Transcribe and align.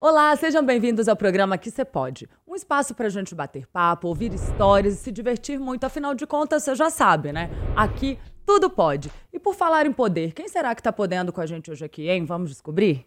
Olá, 0.00 0.36
sejam 0.36 0.64
bem-vindos 0.64 1.08
ao 1.08 1.16
programa 1.16 1.58
Que 1.58 1.72
Você 1.72 1.84
Pode. 1.84 2.28
Um 2.46 2.54
espaço 2.54 2.94
para 2.94 3.06
a 3.06 3.10
gente 3.10 3.34
bater 3.34 3.66
papo, 3.66 4.06
ouvir 4.06 4.32
histórias 4.32 4.94
e 4.94 4.96
se 4.98 5.10
divertir 5.10 5.58
muito. 5.58 5.82
Afinal 5.82 6.14
de 6.14 6.24
contas, 6.24 6.62
você 6.62 6.76
já 6.76 6.88
sabe, 6.88 7.32
né? 7.32 7.50
Aqui 7.74 8.16
tudo 8.46 8.70
pode. 8.70 9.10
E 9.32 9.40
por 9.40 9.56
falar 9.56 9.86
em 9.86 9.92
poder, 9.92 10.34
quem 10.34 10.46
será 10.46 10.72
que 10.72 10.80
está 10.80 10.92
podendo 10.92 11.32
com 11.32 11.40
a 11.40 11.46
gente 11.46 11.68
hoje 11.68 11.84
aqui, 11.84 12.08
hein? 12.08 12.24
Vamos 12.24 12.50
descobrir? 12.50 13.04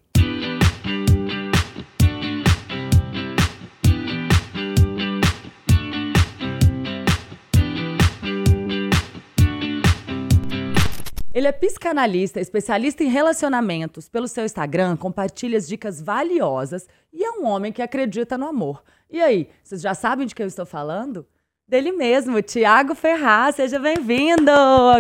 Ele 11.33 11.47
é 11.47 11.51
psicanalista, 11.53 12.41
especialista 12.41 13.05
em 13.05 13.07
relacionamentos. 13.07 14.09
Pelo 14.09 14.27
seu 14.27 14.43
Instagram, 14.43 14.97
compartilha 14.97 15.57
as 15.57 15.65
dicas 15.65 16.01
valiosas 16.01 16.89
e 17.13 17.23
é 17.23 17.31
um 17.31 17.45
homem 17.45 17.71
que 17.71 17.81
acredita 17.81 18.37
no 18.37 18.45
amor. 18.45 18.83
E 19.09 19.21
aí, 19.21 19.47
vocês 19.63 19.81
já 19.81 19.93
sabem 19.93 20.27
de 20.27 20.35
que 20.35 20.43
eu 20.43 20.47
estou 20.47 20.65
falando? 20.65 21.25
Dele 21.65 21.93
mesmo, 21.93 22.41
Tiago 22.41 22.93
Ferraz. 22.93 23.55
Seja 23.55 23.79
bem-vindo 23.79 24.51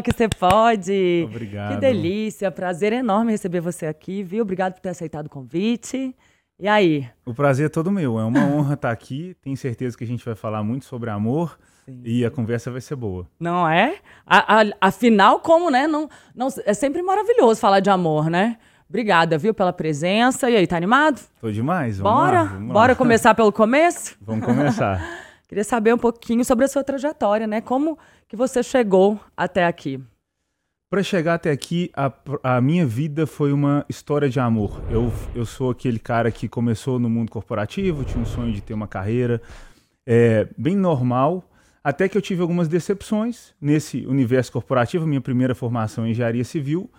que 0.05 0.13
você 0.15 0.29
pode. 0.29 1.25
Obrigado. 1.25 1.73
Que 1.73 1.81
delícia, 1.81 2.49
prazer 2.49 2.93
enorme 2.93 3.33
receber 3.33 3.59
você 3.59 3.85
aqui, 3.85 4.23
viu? 4.23 4.43
Obrigado 4.43 4.75
por 4.75 4.79
ter 4.79 4.89
aceitado 4.89 5.25
o 5.25 5.29
convite. 5.29 6.15
E 6.57 6.65
aí? 6.65 7.09
O 7.25 7.33
prazer 7.33 7.65
é 7.65 7.69
todo 7.69 7.91
meu. 7.91 8.17
É 8.17 8.23
uma 8.23 8.45
honra 8.45 8.75
estar 8.75 8.91
aqui. 8.91 9.35
Tenho 9.41 9.57
certeza 9.57 9.97
que 9.97 10.05
a 10.05 10.07
gente 10.07 10.23
vai 10.23 10.35
falar 10.35 10.63
muito 10.63 10.85
sobre 10.85 11.09
amor. 11.09 11.59
Sim. 11.85 12.01
E 12.03 12.25
a 12.25 12.31
conversa 12.31 12.71
vai 12.71 12.81
ser 12.81 12.95
boa. 12.95 13.27
Não 13.39 13.67
é? 13.67 13.97
A, 14.25 14.61
a, 14.61 14.65
afinal, 14.81 15.39
como, 15.39 15.69
né? 15.69 15.87
Não, 15.87 16.09
não, 16.35 16.47
é 16.65 16.73
sempre 16.73 17.01
maravilhoso 17.01 17.59
falar 17.59 17.79
de 17.79 17.89
amor, 17.89 18.29
né? 18.29 18.57
Obrigada, 18.87 19.37
viu, 19.37 19.53
pela 19.53 19.71
presença. 19.71 20.49
E 20.49 20.55
aí, 20.55 20.67
tá 20.67 20.75
animado? 20.75 21.21
Tô 21.39 21.49
demais. 21.49 21.97
Vamos 21.97 22.19
Bora? 22.19 22.41
Lá, 22.43 22.49
vamos 22.49 22.73
Bora 22.73 22.91
lá. 22.91 22.97
começar 22.97 23.33
pelo 23.33 23.51
começo? 23.51 24.17
Vamos 24.21 24.45
começar. 24.45 25.01
Queria 25.47 25.63
saber 25.63 25.93
um 25.93 25.97
pouquinho 25.97 26.45
sobre 26.45 26.65
a 26.65 26.67
sua 26.67 26.83
trajetória, 26.83 27.45
né? 27.45 27.61
Como 27.61 27.97
que 28.27 28.35
você 28.35 28.61
chegou 28.61 29.19
até 29.35 29.65
aqui? 29.65 30.01
Para 30.89 31.03
chegar 31.03 31.35
até 31.35 31.51
aqui, 31.51 31.89
a, 31.95 32.11
a, 32.43 32.59
minha 32.59 32.85
vida 32.85 33.25
foi 33.25 33.53
uma 33.53 33.85
história 33.87 34.29
de 34.29 34.41
amor. 34.41 34.81
Eu, 34.89 35.11
eu 35.33 35.45
sou 35.45 35.71
aquele 35.71 35.99
cara 35.99 36.29
que 36.29 36.49
começou 36.49 36.99
no 36.99 37.09
mundo 37.09 37.31
corporativo, 37.31 38.03
tinha 38.03 38.21
um 38.21 38.25
sonho 38.25 38.51
de 38.51 38.61
ter 38.61 38.73
uma 38.73 38.89
carreira 38.89 39.41
é, 40.05 40.49
bem 40.57 40.75
normal, 40.75 41.45
até 41.83 42.07
que 42.07 42.17
eu 42.17 42.21
tive 42.21 42.41
algumas 42.41 42.67
decepções 42.67 43.53
nesse 43.59 44.05
universo 44.05 44.51
corporativo, 44.51 45.07
minha 45.07 45.21
primeira 45.21 45.55
formação 45.55 46.05
em 46.05 46.11
engenharia 46.11 46.43
civil, 46.43 46.91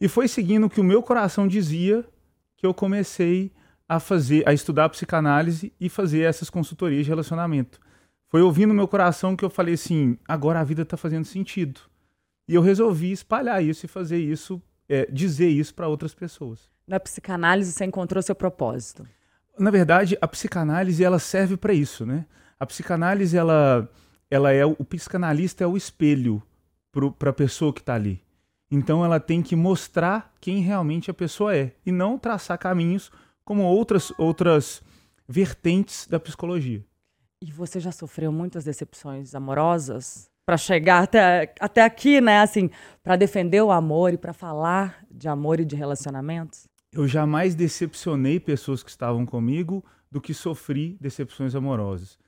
e 0.00 0.06
foi 0.06 0.28
seguindo 0.28 0.66
o 0.66 0.70
que 0.70 0.80
o 0.80 0.84
meu 0.84 1.02
coração 1.02 1.48
dizia 1.48 2.04
que 2.56 2.66
eu 2.66 2.74
comecei 2.74 3.52
a 3.88 3.98
fazer, 3.98 4.46
a 4.46 4.52
estudar 4.52 4.88
psicanálise 4.90 5.72
e 5.80 5.88
fazer 5.88 6.20
essas 6.20 6.50
consultorias 6.50 7.04
de 7.04 7.08
relacionamento. 7.08 7.80
Foi 8.28 8.42
ouvindo 8.42 8.74
meu 8.74 8.86
coração 8.86 9.34
que 9.34 9.44
eu 9.44 9.50
falei 9.50 9.74
assim: 9.74 10.18
agora 10.28 10.60
a 10.60 10.64
vida 10.64 10.82
está 10.82 10.96
fazendo 10.96 11.24
sentido. 11.24 11.80
E 12.46 12.54
eu 12.54 12.62
resolvi 12.62 13.10
espalhar 13.10 13.62
isso 13.62 13.86
e 13.86 13.88
fazer 13.88 14.18
isso, 14.18 14.62
é, 14.88 15.06
dizer 15.10 15.48
isso 15.48 15.74
para 15.74 15.88
outras 15.88 16.14
pessoas. 16.14 16.70
Na 16.86 17.00
psicanálise 17.00 17.72
você 17.72 17.84
encontrou 17.84 18.22
seu 18.22 18.34
propósito? 18.34 19.06
Na 19.58 19.70
verdade, 19.70 20.16
a 20.20 20.28
psicanálise 20.28 21.02
ela 21.02 21.18
serve 21.18 21.56
para 21.56 21.72
isso, 21.72 22.06
né? 22.06 22.26
A 22.60 22.66
psicanálise 22.66 23.36
ela 23.36 23.88
ela 24.30 24.52
é 24.52 24.64
o 24.64 24.84
psicanalista 24.84 25.64
é 25.64 25.66
o 25.66 25.76
espelho 25.76 26.42
para 27.18 27.30
a 27.30 27.34
pessoa 27.34 27.72
que 27.72 27.80
está 27.80 27.94
ali. 27.94 28.22
Então 28.70 29.04
ela 29.04 29.18
tem 29.18 29.42
que 29.42 29.56
mostrar 29.56 30.34
quem 30.40 30.60
realmente 30.60 31.10
a 31.10 31.14
pessoa 31.14 31.56
é 31.56 31.72
e 31.86 31.92
não 31.92 32.18
traçar 32.18 32.58
caminhos 32.58 33.10
como 33.44 33.62
outras 33.62 34.12
outras 34.18 34.82
vertentes 35.26 36.06
da 36.06 36.20
psicologia. 36.20 36.84
E 37.40 37.50
você 37.50 37.80
já 37.80 37.92
sofreu 37.92 38.32
muitas 38.32 38.64
decepções 38.64 39.34
amorosas 39.34 40.28
para 40.44 40.56
chegar 40.56 41.04
até, 41.04 41.54
até 41.60 41.84
aqui, 41.84 42.20
né? 42.20 42.40
Assim, 42.40 42.70
para 43.02 43.16
defender 43.16 43.62
o 43.62 43.70
amor 43.70 44.12
e 44.12 44.18
para 44.18 44.32
falar 44.32 45.04
de 45.10 45.28
amor 45.28 45.60
e 45.60 45.64
de 45.64 45.76
relacionamentos? 45.76 46.66
Eu 46.92 47.06
jamais 47.06 47.54
decepcionei 47.54 48.40
pessoas 48.40 48.82
que 48.82 48.90
estavam 48.90 49.24
comigo 49.24 49.84
do 50.10 50.20
que 50.20 50.32
sofri 50.32 50.96
decepções 51.00 51.54
amorosas 51.54 52.18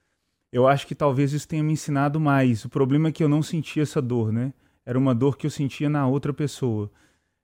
eu 0.53 0.66
acho 0.66 0.87
que 0.87 0.94
talvez 0.94 1.33
isso 1.33 1.47
tenha 1.47 1.62
me 1.62 1.72
ensinado 1.72 2.19
mais. 2.19 2.65
O 2.65 2.69
problema 2.69 3.09
é 3.09 3.12
que 3.12 3.22
eu 3.22 3.28
não 3.28 3.43
sentia 3.43 3.83
essa 3.83 4.03
dor, 4.03 4.33
né? 4.33 4.53
Era 4.84 4.99
uma 4.99 5.15
dor 5.15 5.37
que 5.37 5.47
eu 5.47 5.50
sentia 5.50 5.88
na 5.88 6.06
outra 6.06 6.33
pessoa. 6.33 6.91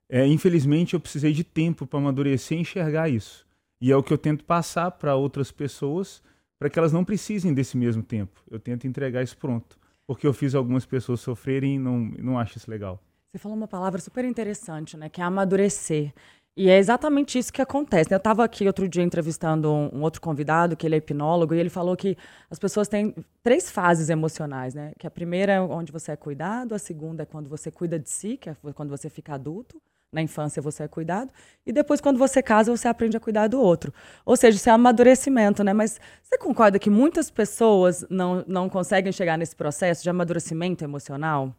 É, 0.09 0.25
infelizmente, 0.25 0.93
eu 0.93 0.99
precisei 0.99 1.31
de 1.31 1.43
tempo 1.43 1.85
para 1.85 1.99
amadurecer 1.99 2.57
e 2.57 2.61
enxergar 2.61 3.09
isso. 3.09 3.45
E 3.79 3.91
é 3.91 3.95
o 3.95 4.03
que 4.03 4.11
eu 4.11 4.17
tento 4.17 4.43
passar 4.43 4.91
para 4.91 5.15
outras 5.15 5.51
pessoas, 5.51 6.21
para 6.59 6.69
que 6.69 6.79
elas 6.79 6.91
não 6.91 7.05
precisem 7.05 7.53
desse 7.53 7.77
mesmo 7.77 8.03
tempo. 8.03 8.41
Eu 8.49 8.59
tento 8.59 8.87
entregar 8.87 9.23
isso 9.23 9.37
pronto. 9.37 9.77
Porque 10.05 10.25
eu 10.25 10.33
fiz 10.33 10.55
algumas 10.55 10.85
pessoas 10.85 11.19
sofrerem 11.19 11.75
e 11.75 11.79
não, 11.79 11.99
não 12.17 12.39
acho 12.39 12.57
isso 12.57 12.71
legal. 12.71 13.01
Você 13.31 13.37
falou 13.37 13.57
uma 13.57 13.67
palavra 13.67 13.99
super 13.99 14.25
interessante, 14.25 14.97
né? 14.97 15.09
Que 15.09 15.21
é 15.21 15.23
amadurecer. 15.23 16.13
E 16.59 16.71
é 16.71 16.77
exatamente 16.79 17.37
isso 17.37 17.53
que 17.53 17.61
acontece. 17.61 18.09
Né? 18.09 18.15
Eu 18.15 18.17
estava 18.17 18.43
aqui 18.43 18.65
outro 18.65 18.89
dia 18.89 19.03
entrevistando 19.03 19.71
um, 19.71 19.91
um, 19.93 20.01
outro 20.01 20.19
convidado, 20.19 20.75
que 20.75 20.87
ele 20.87 20.95
é 20.95 20.97
hipnólogo, 20.97 21.53
e 21.53 21.59
ele 21.59 21.69
falou 21.69 21.95
que 21.95 22.17
as 22.49 22.57
pessoas 22.57 22.87
têm 22.87 23.13
três 23.43 23.69
fases 23.69 24.09
emocionais, 24.09 24.73
né? 24.73 24.91
Que 24.97 25.05
a 25.05 25.11
primeira 25.11 25.53
é 25.53 25.61
onde 25.61 25.91
você 25.91 26.13
é 26.13 26.15
cuidado, 26.15 26.73
a 26.73 26.79
segunda 26.79 27.21
é 27.21 27.25
quando 27.27 27.47
você 27.47 27.69
cuida 27.69 27.99
de 27.99 28.09
si, 28.09 28.37
que 28.37 28.49
é 28.49 28.55
quando 28.73 28.89
você 28.89 29.07
fica 29.07 29.35
adulto. 29.35 29.79
Na 30.11 30.21
infância 30.21 30.61
você 30.61 30.83
é 30.83 30.87
cuidado, 30.87 31.31
e 31.65 31.71
depois, 31.71 31.99
quando 31.99 32.17
você 32.17 32.41
casa, 32.41 32.75
você 32.75 32.87
aprende 32.87 33.17
a 33.17 33.19
cuidar 33.19 33.47
do 33.47 33.61
outro. 33.61 33.93
Ou 34.25 34.37
seja, 34.37 34.55
isso 34.55 34.69
é 34.69 34.71
amadurecimento, 34.71 35.63
né? 35.65 35.73
Mas 35.73 35.99
você 36.23 36.37
concorda 36.39 36.79
que 36.79 36.89
muitas 36.89 37.29
pessoas 37.29 38.05
não, 38.09 38.43
não 38.47 38.69
conseguem 38.69 39.11
chegar 39.11 39.37
nesse 39.37 39.55
processo 39.55 40.01
de 40.01 40.09
amadurecimento 40.09 40.83
emocional? 40.83 41.53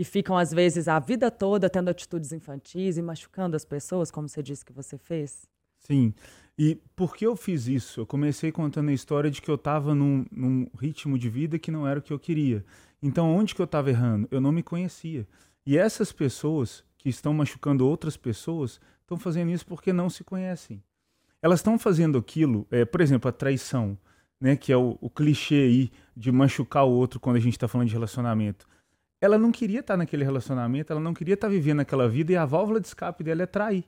E 0.00 0.04
ficam, 0.04 0.38
às 0.38 0.50
vezes, 0.50 0.88
a 0.88 0.98
vida 0.98 1.30
toda 1.30 1.68
tendo 1.68 1.90
atitudes 1.90 2.32
infantis 2.32 2.96
e 2.96 3.02
machucando 3.02 3.54
as 3.54 3.66
pessoas, 3.66 4.10
como 4.10 4.26
você 4.26 4.42
disse 4.42 4.64
que 4.64 4.72
você 4.72 4.96
fez? 4.96 5.46
Sim. 5.78 6.14
E 6.58 6.78
por 6.96 7.14
que 7.14 7.26
eu 7.26 7.36
fiz 7.36 7.66
isso? 7.66 8.00
Eu 8.00 8.06
comecei 8.06 8.50
contando 8.50 8.88
a 8.88 8.94
história 8.94 9.30
de 9.30 9.42
que 9.42 9.50
eu 9.50 9.56
estava 9.56 9.94
num, 9.94 10.24
num, 10.32 10.66
ritmo 10.80 11.18
de 11.18 11.28
vida 11.28 11.58
que 11.58 11.70
não 11.70 11.86
era 11.86 11.98
o 11.98 12.02
que 12.02 12.14
eu 12.14 12.18
queria. 12.18 12.64
Então, 13.02 13.30
onde 13.30 13.54
que 13.54 13.60
eu 13.60 13.66
estava 13.66 13.90
errando? 13.90 14.26
Eu 14.30 14.40
não 14.40 14.50
me 14.50 14.62
conhecia. 14.62 15.28
E 15.66 15.76
essas 15.76 16.10
pessoas 16.12 16.82
que 16.96 17.10
estão 17.10 17.34
machucando 17.34 17.86
outras 17.86 18.16
pessoas 18.16 18.80
estão 19.02 19.18
fazendo 19.18 19.50
isso 19.50 19.66
porque 19.66 19.92
não 19.92 20.08
se 20.08 20.24
conhecem. 20.24 20.82
Elas 21.42 21.58
estão 21.58 21.78
fazendo 21.78 22.16
aquilo, 22.16 22.66
é, 22.70 22.86
por 22.86 23.02
exemplo, 23.02 23.28
a 23.28 23.32
traição, 23.32 23.98
né, 24.40 24.56
que 24.56 24.72
é 24.72 24.76
o, 24.78 24.96
o 24.98 25.10
clichê 25.10 25.56
aí 25.56 25.90
de 26.16 26.32
machucar 26.32 26.86
o 26.86 26.90
outro 26.90 27.20
quando 27.20 27.36
a 27.36 27.40
gente 27.40 27.52
está 27.52 27.68
falando 27.68 27.88
de 27.88 27.92
relacionamento 27.92 28.66
ela 29.20 29.36
não 29.36 29.52
queria 29.52 29.80
estar 29.80 29.96
naquele 29.96 30.24
relacionamento, 30.24 30.92
ela 30.92 31.00
não 31.00 31.12
queria 31.12 31.34
estar 31.34 31.48
vivendo 31.48 31.80
aquela 31.80 32.08
vida 32.08 32.32
e 32.32 32.36
a 32.36 32.46
válvula 32.46 32.80
de 32.80 32.86
escape 32.86 33.22
dela 33.22 33.42
é 33.42 33.46
trair. 33.46 33.84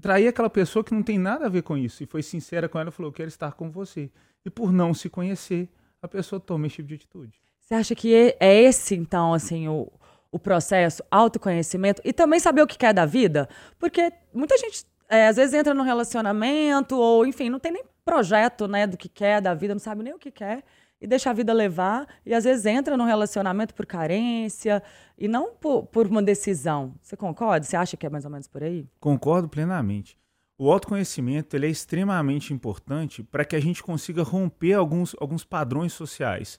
Trair 0.00 0.28
aquela 0.28 0.50
pessoa 0.50 0.84
que 0.84 0.92
não 0.92 1.02
tem 1.02 1.18
nada 1.18 1.46
a 1.46 1.48
ver 1.48 1.62
com 1.62 1.76
isso. 1.76 2.02
E 2.02 2.06
foi 2.06 2.22
sincera 2.22 2.68
com 2.68 2.78
ela 2.78 2.90
e 2.90 2.92
falou: 2.92 3.10
Eu 3.10 3.14
quero 3.14 3.28
estar 3.28 3.52
com 3.52 3.70
você. 3.70 4.10
E 4.44 4.50
por 4.50 4.72
não 4.72 4.92
se 4.92 5.08
conhecer, 5.08 5.68
a 6.02 6.08
pessoa 6.08 6.38
toma 6.40 6.66
esse 6.66 6.76
tipo 6.76 6.88
de 6.88 6.94
atitude. 6.94 7.40
Você 7.60 7.74
acha 7.74 7.94
que 7.94 8.14
é 8.14 8.62
esse, 8.62 8.94
então, 8.94 9.34
assim, 9.34 9.68
o, 9.68 9.90
o 10.30 10.38
processo, 10.38 11.02
autoconhecimento 11.10 12.00
e 12.04 12.12
também 12.12 12.38
saber 12.40 12.62
o 12.62 12.66
que 12.66 12.78
quer 12.78 12.94
da 12.94 13.04
vida? 13.04 13.48
Porque 13.78 14.12
muita 14.32 14.56
gente, 14.56 14.84
é, 15.08 15.28
às 15.28 15.36
vezes, 15.36 15.54
entra 15.54 15.74
num 15.74 15.82
relacionamento 15.82 16.96
ou, 16.96 17.26
enfim, 17.26 17.50
não 17.50 17.58
tem 17.58 17.72
nem 17.72 17.84
projeto 18.04 18.66
né, 18.66 18.86
do 18.86 18.96
que 18.96 19.08
quer 19.08 19.40
da 19.40 19.54
vida, 19.54 19.74
não 19.74 19.80
sabe 19.80 20.02
nem 20.02 20.14
o 20.14 20.18
que 20.18 20.30
quer 20.30 20.64
e 21.00 21.06
deixa 21.06 21.30
a 21.30 21.32
vida 21.32 21.52
levar 21.52 22.06
e 22.24 22.34
às 22.34 22.44
vezes 22.44 22.66
entra 22.66 22.96
num 22.96 23.04
relacionamento 23.04 23.74
por 23.74 23.86
carência 23.86 24.82
e 25.16 25.28
não 25.28 25.52
por, 25.52 25.86
por 25.86 26.06
uma 26.06 26.22
decisão. 26.22 26.94
Você 27.00 27.16
concorda? 27.16 27.64
Você 27.64 27.76
acha 27.76 27.96
que 27.96 28.06
é 28.06 28.10
mais 28.10 28.24
ou 28.24 28.30
menos 28.30 28.48
por 28.48 28.62
aí? 28.62 28.86
Concordo 29.00 29.48
plenamente. 29.48 30.18
O 30.58 30.72
autoconhecimento 30.72 31.54
ele 31.54 31.66
é 31.66 31.70
extremamente 31.70 32.52
importante 32.52 33.22
para 33.22 33.44
que 33.44 33.54
a 33.54 33.60
gente 33.60 33.82
consiga 33.82 34.24
romper 34.24 34.72
alguns, 34.72 35.14
alguns 35.20 35.44
padrões 35.44 35.92
sociais. 35.92 36.58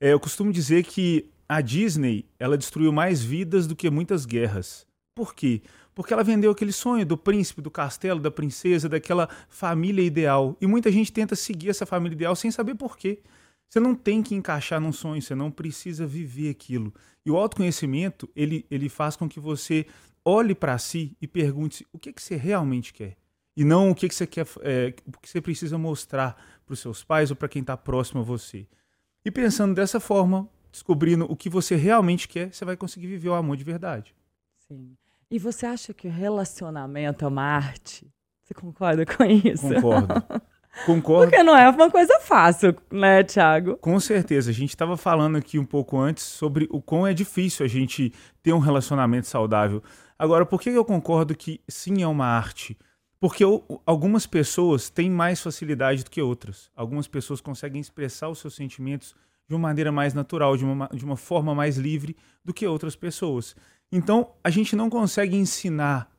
É, 0.00 0.12
eu 0.12 0.20
costumo 0.20 0.52
dizer 0.52 0.84
que 0.84 1.30
a 1.48 1.62
Disney 1.62 2.26
ela 2.38 2.58
destruiu 2.58 2.92
mais 2.92 3.22
vidas 3.22 3.66
do 3.66 3.74
que 3.74 3.88
muitas 3.88 4.26
guerras. 4.26 4.86
Por 5.14 5.34
quê? 5.34 5.62
Porque 5.94 6.12
ela 6.12 6.22
vendeu 6.22 6.50
aquele 6.50 6.72
sonho 6.72 7.06
do 7.06 7.16
príncipe, 7.16 7.62
do 7.62 7.70
castelo, 7.70 8.20
da 8.20 8.30
princesa, 8.30 8.88
daquela 8.88 9.28
família 9.48 10.02
ideal. 10.02 10.54
E 10.60 10.66
muita 10.66 10.92
gente 10.92 11.10
tenta 11.10 11.34
seguir 11.34 11.70
essa 11.70 11.86
família 11.86 12.14
ideal 12.14 12.36
sem 12.36 12.50
saber 12.50 12.74
por 12.74 12.98
quê. 12.98 13.18
Você 13.68 13.78
não 13.78 13.94
tem 13.94 14.22
que 14.22 14.34
encaixar 14.34 14.80
num 14.80 14.92
sonho, 14.92 15.20
você 15.20 15.34
não 15.34 15.50
precisa 15.50 16.06
viver 16.06 16.50
aquilo. 16.50 16.92
E 17.24 17.30
o 17.30 17.36
autoconhecimento, 17.36 18.28
ele, 18.34 18.64
ele 18.70 18.88
faz 18.88 19.14
com 19.14 19.28
que 19.28 19.38
você 19.38 19.86
olhe 20.24 20.54
para 20.54 20.78
si 20.78 21.16
e 21.20 21.26
pergunte 21.26 21.86
o 21.92 21.98
que, 21.98 22.12
que 22.12 22.22
você 22.22 22.36
realmente 22.36 22.92
quer. 22.92 23.16
E 23.54 23.64
não 23.64 23.90
o 23.90 23.94
que, 23.94 24.08
que 24.08 24.14
você 24.14 24.26
quer, 24.26 24.46
é, 24.62 24.94
o 25.06 25.18
que 25.20 25.28
você 25.28 25.40
precisa 25.40 25.76
mostrar 25.76 26.40
para 26.64 26.72
os 26.72 26.80
seus 26.80 27.04
pais 27.04 27.30
ou 27.30 27.36
para 27.36 27.48
quem 27.48 27.60
está 27.60 27.76
próximo 27.76 28.20
a 28.20 28.24
você. 28.24 28.66
E 29.24 29.30
pensando 29.30 29.74
dessa 29.74 30.00
forma, 30.00 30.48
descobrindo 30.70 31.30
o 31.30 31.36
que 31.36 31.50
você 31.50 31.76
realmente 31.76 32.28
quer, 32.28 32.52
você 32.54 32.64
vai 32.64 32.76
conseguir 32.76 33.08
viver 33.08 33.28
o 33.28 33.34
amor 33.34 33.56
de 33.56 33.64
verdade. 33.64 34.14
Sim. 34.66 34.96
E 35.30 35.38
você 35.38 35.66
acha 35.66 35.92
que 35.92 36.08
o 36.08 36.10
relacionamento 36.10 37.24
é 37.24 37.28
uma 37.28 37.42
arte? 37.42 38.10
Você 38.42 38.54
concorda 38.54 39.04
com 39.04 39.24
isso? 39.24 39.68
Concordo. 39.74 40.14
Concordo. 40.86 41.30
Porque 41.30 41.42
não 41.42 41.56
é 41.56 41.68
uma 41.68 41.90
coisa 41.90 42.18
fácil, 42.20 42.76
né, 42.90 43.24
Thiago? 43.24 43.76
Com 43.78 43.98
certeza. 43.98 44.50
A 44.50 44.54
gente 44.54 44.70
estava 44.70 44.96
falando 44.96 45.36
aqui 45.36 45.58
um 45.58 45.64
pouco 45.64 45.98
antes 45.98 46.24
sobre 46.24 46.68
o 46.70 46.80
quão 46.80 47.06
é 47.06 47.12
difícil 47.12 47.64
a 47.64 47.68
gente 47.68 48.12
ter 48.42 48.52
um 48.52 48.58
relacionamento 48.58 49.26
saudável. 49.26 49.82
Agora, 50.18 50.46
por 50.46 50.60
que 50.60 50.70
eu 50.70 50.84
concordo 50.84 51.34
que 51.34 51.60
sim 51.68 52.02
é 52.02 52.06
uma 52.06 52.26
arte? 52.26 52.76
Porque 53.20 53.42
algumas 53.84 54.26
pessoas 54.26 54.88
têm 54.88 55.10
mais 55.10 55.40
facilidade 55.40 56.04
do 56.04 56.10
que 56.10 56.22
outras. 56.22 56.70
Algumas 56.76 57.08
pessoas 57.08 57.40
conseguem 57.40 57.80
expressar 57.80 58.28
os 58.28 58.38
seus 58.38 58.54
sentimentos 58.54 59.14
de 59.48 59.54
uma 59.54 59.68
maneira 59.68 59.90
mais 59.90 60.14
natural, 60.14 60.56
de 60.56 60.64
uma, 60.64 60.88
de 60.92 61.04
uma 61.04 61.16
forma 61.16 61.54
mais 61.54 61.76
livre 61.76 62.16
do 62.44 62.54
que 62.54 62.66
outras 62.66 62.94
pessoas. 62.94 63.56
Então, 63.90 64.32
a 64.44 64.50
gente 64.50 64.76
não 64.76 64.90
consegue 64.90 65.36
ensinar 65.36 66.10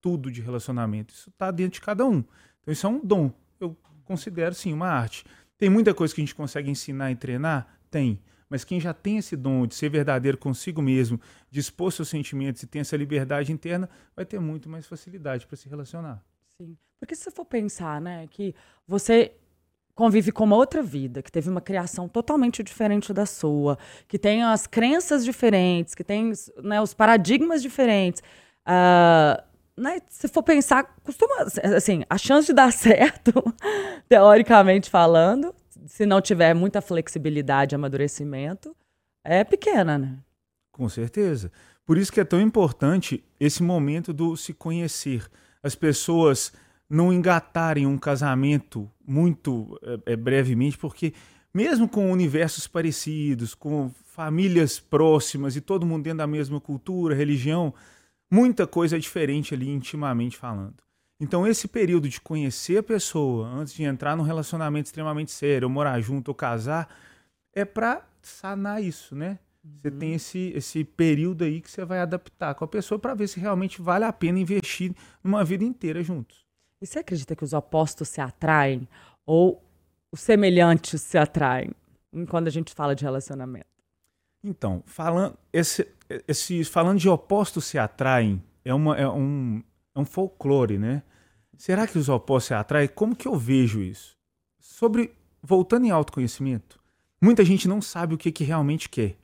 tudo 0.00 0.30
de 0.30 0.40
relacionamento. 0.40 1.14
Isso 1.14 1.30
está 1.30 1.50
dentro 1.50 1.74
de 1.74 1.80
cada 1.80 2.04
um. 2.04 2.24
Então, 2.60 2.72
isso 2.72 2.86
é 2.86 2.90
um 2.90 3.00
dom. 3.04 3.30
Eu 3.60 3.76
considero, 4.08 4.54
sim, 4.54 4.72
uma 4.72 4.88
arte. 4.88 5.24
Tem 5.58 5.68
muita 5.68 5.92
coisa 5.92 6.14
que 6.14 6.20
a 6.20 6.24
gente 6.24 6.34
consegue 6.34 6.70
ensinar 6.70 7.10
e 7.12 7.16
treinar? 7.16 7.68
Tem. 7.90 8.20
Mas 8.48 8.64
quem 8.64 8.80
já 8.80 8.94
tem 8.94 9.18
esse 9.18 9.36
dom 9.36 9.66
de 9.66 9.74
ser 9.74 9.90
verdadeiro 9.90 10.38
consigo 10.38 10.80
mesmo, 10.80 11.20
de 11.50 11.60
expor 11.60 11.92
seus 11.92 12.08
sentimentos 12.08 12.62
e 12.62 12.66
tem 12.66 12.80
essa 12.80 12.96
liberdade 12.96 13.52
interna, 13.52 13.88
vai 14.16 14.24
ter 14.24 14.40
muito 14.40 14.68
mais 14.68 14.86
facilidade 14.86 15.46
para 15.46 15.56
se 15.56 15.68
relacionar. 15.68 16.24
Sim. 16.56 16.76
Porque 16.98 17.14
se 17.14 17.24
você 17.24 17.30
for 17.30 17.44
pensar, 17.44 18.00
né, 18.00 18.26
que 18.28 18.54
você 18.86 19.32
convive 19.94 20.32
com 20.32 20.44
uma 20.44 20.56
outra 20.56 20.82
vida, 20.82 21.22
que 21.22 21.30
teve 21.30 21.50
uma 21.50 21.60
criação 21.60 22.08
totalmente 22.08 22.62
diferente 22.62 23.12
da 23.12 23.26
sua, 23.26 23.76
que 24.06 24.18
tem 24.18 24.42
as 24.44 24.66
crenças 24.66 25.24
diferentes, 25.24 25.94
que 25.94 26.04
tem 26.04 26.32
né, 26.62 26.80
os 26.80 26.94
paradigmas 26.94 27.60
diferentes. 27.60 28.22
Uh, 28.66 29.47
né, 29.78 30.00
se 30.08 30.28
for 30.28 30.42
pensar, 30.42 30.96
costuma, 31.04 31.46
assim, 31.76 32.02
a 32.10 32.18
chance 32.18 32.48
de 32.48 32.52
dar 32.52 32.70
certo, 32.74 33.32
teoricamente 34.08 34.90
falando, 34.90 35.54
se 35.86 36.04
não 36.04 36.20
tiver 36.20 36.54
muita 36.54 36.80
flexibilidade 36.80 37.74
e 37.74 37.76
amadurecimento, 37.76 38.76
é 39.24 39.44
pequena, 39.44 39.96
né? 39.96 40.18
Com 40.72 40.88
certeza. 40.88 41.50
Por 41.86 41.96
isso 41.96 42.12
que 42.12 42.20
é 42.20 42.24
tão 42.24 42.40
importante 42.40 43.24
esse 43.40 43.62
momento 43.62 44.12
do 44.12 44.36
se 44.36 44.52
conhecer. 44.52 45.26
As 45.62 45.74
pessoas 45.74 46.52
não 46.88 47.12
engatarem 47.12 47.86
um 47.86 47.98
casamento 47.98 48.90
muito 49.06 49.78
é, 49.82 50.12
é, 50.12 50.16
brevemente, 50.16 50.78
porque 50.78 51.12
mesmo 51.52 51.88
com 51.88 52.10
universos 52.10 52.66
parecidos, 52.66 53.54
com 53.54 53.90
famílias 54.04 54.78
próximas 54.78 55.56
e 55.56 55.60
todo 55.60 55.86
mundo 55.86 56.04
dentro 56.04 56.18
da 56.18 56.26
mesma 56.26 56.60
cultura, 56.60 57.14
religião, 57.14 57.74
muita 58.30 58.66
coisa 58.66 58.96
é 58.96 58.98
diferente 58.98 59.54
ali 59.54 59.68
intimamente 59.70 60.36
falando. 60.36 60.76
Então, 61.20 61.46
esse 61.46 61.66
período 61.66 62.08
de 62.08 62.20
conhecer 62.20 62.78
a 62.78 62.82
pessoa 62.82 63.48
antes 63.48 63.74
de 63.74 63.82
entrar 63.82 64.16
num 64.16 64.22
relacionamento 64.22 64.86
extremamente 64.86 65.32
sério, 65.32 65.66
ou 65.66 65.72
morar 65.72 66.00
junto 66.00 66.28
ou 66.28 66.34
casar, 66.34 66.88
é 67.52 67.64
para 67.64 68.06
sanar 68.22 68.82
isso, 68.82 69.16
né? 69.16 69.38
Você 69.64 69.90
tem 69.90 70.10
uhum. 70.10 70.16
esse, 70.16 70.52
esse 70.54 70.84
período 70.84 71.44
aí 71.44 71.60
que 71.60 71.70
você 71.70 71.84
vai 71.84 72.00
adaptar 72.00 72.54
com 72.54 72.64
a 72.64 72.68
pessoa 72.68 72.98
para 72.98 73.14
ver 73.14 73.26
se 73.28 73.40
realmente 73.40 73.82
vale 73.82 74.04
a 74.04 74.12
pena 74.12 74.38
investir 74.38 74.94
numa 75.22 75.44
vida 75.44 75.64
inteira 75.64 76.02
juntos. 76.02 76.46
E 76.80 76.86
você 76.86 77.00
acredita 77.00 77.34
que 77.34 77.44
os 77.44 77.52
opostos 77.52 78.08
se 78.08 78.20
atraem 78.20 78.88
ou 79.26 79.62
os 80.12 80.20
semelhantes 80.20 81.02
se 81.02 81.18
atraem 81.18 81.72
quando 82.28 82.46
a 82.46 82.50
gente 82.50 82.72
fala 82.72 82.94
de 82.94 83.04
relacionamento? 83.04 83.66
Então, 84.42 84.82
falando, 84.86 85.36
esse, 85.52 85.86
esse, 86.26 86.64
falando 86.64 86.98
de 86.98 87.08
opostos 87.08 87.64
se 87.64 87.78
atraem 87.78 88.42
é, 88.64 88.72
uma, 88.72 88.96
é, 88.96 89.08
um, 89.08 89.62
é 89.94 90.00
um 90.00 90.04
folclore, 90.04 90.78
né? 90.78 91.02
Será 91.56 91.86
que 91.86 91.98
os 91.98 92.08
opostos 92.08 92.48
se 92.48 92.54
atraem? 92.54 92.88
Como 92.88 93.16
que 93.16 93.26
eu 93.26 93.36
vejo 93.36 93.82
isso? 93.82 94.16
Sobre, 94.60 95.12
voltando 95.42 95.86
em 95.86 95.90
autoconhecimento, 95.90 96.78
muita 97.20 97.44
gente 97.44 97.66
não 97.66 97.82
sabe 97.82 98.14
o 98.14 98.18
que, 98.18 98.30
que 98.30 98.44
realmente 98.44 98.88
quer. 98.88 99.16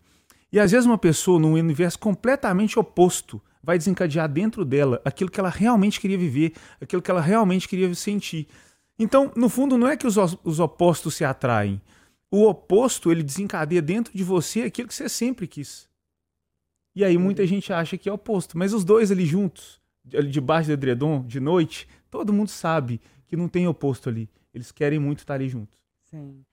E 0.52 0.58
às 0.58 0.70
vezes 0.70 0.86
uma 0.86 0.98
pessoa 0.98 1.38
num 1.38 1.54
universo 1.54 1.98
completamente 1.98 2.78
oposto 2.78 3.40
vai 3.62 3.78
desencadear 3.78 4.28
dentro 4.28 4.64
dela 4.64 5.00
aquilo 5.04 5.30
que 5.30 5.40
ela 5.40 5.48
realmente 5.48 5.98
queria 5.98 6.18
viver, 6.18 6.52
aquilo 6.80 7.02
que 7.02 7.10
ela 7.10 7.20
realmente 7.20 7.68
queria 7.68 7.92
sentir. 7.94 8.46
Então, 8.98 9.32
no 9.34 9.48
fundo, 9.48 9.76
não 9.76 9.88
é 9.88 9.96
que 9.96 10.06
os, 10.06 10.16
os 10.44 10.60
opostos 10.60 11.14
se 11.14 11.24
atraem. 11.24 11.80
O 12.30 12.46
oposto, 12.46 13.10
ele 13.10 13.22
desencadeia 13.22 13.80
dentro 13.80 14.16
de 14.16 14.22
você 14.22 14.62
aquilo 14.62 14.88
que 14.88 14.94
você 14.94 15.08
sempre 15.08 15.46
quis. 15.46 15.88
E 16.94 17.04
aí 17.04 17.18
muita 17.18 17.42
uhum. 17.42 17.48
gente 17.48 17.72
acha 17.72 17.98
que 17.98 18.08
é 18.08 18.12
oposto. 18.12 18.56
Mas 18.56 18.72
os 18.72 18.84
dois 18.84 19.10
ali 19.10 19.26
juntos, 19.26 19.80
ali 20.12 20.30
debaixo 20.30 20.68
do 20.68 20.72
edredom, 20.72 21.22
de 21.22 21.40
noite, 21.40 21.88
todo 22.10 22.32
mundo 22.32 22.48
sabe 22.48 23.00
que 23.26 23.36
não 23.36 23.48
tem 23.48 23.66
oposto 23.66 24.08
ali. 24.08 24.28
Eles 24.52 24.70
querem 24.70 24.98
muito 24.98 25.20
estar 25.20 25.34
ali 25.34 25.48
juntos. 25.48 25.76
Sim. 26.10 26.44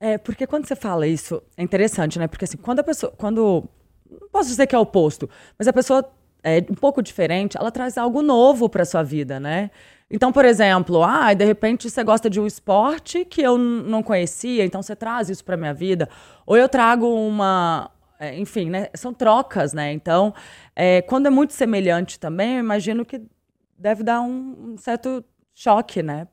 É, 0.00 0.16
porque 0.16 0.46
quando 0.46 0.66
você 0.66 0.76
fala 0.76 1.06
isso, 1.06 1.42
é 1.56 1.62
interessante, 1.62 2.18
né? 2.18 2.28
Porque 2.28 2.44
assim, 2.44 2.56
quando 2.56 2.80
a 2.80 2.84
pessoa. 2.84 3.12
Quando. 3.16 3.68
Não 4.08 4.28
posso 4.28 4.48
dizer 4.48 4.66
que 4.66 4.74
é 4.74 4.78
oposto, 4.78 5.28
mas 5.58 5.68
a 5.68 5.72
pessoa 5.72 6.08
é 6.42 6.64
um 6.70 6.74
pouco 6.74 7.02
diferente, 7.02 7.58
ela 7.58 7.70
traz 7.70 7.98
algo 7.98 8.22
novo 8.22 8.68
para 8.68 8.84
sua 8.84 9.02
vida, 9.02 9.38
né? 9.38 9.70
Então, 10.10 10.32
por 10.32 10.44
exemplo, 10.44 11.02
ah, 11.02 11.34
de 11.34 11.44
repente 11.44 11.90
você 11.90 12.02
gosta 12.02 12.30
de 12.30 12.40
um 12.40 12.46
esporte 12.46 13.24
que 13.24 13.42
eu 13.42 13.58
não 13.58 14.02
conhecia, 14.02 14.64
então 14.64 14.80
você 14.80 14.96
traz 14.96 15.28
isso 15.28 15.44
para 15.44 15.56
minha 15.56 15.74
vida. 15.74 16.08
Ou 16.46 16.56
eu 16.56 16.68
trago 16.68 17.06
uma, 17.06 17.90
enfim, 18.36 18.68
né? 18.68 18.88
São 18.94 19.14
trocas, 19.14 19.72
né? 19.72 19.92
Então, 19.92 20.34
é, 20.74 21.02
quando 21.02 21.26
é 21.26 21.30
muito 21.30 21.52
semelhante 21.52 22.18
também, 22.18 22.54
eu 22.54 22.60
imagino 22.60 23.04
que 23.04 23.22
deve 23.78 24.02
dar 24.02 24.20
um, 24.20 24.72
um 24.72 24.76
certo 24.76 25.24
choque, 25.54 26.02
né? 26.02 26.26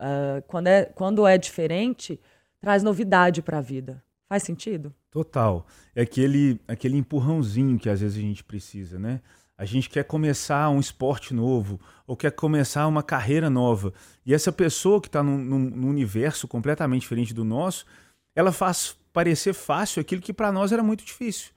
Uh, 0.00 0.42
quando, 0.46 0.66
é, 0.66 0.84
quando 0.84 1.26
é 1.26 1.36
diferente, 1.36 2.20
traz 2.60 2.82
novidade 2.82 3.42
para 3.42 3.58
a 3.58 3.62
vida. 3.62 4.02
Faz 4.28 4.42
sentido? 4.42 4.94
Total. 5.10 5.66
É 5.94 6.02
aquele, 6.02 6.60
aquele 6.68 6.96
empurrãozinho 6.96 7.78
que 7.78 7.88
às 7.88 8.00
vezes 8.00 8.16
a 8.16 8.20
gente 8.20 8.44
precisa, 8.44 8.98
né? 8.98 9.20
A 9.58 9.64
gente 9.66 9.90
quer 9.90 10.04
começar 10.04 10.70
um 10.70 10.80
esporte 10.80 11.34
novo 11.34 11.78
ou 12.06 12.16
quer 12.16 12.30
começar 12.30 12.86
uma 12.86 13.02
carreira 13.02 13.50
nova. 13.50 13.92
E 14.24 14.32
essa 14.32 14.50
pessoa 14.50 15.00
que 15.00 15.08
está 15.08 15.22
num, 15.22 15.36
num, 15.36 15.58
num, 15.58 15.88
universo 15.88 16.48
completamente 16.48 17.02
diferente 17.02 17.34
do 17.34 17.44
nosso, 17.44 17.84
ela 18.34 18.52
faz 18.52 18.96
parecer 19.12 19.52
fácil 19.52 20.00
aquilo 20.00 20.22
que 20.22 20.32
para 20.32 20.52
nós 20.52 20.72
era 20.72 20.82
muito 20.82 21.04
difícil. 21.04 21.52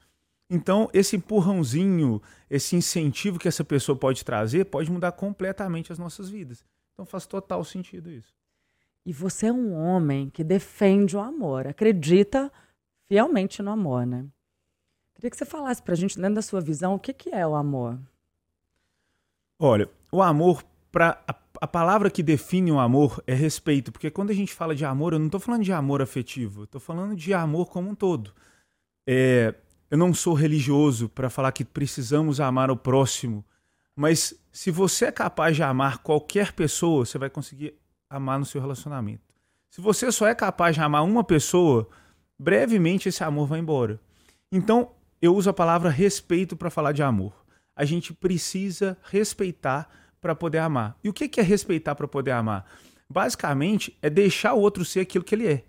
Então, 0.50 0.90
esse 0.94 1.16
empurrãozinho, 1.16 2.22
esse 2.50 2.76
incentivo 2.76 3.40
que 3.40 3.48
essa 3.48 3.64
pessoa 3.64 3.98
pode 3.98 4.24
trazer, 4.24 4.66
pode 4.66 4.92
mudar 4.92 5.12
completamente 5.14 5.92
as 5.92 5.98
nossas 5.98 6.30
vidas. 6.30 6.64
Então, 6.94 7.06
faz 7.06 7.26
total 7.26 7.64
sentido 7.64 8.12
isso. 8.12 8.34
E 9.06 9.12
você 9.12 9.48
é 9.48 9.54
um 9.54 9.74
homem 9.74 10.30
que 10.30 10.44
defende 10.44 11.18
o 11.18 11.20
amor, 11.20 11.68
acredita 11.68 12.52
fielmente 13.06 13.62
no 13.62 13.72
amor, 13.72 14.06
né? 14.06 14.26
Queria 15.16 15.30
que 15.30 15.38
você 15.38 15.46
falasse 15.46 15.82
para 15.82 15.94
a 15.94 15.98
gente, 15.98 16.18
dentro 16.18 16.36
da 16.36 16.42
sua 16.42 16.62
visão, 16.62 16.96
o 16.96 17.00
que, 17.00 17.14
que 17.14 17.30
é 17.30 17.46
o 17.46 17.56
amor? 17.56 18.00
Olha, 19.60 19.90
o 20.12 20.22
amor, 20.22 20.64
pra, 20.92 21.22
a, 21.28 21.36
a, 21.64 21.68
palavra 21.68 22.12
que 22.12 22.22
define 22.22 22.72
o 22.74 22.80
amor 22.80 23.24
é 23.26 23.34
respeito, 23.34 23.90
porque 23.90 24.12
quando 24.12 24.32
a 24.32 24.34
gente 24.34 24.54
fala 24.54 24.76
de 24.76 24.84
amor, 24.84 25.14
eu 25.14 25.20
não 25.20 25.28
estou 25.28 25.40
falando 25.40 25.64
de 25.64 25.72
amor 25.72 26.02
afetivo, 26.02 26.66
estou 26.66 26.82
falando 26.82 27.16
de 27.16 27.34
amor 27.34 27.70
como 27.70 27.90
um 27.90 27.96
todo. 27.96 28.34
É, 29.08 29.56
eu 29.90 29.98
não 29.98 30.14
sou 30.14 30.34
religioso 30.34 31.08
para 31.08 31.30
falar 31.30 31.54
que 31.54 31.64
precisamos 31.64 32.42
amar 32.42 32.70
o 32.70 32.76
próximo, 32.76 33.46
mas 33.96 34.34
se 34.52 34.72
você 34.72 35.06
é 35.06 35.12
capaz 35.12 35.56
de 35.56 35.64
amar 35.64 36.00
qualquer 36.00 36.52
pessoa, 36.52 37.06
você 37.06 37.18
vai 37.18 37.30
conseguir 37.30 37.76
amar 38.10 38.38
no 38.38 38.46
seu 38.46 38.60
relacionamento. 38.60 39.24
Se 39.70 39.80
você 39.80 40.12
só 40.12 40.28
é 40.28 40.36
capaz 40.36 40.76
de 40.76 40.82
amar 40.82 41.06
uma 41.06 41.24
pessoa, 41.24 41.88
brevemente 42.38 43.08
esse 43.08 43.24
amor 43.24 43.48
vai 43.48 43.60
embora. 43.60 44.02
Então, 44.52 44.92
eu 45.22 45.34
uso 45.34 45.50
a 45.50 45.54
palavra 45.54 45.90
respeito 45.90 46.58
para 46.58 46.70
falar 46.70 46.92
de 46.92 47.02
amor. 47.02 47.34
A 47.74 47.86
gente 47.86 48.14
precisa 48.14 48.98
respeitar 49.04 50.03
para 50.24 50.34
poder 50.34 50.58
amar. 50.58 50.98
E 51.04 51.10
o 51.10 51.14
que 51.14 51.40
é 51.40 51.44
respeitar 51.44 51.94
para 51.94 52.08
poder 52.08 52.32
amar? 52.32 52.66
Basicamente, 53.08 53.96
é 54.02 54.10
deixar 54.10 54.54
o 54.54 54.60
outro 54.60 54.84
ser 54.84 55.02
aquilo 55.02 55.24
que 55.24 55.36
ele 55.36 55.48
é. 55.48 55.64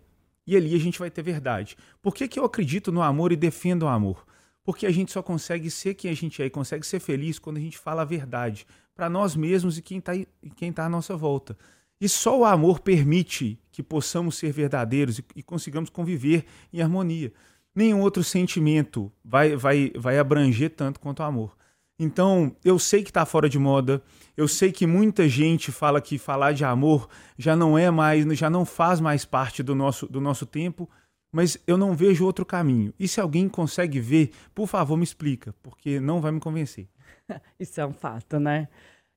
E 0.46 0.56
ali 0.56 0.74
a 0.74 0.78
gente 0.78 0.98
vai 0.98 1.10
ter 1.10 1.22
verdade. 1.22 1.76
Por 2.00 2.14
que, 2.14 2.26
que 2.26 2.38
eu 2.38 2.44
acredito 2.44 2.90
no 2.90 3.02
amor 3.02 3.32
e 3.32 3.36
defendo 3.36 3.82
o 3.82 3.88
amor? 3.88 4.24
Porque 4.62 4.86
a 4.86 4.90
gente 4.90 5.12
só 5.12 5.22
consegue 5.22 5.70
ser 5.70 5.94
quem 5.94 6.10
a 6.10 6.14
gente 6.14 6.40
é 6.40 6.46
e 6.46 6.50
consegue 6.50 6.86
ser 6.86 7.00
feliz 7.00 7.38
quando 7.38 7.58
a 7.58 7.60
gente 7.60 7.76
fala 7.76 8.02
a 8.02 8.04
verdade 8.06 8.66
para 8.94 9.10
nós 9.10 9.36
mesmos 9.36 9.76
e 9.76 9.82
quem 9.82 9.98
está 9.98 10.12
quem 10.56 10.72
tá 10.72 10.86
à 10.86 10.88
nossa 10.88 11.16
volta. 11.16 11.58
E 12.00 12.08
só 12.08 12.38
o 12.38 12.44
amor 12.44 12.80
permite 12.80 13.58
que 13.70 13.82
possamos 13.82 14.36
ser 14.38 14.52
verdadeiros 14.52 15.18
e, 15.18 15.24
e 15.36 15.42
consigamos 15.42 15.90
conviver 15.90 16.46
em 16.72 16.80
harmonia 16.80 17.32
nenhum 17.74 18.00
outro 18.00 18.22
sentimento 18.22 19.12
vai, 19.24 19.56
vai, 19.56 19.90
vai 19.96 20.18
abranger 20.18 20.70
tanto 20.70 21.00
quanto 21.00 21.20
o 21.20 21.24
amor. 21.24 21.56
Então, 21.98 22.56
eu 22.64 22.78
sei 22.78 23.04
que 23.04 23.10
está 23.10 23.24
fora 23.24 23.48
de 23.48 23.58
moda, 23.58 24.02
eu 24.36 24.48
sei 24.48 24.72
que 24.72 24.86
muita 24.86 25.28
gente 25.28 25.70
fala 25.70 26.00
que 26.00 26.18
falar 26.18 26.52
de 26.52 26.64
amor 26.64 27.08
já 27.38 27.54
não 27.54 27.78
é 27.78 27.90
mais, 27.90 28.26
já 28.36 28.50
não 28.50 28.64
faz 28.64 29.00
mais 29.00 29.24
parte 29.24 29.62
do 29.62 29.74
nosso, 29.74 30.06
do 30.06 30.20
nosso 30.20 30.44
tempo, 30.44 30.90
mas 31.30 31.56
eu 31.66 31.76
não 31.76 31.94
vejo 31.94 32.24
outro 32.24 32.44
caminho. 32.44 32.92
E 32.98 33.06
se 33.06 33.20
alguém 33.20 33.48
consegue 33.48 34.00
ver, 34.00 34.32
por 34.54 34.66
favor, 34.66 34.96
me 34.96 35.04
explica, 35.04 35.54
porque 35.62 36.00
não 36.00 36.20
vai 36.20 36.32
me 36.32 36.40
convencer. 36.40 36.88
Isso 37.58 37.80
é 37.80 37.86
um 37.86 37.92
fato, 37.92 38.40
né? 38.40 38.68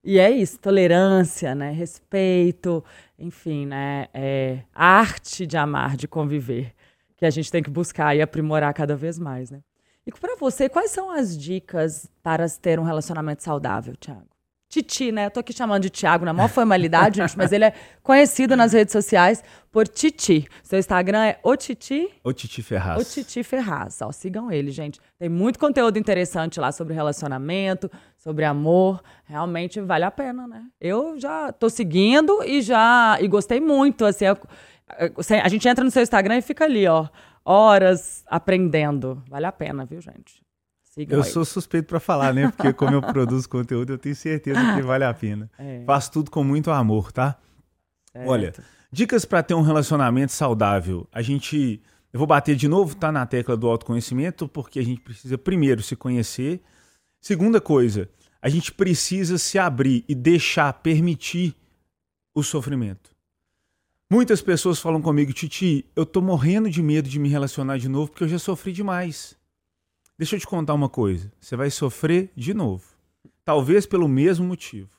E 0.04 0.20
é 0.20 0.30
isso, 0.32 0.58
tolerância, 0.60 1.54
né? 1.54 1.72
Respeito, 1.72 2.84
enfim, 3.20 3.66
né? 3.66 4.08
É 4.14 4.60
arte 4.74 5.46
de 5.46 5.58
amar, 5.58 5.98
de 5.98 6.08
conviver, 6.08 6.74
que 7.18 7.26
a 7.26 7.30
gente 7.30 7.52
tem 7.52 7.62
que 7.62 7.70
buscar 7.70 8.16
e 8.16 8.22
aprimorar 8.22 8.74
cada 8.74 8.96
vez 8.96 9.20
mais, 9.20 9.52
né? 9.52 9.62
E 10.08 10.12
para 10.12 10.38
você, 10.38 10.70
quais 10.70 10.90
são 10.90 11.12
as 11.12 11.38
dicas 11.38 12.10
para 12.24 12.48
ter 12.50 12.80
um 12.80 12.84
relacionamento 12.84 13.44
saudável, 13.44 13.94
Thiago? 13.98 14.26
Titi, 14.70 15.12
né? 15.12 15.26
Eu 15.26 15.32
tô 15.32 15.42
aqui 15.42 15.52
chamando 15.52 15.84
de 15.84 15.90
Thiago 15.90 16.24
na 16.24 16.32
maior 16.34 16.48
formalidade, 16.48 17.18
gente, 17.18 17.38
mas 17.38 17.52
ele 17.52 17.66
é 17.66 17.74
conhecido 18.02 18.56
nas 18.56 18.72
redes 18.72 18.94
sociais 18.94 19.44
por 19.70 19.86
Titi. 19.86 20.48
Seu 20.64 20.80
Instagram 20.80 21.24
é 21.24 21.40
o 21.44 21.58
Titi? 21.58 22.10
O 22.24 22.32
Titi 22.32 22.64
Ferraz. 22.64 23.02
O 23.02 23.14
Titi 23.14 23.44
Ferraz. 23.44 24.02
Ó, 24.02 24.12
sigam 24.14 24.50
ele, 24.50 24.72
gente. 24.72 25.00
Tem 25.20 25.28
muito 25.28 25.60
conteúdo 25.60 26.00
interessante 26.00 26.58
lá 26.58 26.72
sobre 26.72 26.94
relacionamento, 26.94 27.92
sobre 28.18 28.46
amor. 28.46 29.02
Realmente 29.26 29.82
vale 29.82 30.06
a 30.06 30.12
pena, 30.12 30.48
né? 30.48 30.64
Eu 30.80 31.20
já 31.20 31.52
tô 31.52 31.70
seguindo 31.70 32.44
e 32.46 32.62
já 32.62 33.18
e 33.20 33.28
gostei 33.28 33.60
muito, 33.60 34.06
assim, 34.06 34.26
eu, 34.26 34.38
a 35.44 35.50
gente 35.50 35.68
entra 35.68 35.84
no 35.84 35.92
seu 35.92 36.02
Instagram 36.02 36.38
e 36.38 36.42
fica 36.42 36.64
ali, 36.64 36.88
ó, 36.88 37.08
horas 37.48 38.26
aprendendo. 38.28 39.24
Vale 39.30 39.46
a 39.46 39.52
pena, 39.52 39.86
viu, 39.86 40.02
gente? 40.02 40.44
Sigam 40.84 41.20
eu 41.20 41.24
aí. 41.24 41.30
sou 41.30 41.46
suspeito 41.46 41.88
para 41.88 42.00
falar, 42.00 42.34
né? 42.34 42.52
Porque 42.52 42.74
como 42.74 42.96
eu 42.96 43.02
produzo 43.02 43.48
conteúdo, 43.48 43.94
eu 43.94 43.98
tenho 43.98 44.16
certeza 44.16 44.60
que 44.76 44.82
vale 44.82 45.06
a 45.06 45.14
pena. 45.14 45.50
É. 45.58 45.84
Faço 45.86 46.12
tudo 46.12 46.30
com 46.30 46.44
muito 46.44 46.70
amor, 46.70 47.12
tá? 47.12 47.38
Certo. 48.12 48.30
Olha, 48.30 48.54
dicas 48.92 49.24
para 49.24 49.42
ter 49.42 49.54
um 49.54 49.62
relacionamento 49.62 50.32
saudável. 50.32 51.08
A 51.12 51.22
gente, 51.22 51.82
eu 52.12 52.18
vou 52.18 52.28
bater 52.28 52.56
de 52.56 52.68
novo, 52.68 52.96
tá 52.96 53.12
na 53.12 53.26
tecla 53.26 53.56
do 53.56 53.68
autoconhecimento, 53.68 54.48
porque 54.48 54.80
a 54.80 54.84
gente 54.84 55.02
precisa 55.02 55.38
primeiro 55.38 55.82
se 55.82 55.96
conhecer. 55.96 56.62
Segunda 57.22 57.62
coisa, 57.62 58.10
a 58.42 58.50
gente 58.50 58.72
precisa 58.74 59.38
se 59.38 59.58
abrir 59.58 60.04
e 60.08 60.14
deixar 60.14 60.74
permitir 60.74 61.56
o 62.36 62.44
sofrimento. 62.44 63.17
Muitas 64.10 64.42
pessoas 64.42 64.80
falam 64.80 65.02
comigo, 65.02 65.34
Titi, 65.34 65.86
eu 65.94 66.06
tô 66.06 66.22
morrendo 66.22 66.70
de 66.70 66.82
medo 66.82 67.10
de 67.10 67.20
me 67.20 67.28
relacionar 67.28 67.78
de 67.78 67.90
novo 67.90 68.10
porque 68.10 68.24
eu 68.24 68.30
já 68.30 68.40
sofri 68.40 68.72
demais. 68.72 69.36
Deixa 70.18 70.38
eu 70.38 70.40
te 70.40 70.48
contar 70.48 70.74
uma 70.74 70.88
coisa. 70.88 71.30
Você 71.42 71.58
vai 71.58 71.70
sofrer 71.70 72.32
de 72.34 72.54
novo. 72.54 72.86
Talvez 73.44 73.86
pelo 73.86 74.08
mesmo 74.08 74.48
motivo. 74.48 74.90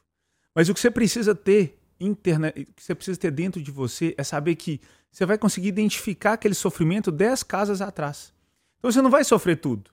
Mas 0.55 0.69
o 0.69 0.75
que 0.75 0.81
você 0.81 0.91
precisa 0.91 1.35
ter 1.35 1.79
interna... 1.99 2.49
o 2.51 2.53
que 2.53 2.83
você 2.83 2.95
precisa 2.95 3.19
ter 3.19 3.31
dentro 3.31 3.63
de 3.63 3.71
você 3.71 4.15
é 4.19 4.23
saber 4.23 4.57
que 4.57 4.79
você 5.11 5.25
vai 5.25 5.39
conseguir 5.39 5.69
identificar 5.69 6.35
aquele 6.35 6.55
sofrimento 6.55 7.11
dez 7.11 7.43
casas 7.43 7.81
atrás. 7.81 8.35
Então 8.79 8.93
você 8.93 9.01
não 9.01 9.11
vai 9.11 9.25
sofrer 9.25 9.57
tudo. 9.57 9.91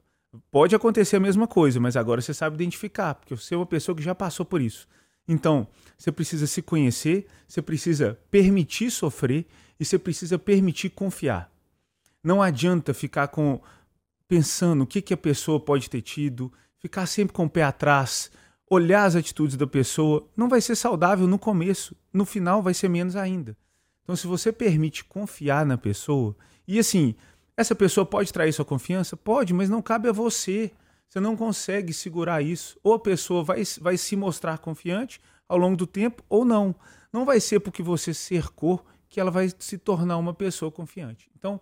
Pode 0.52 0.76
acontecer 0.76 1.16
a 1.16 1.22
mesma 1.22 1.48
coisa, 1.48 1.80
mas 1.80 1.96
agora 1.96 2.20
você 2.20 2.34
sabe 2.34 2.56
identificar, 2.56 3.16
porque 3.16 3.34
você 3.34 3.54
é 3.54 3.58
uma 3.58 3.66
pessoa 3.66 3.96
que 3.96 4.04
já 4.04 4.14
passou 4.14 4.46
por 4.46 4.60
isso. 4.60 4.86
Então, 5.28 5.68
você 5.98 6.12
precisa 6.12 6.46
se 6.46 6.62
conhecer, 6.62 7.28
você 7.48 7.62
precisa 7.62 8.20
permitir 8.30 8.92
sofrer 8.92 9.46
e 9.80 9.86
você 9.86 9.98
precisa 9.98 10.38
permitir 10.38 10.90
confiar. 10.90 11.52
Não 12.24 12.42
adianta 12.42 12.94
ficar 12.94 13.28
com 13.28 13.62
pensando 14.28 14.84
o 14.84 14.88
que, 14.88 15.02
que 15.02 15.14
a 15.14 15.18
pessoa 15.18 15.60
pode 15.60 15.90
ter 15.90 16.02
tido, 16.02 16.52
ficar 16.80 17.06
sempre 17.06 17.34
com 17.34 17.46
o 17.46 17.50
pé 17.50 17.64
atrás, 17.64 18.32
olhar 18.70 19.06
as 19.06 19.16
atitudes 19.16 19.56
da 19.56 19.68
pessoa, 19.68 20.28
não 20.36 20.50
vai 20.50 20.62
ser 20.62 20.76
saudável 20.76 21.28
no 21.28 21.38
começo, 21.38 21.96
no 22.12 22.26
final 22.26 22.62
vai 22.62 22.74
ser 22.74 22.90
menos 22.90 23.16
ainda. 23.16 23.56
Então, 24.04 24.16
se 24.16 24.28
você 24.28 24.52
permite 24.52 25.04
confiar 25.04 25.66
na 25.66 25.78
pessoa, 25.78 26.36
e 26.68 26.80
assim, 26.80 27.16
essa 27.58 27.76
pessoa 27.76 28.06
pode 28.06 28.34
trair 28.34 28.52
sua 28.52 28.66
confiança? 28.66 29.16
Pode, 29.16 29.54
mas 29.54 29.70
não 29.70 29.82
cabe 29.82 30.10
a 30.10 30.12
você. 30.12 30.72
Você 31.10 31.20
não 31.20 31.36
consegue 31.36 31.94
segurar 31.94 32.42
isso. 32.42 32.80
Ou 32.84 32.94
a 32.94 33.00
pessoa 33.00 33.44
vai, 33.44 33.64
vai 33.80 33.98
se 33.98 34.16
mostrar 34.16 34.58
confiante 34.58 35.22
ao 35.48 35.58
longo 35.58 35.78
do 35.78 35.88
tempo, 35.88 36.24
ou 36.28 36.44
não. 36.44 36.76
Não 37.14 37.24
vai 37.26 37.40
ser 37.40 37.60
porque 37.60 37.84
você 37.84 38.14
cercou 38.14 38.86
que 39.08 39.20
ela 39.20 39.32
vai 39.32 39.50
se 39.58 39.78
tornar 39.78 40.18
uma 40.18 40.34
pessoa 40.34 40.72
confiante. 40.72 41.30
Então, 41.38 41.62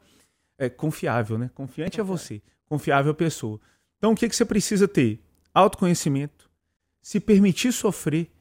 é 0.58 0.70
confiável, 0.70 1.38
né? 1.38 1.52
Confiante 1.54 2.00
é 2.00 2.04
você 2.04 2.42
confiável 2.74 3.14
pessoa. 3.14 3.60
Então, 3.98 4.14
o 4.14 4.16
que, 4.16 4.28
que 4.28 4.36
você 4.36 4.44
precisa 4.44 4.88
ter? 4.88 5.24
Autoconhecimento, 5.54 6.50
se 7.02 7.20
permitir 7.20 7.72
sofrer 7.72 8.32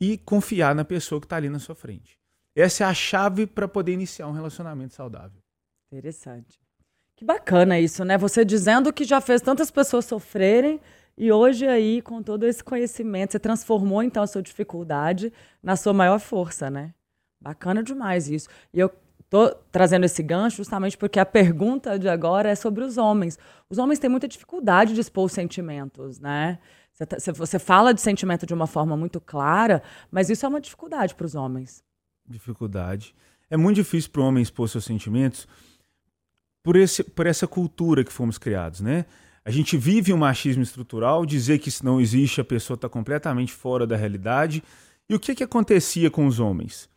e 0.00 0.16
confiar 0.16 0.74
na 0.74 0.84
pessoa 0.84 1.20
que 1.20 1.26
está 1.26 1.36
ali 1.36 1.50
na 1.50 1.58
sua 1.58 1.74
frente. 1.74 2.18
Essa 2.56 2.84
é 2.84 2.86
a 2.86 2.94
chave 2.94 3.46
para 3.46 3.68
poder 3.68 3.92
iniciar 3.92 4.26
um 4.26 4.32
relacionamento 4.32 4.94
saudável. 4.94 5.38
Interessante. 5.92 6.63
Que 7.16 7.24
bacana 7.24 7.78
isso, 7.78 8.04
né? 8.04 8.18
Você 8.18 8.44
dizendo 8.44 8.92
que 8.92 9.04
já 9.04 9.20
fez 9.20 9.40
tantas 9.40 9.70
pessoas 9.70 10.04
sofrerem 10.04 10.80
e 11.16 11.30
hoje 11.30 11.66
aí, 11.66 12.02
com 12.02 12.22
todo 12.22 12.44
esse 12.44 12.62
conhecimento, 12.62 13.32
você 13.32 13.38
transformou 13.38 14.02
então 14.02 14.22
a 14.22 14.26
sua 14.26 14.42
dificuldade 14.42 15.32
na 15.62 15.76
sua 15.76 15.92
maior 15.92 16.18
força, 16.18 16.68
né? 16.68 16.92
Bacana 17.40 17.82
demais 17.82 18.28
isso. 18.28 18.48
E 18.72 18.80
eu 18.80 18.90
Estou 19.34 19.52
trazendo 19.72 20.04
esse 20.04 20.22
gancho 20.22 20.58
justamente 20.58 20.96
porque 20.96 21.18
a 21.18 21.26
pergunta 21.26 21.98
de 21.98 22.08
agora 22.08 22.48
é 22.48 22.54
sobre 22.54 22.84
os 22.84 22.96
homens. 22.96 23.36
Os 23.68 23.78
homens 23.78 23.98
têm 23.98 24.08
muita 24.08 24.28
dificuldade 24.28 24.94
de 24.94 25.00
expor 25.00 25.24
os 25.24 25.32
sentimentos, 25.32 26.20
né? 26.20 26.58
Tá, 26.96 27.16
você 27.34 27.58
fala 27.58 27.92
de 27.92 28.00
sentimento 28.00 28.46
de 28.46 28.54
uma 28.54 28.68
forma 28.68 28.96
muito 28.96 29.20
clara, 29.20 29.82
mas 30.08 30.30
isso 30.30 30.46
é 30.46 30.48
uma 30.48 30.60
dificuldade 30.60 31.16
para 31.16 31.26
os 31.26 31.34
homens. 31.34 31.82
Dificuldade. 32.24 33.12
É 33.50 33.56
muito 33.56 33.74
difícil 33.74 34.10
para 34.10 34.22
o 34.22 34.26
homem 34.26 34.40
expor 34.40 34.68
seus 34.68 34.84
sentimentos 34.84 35.48
por, 36.64 36.74
esse, 36.74 37.04
por 37.04 37.26
essa 37.26 37.46
cultura 37.46 38.02
que 38.02 38.12
fomos 38.12 38.38
criados, 38.38 38.80
né? 38.80 39.04
A 39.44 39.50
gente 39.50 39.76
vive 39.76 40.10
um 40.14 40.16
machismo 40.16 40.62
estrutural, 40.62 41.26
dizer 41.26 41.58
que 41.58 41.68
isso 41.68 41.84
não 41.84 42.00
existe, 42.00 42.40
a 42.40 42.44
pessoa 42.44 42.74
está 42.74 42.88
completamente 42.88 43.52
fora 43.52 43.86
da 43.86 43.94
realidade. 43.94 44.64
E 45.06 45.14
o 45.14 45.20
que, 45.20 45.34
que 45.34 45.44
acontecia 45.44 46.10
com 46.10 46.26
os 46.26 46.40
homens? 46.40 46.88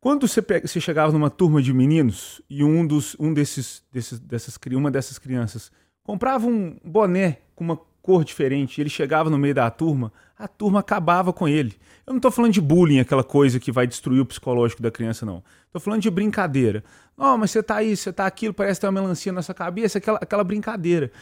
Quando 0.00 0.26
você, 0.26 0.40
pega, 0.40 0.66
você 0.66 0.80
chegava 0.80 1.12
numa 1.12 1.28
turma 1.28 1.60
de 1.60 1.74
meninos 1.74 2.40
e 2.48 2.64
um, 2.64 2.86
dos, 2.86 3.14
um 3.20 3.34
desses, 3.34 3.84
desses, 3.92 4.18
dessas, 4.18 4.58
uma 4.72 4.90
dessas 4.90 5.18
crianças 5.18 5.70
comprava 6.02 6.46
um 6.46 6.78
boné 6.82 7.40
com 7.54 7.64
uma 7.64 7.76
cor 8.08 8.24
diferente, 8.24 8.80
ele 8.80 8.88
chegava 8.88 9.28
no 9.28 9.36
meio 9.36 9.54
da 9.54 9.70
turma, 9.70 10.10
a 10.38 10.48
turma 10.48 10.80
acabava 10.80 11.30
com 11.30 11.46
ele. 11.46 11.76
Eu 12.06 12.14
não 12.14 12.16
estou 12.16 12.30
falando 12.30 12.54
de 12.54 12.60
bullying, 12.60 13.00
aquela 13.00 13.22
coisa 13.22 13.60
que 13.60 13.70
vai 13.70 13.86
destruir 13.86 14.18
o 14.18 14.24
psicológico 14.24 14.80
da 14.80 14.90
criança, 14.90 15.26
não. 15.26 15.44
Estou 15.66 15.78
falando 15.78 16.00
de 16.00 16.10
brincadeira. 16.10 16.82
Não, 17.14 17.36
mas 17.36 17.50
você 17.50 17.58
está 17.58 17.82
isso, 17.82 18.04
você 18.04 18.08
está 18.08 18.24
aquilo, 18.24 18.54
parece 18.54 18.80
ter 18.80 18.86
uma 18.86 18.98
melancia 18.98 19.30
na 19.30 19.42
sua 19.42 19.54
cabeça, 19.54 19.98
aquela, 19.98 20.18
aquela 20.22 20.42
brincadeira. 20.42 21.12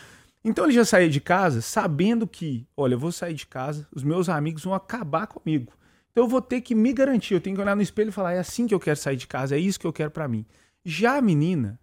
Então 0.45 0.65
ele 0.65 0.75
já 0.75 0.85
saía 0.85 1.11
de 1.11 1.21
casa 1.21 1.61
sabendo 1.61 2.25
que, 2.25 2.65
olha, 2.77 2.95
eu 2.95 3.01
vou 3.01 3.11
sair 3.11 3.35
de 3.35 3.49
casa, 3.49 3.89
os 3.93 4.05
meus 4.05 4.29
amigos 4.29 4.63
vão 4.63 4.73
acabar 4.73 5.27
comigo. 5.27 5.73
Então 6.13 6.23
eu 6.23 6.29
vou 6.29 6.41
ter 6.41 6.61
que 6.61 6.73
me 6.73 6.93
garantir, 6.93 7.35
eu 7.35 7.41
tenho 7.41 7.57
que 7.57 7.63
olhar 7.63 7.75
no 7.75 7.83
espelho 7.83 8.11
e 8.11 8.13
falar: 8.13 8.35
é 8.35 8.39
assim 8.39 8.69
que 8.69 8.75
eu 8.75 8.79
quero 8.79 8.97
sair 8.97 9.17
de 9.17 9.27
casa, 9.27 9.57
é 9.57 9.59
isso 9.59 9.81
que 9.81 9.89
eu 9.89 9.93
quero 9.93 10.13
para 10.13 10.29
mim. 10.29 10.47
Já 10.85 11.17
a 11.17 11.21
menina, 11.21 11.81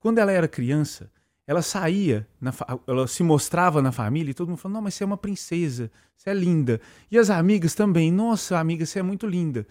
quando 0.00 0.16
ela 0.16 0.32
era 0.32 0.48
criança, 0.48 1.10
ela 1.48 1.62
saía, 1.62 2.28
na, 2.38 2.52
ela 2.86 3.08
se 3.08 3.22
mostrava 3.22 3.80
na 3.80 3.90
família 3.90 4.30
e 4.30 4.34
todo 4.34 4.48
mundo 4.48 4.58
falou: 4.58 4.74
não, 4.74 4.82
mas 4.82 4.92
você 4.92 5.02
é 5.02 5.06
uma 5.06 5.16
princesa, 5.16 5.90
você 6.14 6.28
é 6.28 6.34
linda. 6.34 6.78
E 7.10 7.16
as 7.16 7.30
amigas 7.30 7.74
também: 7.74 8.12
nossa, 8.12 8.58
amiga, 8.58 8.84
você 8.84 8.98
é 8.98 9.02
muito 9.02 9.26
linda. 9.26 9.66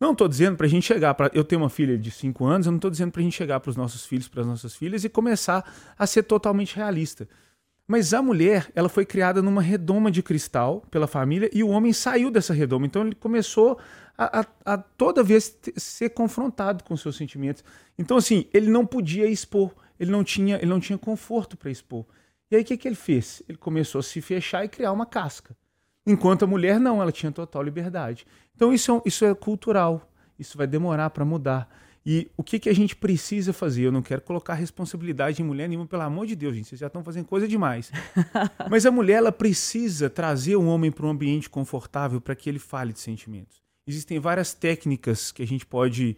Não 0.00 0.10
estou 0.10 0.26
dizendo 0.26 0.56
para 0.56 0.66
a 0.66 0.68
gente 0.68 0.84
chegar 0.84 1.14
para. 1.14 1.30
Eu 1.32 1.44
tenho 1.44 1.62
uma 1.62 1.70
filha 1.70 1.96
de 1.96 2.10
5 2.10 2.44
anos, 2.44 2.66
eu 2.66 2.72
não 2.72 2.78
estou 2.78 2.90
dizendo 2.90 3.12
para 3.12 3.20
a 3.20 3.22
gente 3.22 3.36
chegar 3.36 3.60
para 3.60 3.70
os 3.70 3.76
nossos 3.76 4.04
filhos, 4.04 4.26
para 4.26 4.40
as 4.40 4.46
nossas 4.48 4.74
filhas 4.74 5.04
e 5.04 5.08
começar 5.08 5.64
a 5.96 6.04
ser 6.08 6.24
totalmente 6.24 6.74
realista. 6.74 7.28
Mas 7.86 8.12
a 8.12 8.20
mulher, 8.20 8.68
ela 8.74 8.88
foi 8.88 9.06
criada 9.06 9.40
numa 9.40 9.62
redoma 9.62 10.10
de 10.10 10.24
cristal 10.24 10.82
pela 10.90 11.06
família 11.06 11.48
e 11.52 11.62
o 11.62 11.68
homem 11.68 11.92
saiu 11.92 12.32
dessa 12.32 12.52
redoma. 12.52 12.84
Então 12.84 13.06
ele 13.06 13.14
começou 13.14 13.78
a, 14.18 14.40
a, 14.40 14.74
a 14.74 14.78
toda 14.78 15.22
vez 15.22 15.56
ser 15.76 16.10
confrontado 16.10 16.82
com 16.82 16.96
seus 16.96 17.16
sentimentos. 17.16 17.62
Então 17.96 18.16
assim, 18.16 18.46
ele 18.52 18.70
não 18.70 18.84
podia 18.84 19.28
expor, 19.28 19.72
ele 20.02 20.10
não 20.10 20.24
tinha, 20.24 20.56
ele 20.56 20.66
não 20.66 20.80
tinha 20.80 20.98
conforto 20.98 21.56
para 21.56 21.70
expor. 21.70 22.04
E 22.50 22.56
aí 22.56 22.62
o 22.62 22.64
que, 22.64 22.76
que 22.76 22.88
ele 22.88 22.96
fez? 22.96 23.40
Ele 23.48 23.56
começou 23.56 24.00
a 24.00 24.02
se 24.02 24.20
fechar 24.20 24.64
e 24.64 24.68
criar 24.68 24.90
uma 24.90 25.06
casca. 25.06 25.56
Enquanto 26.04 26.42
a 26.42 26.46
mulher 26.46 26.80
não, 26.80 27.00
ela 27.00 27.12
tinha 27.12 27.30
total 27.30 27.62
liberdade. 27.62 28.26
Então 28.52 28.74
isso 28.74 28.92
é, 28.92 29.02
isso 29.06 29.24
é 29.24 29.32
cultural. 29.32 30.10
Isso 30.36 30.58
vai 30.58 30.66
demorar 30.66 31.10
para 31.10 31.24
mudar. 31.24 31.72
E 32.04 32.28
o 32.36 32.42
que, 32.42 32.58
que 32.58 32.68
a 32.68 32.74
gente 32.74 32.96
precisa 32.96 33.52
fazer? 33.52 33.84
Eu 33.84 33.92
não 33.92 34.02
quero 34.02 34.20
colocar 34.22 34.54
responsabilidade 34.54 35.40
em 35.40 35.44
mulher 35.44 35.68
nenhuma, 35.68 35.86
pelo 35.86 36.02
amor 36.02 36.26
de 36.26 36.34
Deus, 36.34 36.56
gente. 36.56 36.66
Vocês 36.66 36.80
já 36.80 36.88
estão 36.88 37.04
fazendo 37.04 37.26
coisa 37.26 37.46
demais. 37.46 37.92
Mas 38.68 38.84
a 38.84 38.90
mulher, 38.90 39.18
ela 39.18 39.30
precisa 39.30 40.10
trazer 40.10 40.56
o 40.56 40.66
homem 40.66 40.90
para 40.90 41.06
um 41.06 41.10
ambiente 41.10 41.48
confortável 41.48 42.20
para 42.20 42.34
que 42.34 42.50
ele 42.50 42.58
fale 42.58 42.92
de 42.92 42.98
sentimentos. 42.98 43.62
Existem 43.86 44.18
várias 44.18 44.52
técnicas 44.52 45.30
que 45.30 45.44
a 45.44 45.46
gente 45.46 45.64
pode, 45.64 46.16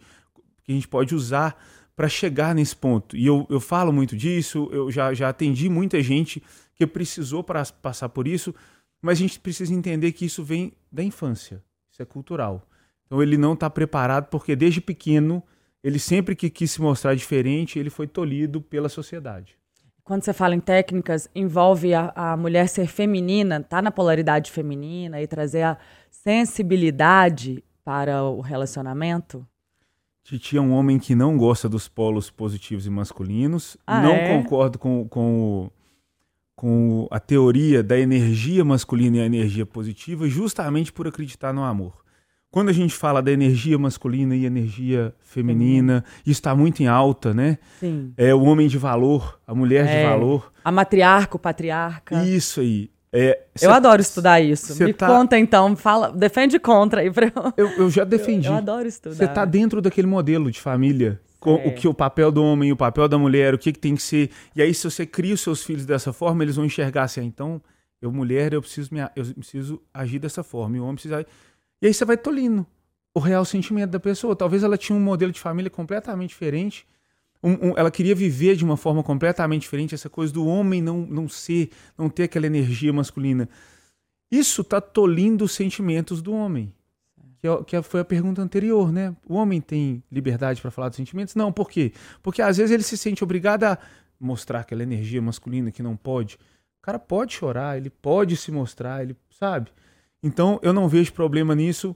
que 0.63 0.71
a 0.71 0.75
gente 0.75 0.87
pode 0.87 1.13
usar 1.13 1.55
para 1.95 2.09
chegar 2.09 2.53
nesse 2.53 2.75
ponto. 2.75 3.15
E 3.15 3.25
eu, 3.25 3.47
eu 3.49 3.59
falo 3.59 3.91
muito 3.91 4.15
disso, 4.15 4.69
eu 4.71 4.91
já, 4.91 5.13
já 5.13 5.29
atendi 5.29 5.69
muita 5.69 6.01
gente 6.01 6.43
que 6.75 6.85
precisou 6.85 7.43
para 7.43 7.63
passar 7.81 8.09
por 8.09 8.27
isso, 8.27 8.53
mas 9.01 9.17
a 9.17 9.21
gente 9.21 9.39
precisa 9.39 9.73
entender 9.73 10.11
que 10.11 10.25
isso 10.25 10.43
vem 10.43 10.73
da 10.91 11.03
infância. 11.03 11.63
Isso 11.89 12.01
é 12.01 12.05
cultural. 12.05 12.67
Então 13.05 13.21
ele 13.21 13.37
não 13.37 13.53
está 13.53 13.69
preparado 13.69 14.27
porque 14.27 14.55
desde 14.55 14.81
pequeno 14.81 15.41
ele 15.83 15.99
sempre 15.99 16.35
que 16.35 16.49
quis 16.49 16.71
se 16.71 16.81
mostrar 16.81 17.15
diferente, 17.15 17.77
ele 17.77 17.91
foi 17.91 18.07
tolhido 18.07 18.59
pela 18.59 18.89
sociedade. 18.89 19.55
quando 20.03 20.23
você 20.23 20.33
fala 20.33 20.55
em 20.55 20.59
técnicas, 20.59 21.29
envolve 21.33 21.93
a, 21.93 22.11
a 22.15 22.35
mulher 22.35 22.67
ser 22.67 22.87
feminina, 22.87 23.61
tá 23.61 23.81
na 23.81 23.91
polaridade 23.91 24.51
feminina 24.51 25.21
e 25.21 25.27
trazer 25.27 25.63
a 25.63 25.77
sensibilidade 26.09 27.63
para 27.83 28.23
o 28.23 28.41
relacionamento? 28.41 29.47
Titi 30.25 30.57
é 30.57 30.61
um 30.61 30.71
homem 30.73 30.97
que 30.97 31.13
não 31.13 31.37
gosta 31.37 31.69
dos 31.69 31.87
polos 31.87 32.31
positivos 32.31 32.87
e 32.87 32.89
masculinos. 32.89 33.77
Ah, 33.85 34.01
não 34.01 34.09
é? 34.11 34.35
concordo 34.35 34.79
com, 34.79 35.07
com, 35.07 35.41
o- 35.67 35.71
com 36.55 37.07
a 37.11 37.19
teoria 37.19 37.83
da 37.83 37.97
energia 37.99 38.65
masculina 38.65 39.17
e 39.17 39.21
a 39.21 39.25
energia 39.25 39.65
positiva, 39.67 40.27
justamente 40.27 40.91
por 40.91 41.07
acreditar 41.07 41.53
no 41.53 41.63
amor. 41.63 42.03
Quando 42.49 42.69
a 42.69 42.73
gente 42.73 42.95
fala 42.95 43.21
da 43.21 43.31
energia 43.31 43.77
masculina 43.77 44.35
e 44.35 44.45
energia 44.45 45.13
feminina, 45.19 46.03
isso 46.21 46.39
está 46.39 46.55
muito 46.55 46.81
em 46.81 46.87
alta, 46.87 47.33
né? 47.33 47.57
Sim. 47.79 48.13
É 48.17 48.33
o 48.33 48.41
homem 48.43 48.67
de 48.67 48.77
valor, 48.77 49.39
a 49.45 49.53
mulher 49.53 49.85
de 49.85 49.91
É. 49.91 50.09
valor. 50.09 50.51
A 50.63 50.71
matriarca, 50.71 51.35
o 51.35 51.39
patriarca. 51.39 52.23
Isso 52.23 52.61
aí. 52.61 52.89
É, 53.17 53.39
eu 53.55 53.59
cê- 53.59 53.65
adoro 53.67 54.01
estudar 54.01 54.41
isso. 54.41 54.83
Me 54.83 54.93
tá- 54.93 55.07
conta 55.07 55.39
então, 55.39 55.75
fala, 55.75 56.11
defende 56.11 56.59
contra 56.59 56.99
aí 57.01 57.09
pra 57.09 57.27
eu. 57.27 57.53
Eu, 57.55 57.69
eu 57.77 57.89
já 57.89 58.03
defendi. 58.03 58.47
Eu, 58.47 58.55
adoro 58.55 58.87
estudar. 58.87 59.15
Você 59.15 59.23
está 59.25 59.45
dentro 59.45 59.81
daquele 59.81 60.07
modelo 60.07 60.51
de 60.51 60.59
família. 60.59 61.19
com 61.39 61.53
o 61.55 61.73
que 61.73 61.87
o 61.87 61.93
papel 61.93 62.31
do 62.31 62.43
homem, 62.43 62.71
o 62.71 62.75
papel 62.75 63.07
da 63.07 63.17
mulher, 63.19 63.53
o 63.53 63.57
que, 63.57 63.71
que 63.71 63.79
tem 63.79 63.95
que 63.95 64.01
ser. 64.01 64.31
E 64.55 64.61
aí, 64.61 64.73
se 64.73 64.83
você 64.89 65.05
cria 65.05 65.33
os 65.33 65.41
seus 65.41 65.63
filhos 65.63 65.85
dessa 65.85 66.11
forma, 66.11 66.43
eles 66.43 66.55
vão 66.55 66.65
enxergar 66.65 67.03
assim, 67.03 67.21
ah, 67.21 67.23
então, 67.23 67.61
eu, 68.01 68.11
mulher, 68.11 68.51
eu 68.51 68.61
preciso, 68.61 68.91
me, 68.93 68.99
eu 69.15 69.23
preciso 69.35 69.81
agir 69.93 70.17
dessa 70.19 70.43
forma. 70.43 70.75
E 70.75 70.79
o 70.79 70.83
homem 70.83 70.95
precisa. 70.95 71.25
E 71.81 71.87
aí 71.87 71.93
você 71.93 72.03
vai 72.03 72.17
tolindo 72.17 72.65
o 73.13 73.19
real 73.19 73.45
sentimento 73.45 73.91
da 73.91 73.99
pessoa. 73.99 74.35
Talvez 74.35 74.63
ela 74.63 74.75
tinha 74.77 74.97
um 74.97 74.99
modelo 75.01 75.31
de 75.31 75.39
família 75.39 75.69
completamente 75.69 76.29
diferente. 76.29 76.85
Um- 77.45 77.69
um- 77.69 77.73
ela 77.77 77.91
queria 77.91 78.15
viver 78.15 78.55
de 78.55 78.65
uma 78.65 78.75
forma 78.75 79.03
completamente 79.03 79.61
diferente, 79.61 79.93
essa 79.93 80.09
coisa 80.09 80.33
do 80.33 80.45
homem 80.47 80.81
não, 80.81 81.01
não 81.05 81.29
ser, 81.29 81.69
não 81.97 82.09
ter 82.09 82.23
aquela 82.23 82.47
energia 82.47 82.91
masculina. 82.91 83.47
Isso 84.31 84.61
está 84.61 84.81
tolindo 84.81 85.45
os 85.45 85.51
sentimentos 85.51 86.21
do 86.21 86.33
homem. 86.33 86.73
Que, 87.39 87.47
é- 87.47 87.63
que 87.63 87.81
foi 87.83 87.99
a 87.99 88.05
pergunta 88.05 88.41
anterior, 88.41 88.91
né? 88.91 89.15
O 89.29 89.35
homem 89.35 89.61
tem 89.61 90.03
liberdade 90.11 90.59
para 90.61 90.71
falar 90.71 90.89
dos 90.89 90.95
sentimentos? 90.95 91.35
Não, 91.35 91.51
por 91.51 91.69
quê? 91.69 91.93
Porque 92.23 92.41
às 92.41 92.57
vezes 92.57 92.71
ele 92.71 92.81
se 92.81 92.97
sente 92.97 93.23
obrigado 93.23 93.65
a 93.65 93.77
mostrar 94.19 94.61
aquela 94.61 94.81
energia 94.81 95.21
masculina 95.21 95.69
que 95.71 95.83
não 95.83 95.95
pode. 95.95 96.35
O 96.79 96.81
cara 96.81 96.97
pode 96.97 97.33
chorar, 97.33 97.77
ele 97.77 97.89
pode 97.91 98.35
se 98.35 98.51
mostrar, 98.51 99.03
ele 99.03 99.15
sabe. 99.29 99.69
Então 100.23 100.59
eu 100.63 100.73
não 100.73 100.89
vejo 100.89 101.13
problema 101.13 101.53
nisso. 101.53 101.95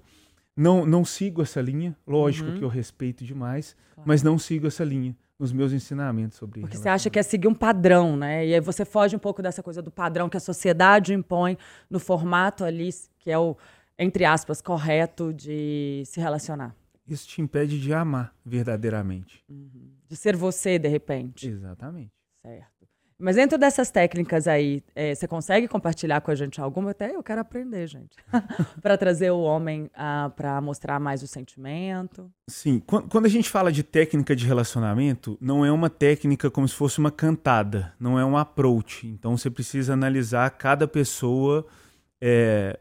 Não, 0.55 0.85
não 0.85 1.03
sigo 1.03 1.41
essa 1.41 1.61
linha. 1.61 1.95
Lógico 2.05 2.49
Uhum. 2.49 2.57
que 2.57 2.63
eu 2.63 2.67
respeito 2.67 3.23
demais, 3.23 3.75
Claro. 3.95 4.07
mas 4.07 4.21
não 4.21 4.37
sigo 4.37 4.67
essa 4.67 4.83
linha 4.83 5.15
nos 5.39 5.53
meus 5.53 5.71
ensinamentos 5.71 6.37
sobre 6.37 6.59
Porque 6.59 6.75
você 6.77 6.89
acha 6.89 7.09
que 7.09 7.17
é 7.17 7.23
seguir 7.23 7.47
um 7.47 7.53
padrão, 7.55 8.17
né? 8.17 8.45
E 8.45 8.53
aí 8.53 8.59
você 8.59 8.83
foge 8.83 9.15
um 9.15 9.19
pouco 9.19 9.41
dessa 9.41 9.63
coisa 9.63 9.81
do 9.81 9.89
padrão 9.89 10.27
que 10.27 10.35
a 10.35 10.39
sociedade 10.39 11.13
impõe 11.13 11.57
no 11.89 11.99
formato 11.99 12.65
ali, 12.65 12.89
que 13.19 13.31
é 13.31 13.39
o, 13.39 13.55
entre 13.97 14.25
aspas, 14.25 14.61
correto 14.61 15.33
de 15.33 16.03
se 16.05 16.19
relacionar. 16.19 16.75
isso 17.07 17.27
te 17.27 17.41
impede 17.41 17.79
de 17.79 17.93
amar 17.93 18.35
verdadeiramente. 18.45 19.43
De 19.47 20.15
ser 20.15 20.35
você, 20.35 20.77
de 20.77 20.89
repente. 20.89 21.47
Exatamente. 21.47 22.11
Certo. 22.41 22.78
Mas 23.21 23.35
dentro 23.35 23.57
dessas 23.57 23.91
técnicas 23.91 24.47
aí, 24.47 24.81
eh, 24.95 25.13
você 25.13 25.27
consegue 25.27 25.67
compartilhar 25.67 26.21
com 26.21 26.31
a 26.31 26.35
gente 26.35 26.61
alguma? 26.61 26.91
Até 26.91 27.13
eu 27.13 27.21
quero 27.21 27.41
aprender, 27.41 27.85
gente. 27.85 28.15
para 28.81 28.97
trazer 28.97 29.29
o 29.31 29.41
homem 29.41 29.91
para 30.37 30.61
mostrar 30.61 30.99
mais 31.01 31.21
o 31.21 31.27
sentimento. 31.27 32.31
Sim, 32.49 32.79
quan- 32.79 33.07
quando 33.09 33.25
a 33.25 33.29
gente 33.29 33.49
fala 33.49 33.71
de 33.73 33.83
técnica 33.83 34.33
de 34.35 34.45
relacionamento, 34.45 35.37
não 35.41 35.65
é 35.65 35.71
uma 35.71 35.89
técnica 35.89 36.49
como 36.49 36.65
se 36.67 36.73
fosse 36.75 36.97
uma 36.99 37.11
cantada, 37.11 37.93
não 37.99 38.17
é 38.17 38.23
um 38.23 38.37
approach. 38.37 39.05
Então 39.07 39.35
você 39.37 39.49
precisa 39.49 39.91
analisar 39.93 40.49
cada 40.51 40.87
pessoa, 40.87 41.65
é, 42.21 42.79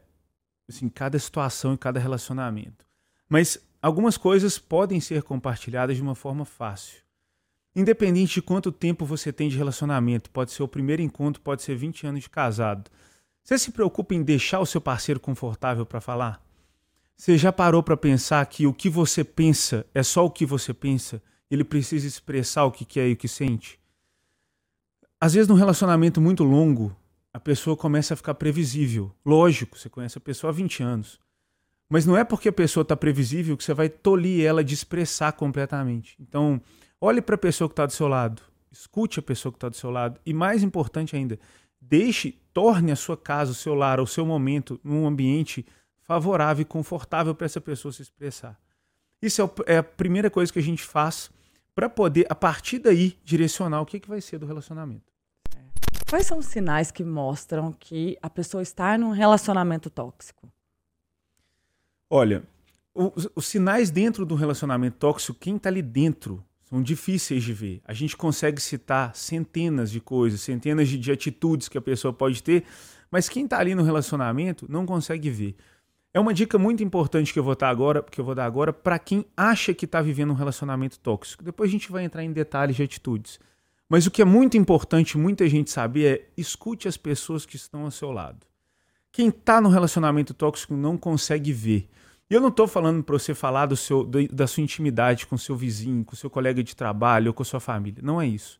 assim, 0.69 0.87
cada 0.87 1.19
situação 1.19 1.73
e 1.73 1.77
cada 1.77 1.99
relacionamento. 1.99 2.85
Mas 3.27 3.59
algumas 3.81 4.15
coisas 4.15 4.57
podem 4.57 5.01
ser 5.01 5.21
compartilhadas 5.23 5.97
de 5.97 6.01
uma 6.01 6.15
forma 6.15 6.45
fácil. 6.45 7.01
Independente 7.75 8.35
de 8.35 8.41
quanto 8.41 8.71
tempo 8.71 9.05
você 9.05 9.31
tem 9.31 9.47
de 9.47 9.57
relacionamento, 9.57 10.29
pode 10.29 10.51
ser 10.51 10.63
o 10.63 10.67
primeiro 10.67 11.01
encontro, 11.01 11.41
pode 11.41 11.61
ser 11.61 11.75
20 11.75 12.07
anos 12.07 12.23
de 12.23 12.29
casado. 12.29 12.89
Você 13.43 13.57
se 13.57 13.71
preocupa 13.71 14.13
em 14.13 14.23
deixar 14.23 14.59
o 14.59 14.65
seu 14.65 14.81
parceiro 14.81 15.19
confortável 15.19 15.85
para 15.85 16.01
falar? 16.01 16.43
Você 17.15 17.37
já 17.37 17.51
parou 17.51 17.83
para 17.83 17.97
pensar 17.97 18.45
que 18.45 18.65
o 18.65 18.73
que 18.73 18.89
você 18.89 19.23
pensa 19.23 19.85
é 19.93 20.01
só 20.01 20.25
o 20.25 20.31
que 20.31 20.45
você 20.45 20.73
pensa? 20.73 21.21
Ele 21.49 21.63
precisa 21.63 22.07
expressar 22.07 22.65
o 22.65 22.71
que 22.71 22.85
quer 22.85 23.09
e 23.09 23.13
o 23.13 23.17
que 23.17 23.27
sente? 23.27 23.79
Às 25.19 25.33
vezes, 25.33 25.47
num 25.47 25.55
relacionamento 25.55 26.21
muito 26.21 26.43
longo, 26.43 26.95
a 27.33 27.39
pessoa 27.39 27.75
começa 27.75 28.13
a 28.13 28.17
ficar 28.17 28.35
previsível. 28.35 29.13
Lógico, 29.25 29.77
você 29.77 29.89
conhece 29.89 30.17
a 30.17 30.21
pessoa 30.21 30.51
há 30.51 30.53
20 30.53 30.81
anos. 30.81 31.19
Mas 31.89 32.05
não 32.05 32.15
é 32.15 32.23
porque 32.23 32.49
a 32.49 32.53
pessoa 32.53 32.83
está 32.83 32.95
previsível 32.95 33.57
que 33.57 33.63
você 33.63 33.73
vai 33.73 33.89
tolir 33.89 34.45
ela 34.45 34.63
de 34.63 34.73
expressar 34.73 35.33
completamente. 35.33 36.15
Então, 36.19 36.61
olhe 37.01 37.21
para 37.21 37.35
a 37.35 37.37
pessoa 37.37 37.67
que 37.67 37.73
está 37.73 37.85
do 37.85 37.93
seu 37.93 38.07
lado, 38.07 38.41
escute 38.71 39.19
a 39.19 39.23
pessoa 39.23 39.51
que 39.51 39.57
está 39.57 39.69
do 39.69 39.75
seu 39.75 39.89
lado 39.89 40.19
e, 40.25 40.33
mais 40.33 40.63
importante 40.63 41.15
ainda, 41.15 41.39
deixe, 41.79 42.33
torne 42.53 42.91
a 42.91 42.95
sua 42.95 43.17
casa, 43.17 43.51
o 43.51 43.55
seu 43.55 43.73
lar, 43.73 43.99
o 43.99 44.07
seu 44.07 44.25
momento 44.25 44.79
um 44.83 45.07
ambiente 45.07 45.65
favorável 46.01 46.61
e 46.63 46.65
confortável 46.65 47.35
para 47.35 47.45
essa 47.45 47.61
pessoa 47.61 47.91
se 47.91 48.01
expressar. 48.01 48.59
Isso 49.21 49.41
é, 49.41 49.73
é 49.73 49.77
a 49.77 49.83
primeira 49.83 50.29
coisa 50.29 50.51
que 50.51 50.59
a 50.59 50.63
gente 50.63 50.83
faz 50.83 51.29
para 51.75 51.89
poder, 51.89 52.25
a 52.29 52.35
partir 52.35 52.79
daí, 52.79 53.17
direcionar 53.23 53.81
o 53.81 53.85
que, 53.85 53.99
que 53.99 54.09
vai 54.09 54.19
ser 54.19 54.37
do 54.37 54.45
relacionamento. 54.45 55.13
Quais 56.09 56.25
são 56.25 56.39
os 56.39 56.47
sinais 56.47 56.89
que 56.89 57.03
mostram 57.03 57.71
que 57.71 58.17
a 58.21 58.29
pessoa 58.29 58.63
está 58.63 58.97
num 58.97 59.11
relacionamento 59.11 59.89
tóxico? 59.89 60.51
Olha, 62.09 62.43
os, 62.93 63.29
os 63.35 63.45
sinais 63.45 63.91
dentro 63.91 64.25
do 64.25 64.33
relacionamento 64.33 64.97
tóxico, 64.97 65.37
quem 65.39 65.57
está 65.57 65.69
ali 65.69 65.83
dentro, 65.83 66.43
são 66.69 66.81
difíceis 66.81 67.43
de 67.43 67.51
ver. 67.51 67.81
A 67.85 67.93
gente 67.93 68.15
consegue 68.15 68.61
citar 68.61 69.15
centenas 69.15 69.89
de 69.89 69.99
coisas, 69.99 70.41
centenas 70.41 70.87
de, 70.87 70.97
de 70.97 71.11
atitudes 71.11 71.67
que 71.67 71.77
a 71.77 71.81
pessoa 71.81 72.13
pode 72.13 72.43
ter, 72.43 72.63
mas 73.09 73.27
quem 73.27 73.45
está 73.45 73.57
ali 73.57 73.73
no 73.73 73.83
relacionamento 73.83 74.65
não 74.69 74.85
consegue 74.85 75.29
ver. 75.29 75.55
É 76.13 76.19
uma 76.19 76.33
dica 76.33 76.57
muito 76.57 76.83
importante 76.83 77.31
que 77.31 77.39
eu 77.39 77.43
vou 77.43 77.55
dar 77.55 77.69
agora, 77.69 78.03
que 78.03 78.19
eu 78.19 78.25
vou 78.25 78.33
dar 78.33 78.45
agora 78.45 78.73
para 78.73 78.97
quem 78.97 79.25
acha 79.35 79.73
que 79.73 79.85
está 79.85 80.01
vivendo 80.01 80.31
um 80.31 80.35
relacionamento 80.35 80.99
tóxico. 80.99 81.43
Depois 81.43 81.69
a 81.69 81.71
gente 81.71 81.91
vai 81.91 82.03
entrar 82.03 82.23
em 82.23 82.31
detalhes 82.31 82.75
de 82.75 82.83
atitudes. 82.83 83.39
Mas 83.87 84.05
o 84.05 84.11
que 84.11 84.21
é 84.21 84.25
muito 84.25 84.55
importante 84.55 85.17
muita 85.17 85.47
gente 85.49 85.71
saber 85.71 86.05
é 86.05 86.27
escute 86.37 86.87
as 86.87 86.97
pessoas 86.97 87.45
que 87.45 87.55
estão 87.55 87.85
ao 87.85 87.91
seu 87.91 88.11
lado. 88.11 88.45
Quem 89.11 89.29
está 89.29 89.59
no 89.59 89.69
relacionamento 89.69 90.33
tóxico 90.33 90.75
não 90.75 90.97
consegue 90.97 91.51
ver. 91.51 91.89
E 92.29 92.33
eu 92.33 92.39
não 92.39 92.49
estou 92.49 92.67
falando 92.67 93.03
para 93.03 93.17
você 93.17 93.33
falar 93.33 93.65
do 93.65 93.75
seu, 93.75 94.03
da, 94.03 94.19
da 94.31 94.47
sua 94.47 94.61
intimidade 94.61 95.25
com 95.25 95.37
seu 95.37 95.55
vizinho, 95.55 96.05
com 96.05 96.15
seu 96.15 96.29
colega 96.29 96.63
de 96.63 96.75
trabalho 96.75 97.29
ou 97.29 97.33
com 97.33 97.43
sua 97.43 97.59
família. 97.59 98.03
Não 98.03 98.21
é 98.21 98.27
isso. 98.27 98.59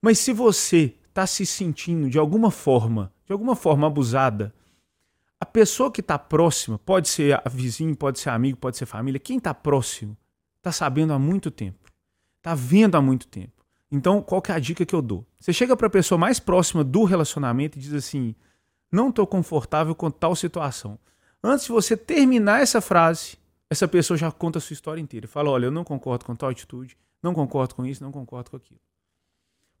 Mas 0.00 0.18
se 0.18 0.32
você 0.32 0.94
está 1.08 1.26
se 1.26 1.44
sentindo 1.44 2.08
de 2.08 2.18
alguma 2.18 2.50
forma, 2.50 3.12
de 3.26 3.32
alguma 3.32 3.54
forma 3.54 3.86
abusada, 3.86 4.54
a 5.38 5.44
pessoa 5.44 5.90
que 5.90 6.00
está 6.00 6.18
próxima, 6.18 6.78
pode 6.78 7.08
ser 7.08 7.40
vizinho, 7.50 7.94
pode 7.94 8.18
ser 8.18 8.30
amigo, 8.30 8.56
pode 8.56 8.78
ser 8.78 8.86
família, 8.86 9.20
quem 9.20 9.36
está 9.36 9.52
próximo 9.52 10.16
está 10.56 10.72
sabendo 10.72 11.12
há 11.12 11.18
muito 11.18 11.50
tempo, 11.50 11.90
está 12.38 12.54
vendo 12.54 12.94
há 12.94 13.02
muito 13.02 13.26
tempo. 13.26 13.62
Então, 13.90 14.22
qual 14.22 14.40
que 14.40 14.50
é 14.50 14.54
a 14.54 14.58
dica 14.58 14.86
que 14.86 14.94
eu 14.94 15.02
dou? 15.02 15.26
Você 15.38 15.52
chega 15.52 15.76
para 15.76 15.86
a 15.86 15.90
pessoa 15.90 16.16
mais 16.16 16.40
próxima 16.40 16.82
do 16.82 17.04
relacionamento 17.04 17.76
e 17.76 17.80
diz 17.80 17.92
assim: 17.92 18.34
não 18.90 19.10
estou 19.10 19.26
confortável 19.26 19.94
com 19.94 20.10
tal 20.10 20.34
situação. 20.34 20.98
Antes 21.42 21.66
de 21.66 21.72
você 21.72 21.96
terminar 21.96 22.62
essa 22.62 22.80
frase, 22.80 23.36
essa 23.68 23.88
pessoa 23.88 24.16
já 24.16 24.30
conta 24.30 24.58
a 24.58 24.60
sua 24.60 24.74
história 24.74 25.00
inteira. 25.00 25.26
Fala: 25.26 25.50
olha, 25.50 25.66
eu 25.66 25.70
não 25.70 25.84
concordo 25.84 26.24
com 26.24 26.36
tal 26.36 26.50
atitude, 26.50 26.96
não 27.22 27.34
concordo 27.34 27.74
com 27.74 27.84
isso, 27.84 28.02
não 28.02 28.12
concordo 28.12 28.50
com 28.50 28.56
aquilo. 28.56 28.80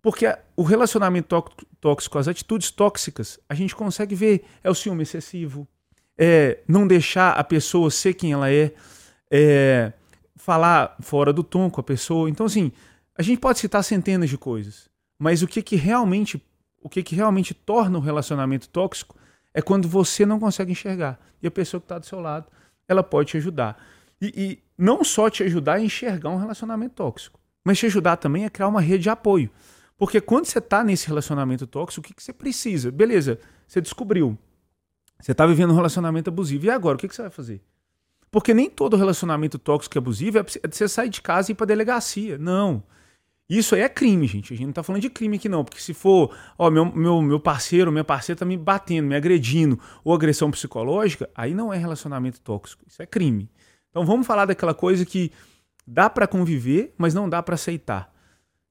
Porque 0.00 0.26
o 0.56 0.62
relacionamento 0.62 1.28
tó- 1.28 1.48
tóxico, 1.80 2.18
as 2.18 2.26
atitudes 2.26 2.70
tóxicas, 2.70 3.38
a 3.48 3.54
gente 3.54 3.74
consegue 3.76 4.14
ver. 4.14 4.44
É 4.64 4.68
o 4.68 4.74
ciúme 4.74 5.04
excessivo, 5.04 5.68
é 6.18 6.58
não 6.66 6.86
deixar 6.86 7.32
a 7.32 7.44
pessoa 7.44 7.90
ser 7.90 8.14
quem 8.14 8.32
ela 8.32 8.50
é, 8.50 8.74
é 9.30 9.92
falar 10.34 10.96
fora 11.00 11.32
do 11.32 11.44
tom 11.44 11.70
com 11.70 11.80
a 11.80 11.84
pessoa. 11.84 12.28
Então, 12.28 12.46
assim, 12.46 12.72
a 13.16 13.22
gente 13.22 13.38
pode 13.38 13.60
citar 13.60 13.84
centenas 13.84 14.28
de 14.28 14.36
coisas, 14.36 14.88
mas 15.18 15.42
o 15.42 15.46
que, 15.46 15.62
que 15.62 15.76
realmente 15.76 16.42
o 16.84 16.88
que, 16.88 17.00
que 17.00 17.14
realmente 17.14 17.54
torna 17.54 17.96
o 17.96 18.00
relacionamento 18.00 18.68
tóxico 18.68 19.16
é 19.54 19.60
quando 19.60 19.88
você 19.88 20.24
não 20.24 20.40
consegue 20.40 20.72
enxergar. 20.72 21.20
E 21.42 21.46
a 21.46 21.50
pessoa 21.50 21.80
que 21.80 21.84
está 21.84 21.98
do 21.98 22.06
seu 22.06 22.20
lado, 22.20 22.46
ela 22.88 23.02
pode 23.02 23.30
te 23.30 23.36
ajudar. 23.36 23.82
E, 24.20 24.32
e 24.36 24.58
não 24.76 25.04
só 25.04 25.28
te 25.28 25.42
ajudar 25.42 25.74
a 25.74 25.80
enxergar 25.80 26.30
um 26.30 26.38
relacionamento 26.38 26.94
tóxico, 26.94 27.38
mas 27.64 27.78
te 27.78 27.86
ajudar 27.86 28.16
também 28.16 28.44
a 28.44 28.50
criar 28.50 28.68
uma 28.68 28.80
rede 28.80 29.04
de 29.04 29.10
apoio. 29.10 29.50
Porque 29.98 30.20
quando 30.20 30.46
você 30.46 30.58
está 30.58 30.82
nesse 30.82 31.06
relacionamento 31.06 31.66
tóxico, 31.66 32.00
o 32.00 32.02
que, 32.08 32.14
que 32.14 32.22
você 32.22 32.32
precisa? 32.32 32.90
Beleza, 32.90 33.38
você 33.66 33.80
descobriu. 33.80 34.36
Você 35.20 35.32
está 35.32 35.46
vivendo 35.46 35.70
um 35.70 35.76
relacionamento 35.76 36.28
abusivo. 36.28 36.66
E 36.66 36.70
agora, 36.70 36.96
o 36.96 36.98
que, 36.98 37.06
que 37.06 37.14
você 37.14 37.22
vai 37.22 37.30
fazer? 37.30 37.62
Porque 38.30 38.52
nem 38.52 38.68
todo 38.68 38.96
relacionamento 38.96 39.58
tóxico 39.58 39.96
e 39.96 39.98
abusivo 39.98 40.38
é 40.38 40.40
é 40.40 40.68
você 40.68 40.88
sair 40.88 41.08
de 41.08 41.20
casa 41.20 41.50
e 41.50 41.52
ir 41.52 41.54
para 41.54 41.66
delegacia. 41.66 42.38
Não. 42.38 42.82
Isso 43.58 43.74
aí 43.74 43.82
é 43.82 43.88
crime, 43.88 44.26
gente. 44.26 44.54
A 44.54 44.56
gente 44.56 44.66
não 44.66 44.72
tá 44.72 44.82
falando 44.82 45.02
de 45.02 45.10
crime 45.10 45.36
aqui, 45.36 45.46
não. 45.46 45.62
Porque 45.62 45.78
se 45.78 45.92
for, 45.92 46.34
ó, 46.58 46.70
meu, 46.70 46.86
meu, 46.86 47.20
meu 47.20 47.38
parceiro, 47.38 47.92
minha 47.92 48.02
parceira 48.02 48.38
tá 48.38 48.46
me 48.46 48.56
batendo, 48.56 49.06
me 49.08 49.14
agredindo, 49.14 49.78
ou 50.02 50.14
agressão 50.14 50.50
psicológica, 50.50 51.28
aí 51.34 51.52
não 51.52 51.70
é 51.70 51.76
relacionamento 51.76 52.40
tóxico. 52.40 52.82
Isso 52.88 53.02
é 53.02 53.06
crime. 53.06 53.50
Então 53.90 54.06
vamos 54.06 54.26
falar 54.26 54.46
daquela 54.46 54.72
coisa 54.72 55.04
que 55.04 55.30
dá 55.86 56.08
para 56.08 56.26
conviver, 56.26 56.94
mas 56.96 57.12
não 57.12 57.28
dá 57.28 57.42
para 57.42 57.54
aceitar. 57.54 58.10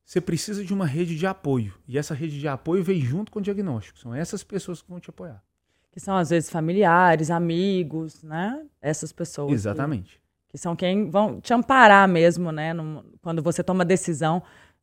Você 0.03 0.19
precisa 0.19 0.65
de 0.65 0.73
uma 0.73 0.87
rede 0.87 1.15
de 1.15 1.27
apoio. 1.27 1.75
E 1.87 1.95
essa 1.95 2.15
rede 2.15 2.39
de 2.39 2.47
apoio 2.47 2.83
vem 2.83 3.01
junto 3.01 3.31
com 3.31 3.37
o 3.37 3.41
diagnóstico. 3.41 3.99
São 3.99 4.15
essas 4.15 4.43
pessoas 4.43 4.81
que 4.81 4.89
vão 4.89 4.99
te 4.99 5.11
apoiar. 5.11 5.43
Que 5.91 5.99
são, 5.99 6.17
às 6.17 6.31
vezes, 6.31 6.49
familiares, 6.49 7.29
amigos, 7.29 8.23
né? 8.23 8.65
Essas 8.81 9.11
pessoas. 9.11 9.51
Exatamente. 9.51 10.15
Que, 10.47 10.53
que 10.53 10.57
são 10.57 10.75
quem 10.75 11.07
vão 11.07 11.39
te 11.39 11.53
amparar 11.53 12.07
mesmo, 12.07 12.51
né? 12.51 12.73
Quando 13.21 13.43
você 13.43 13.63
toma 13.63 13.85
decisão 13.85 14.41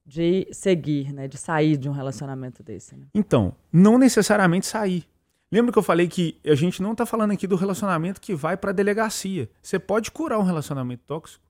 de 0.09 0.49
seguir, 0.51 1.13
né? 1.13 1.29
De 1.29 1.37
sair 1.37 1.77
de 1.77 1.87
um 1.87 1.93
relacionamento 1.93 2.63
desse. 2.63 2.97
Né? 2.97 3.07
Então, 3.15 3.55
não 3.71 3.99
necessariamente 3.99 4.67
sair. 4.67 5.07
Lembra 5.53 5.71
que 5.71 5.79
eu 5.79 5.83
falei 5.83 6.09
que 6.09 6.41
a 6.47 6.55
gente 6.55 6.83
não 6.83 6.93
está 6.93 7.05
falando 7.05 7.33
aqui 7.33 7.47
do 7.47 7.57
relacionamento 7.57 8.19
que 8.19 8.35
vai 8.35 8.57
para 8.57 8.71
a 8.71 8.73
delegacia. 8.73 9.51
Você 9.63 9.79
pode 9.79 10.11
curar 10.11 10.39
um 10.39 10.43
relacionamento 10.43 11.03
tóxico. 11.07 11.45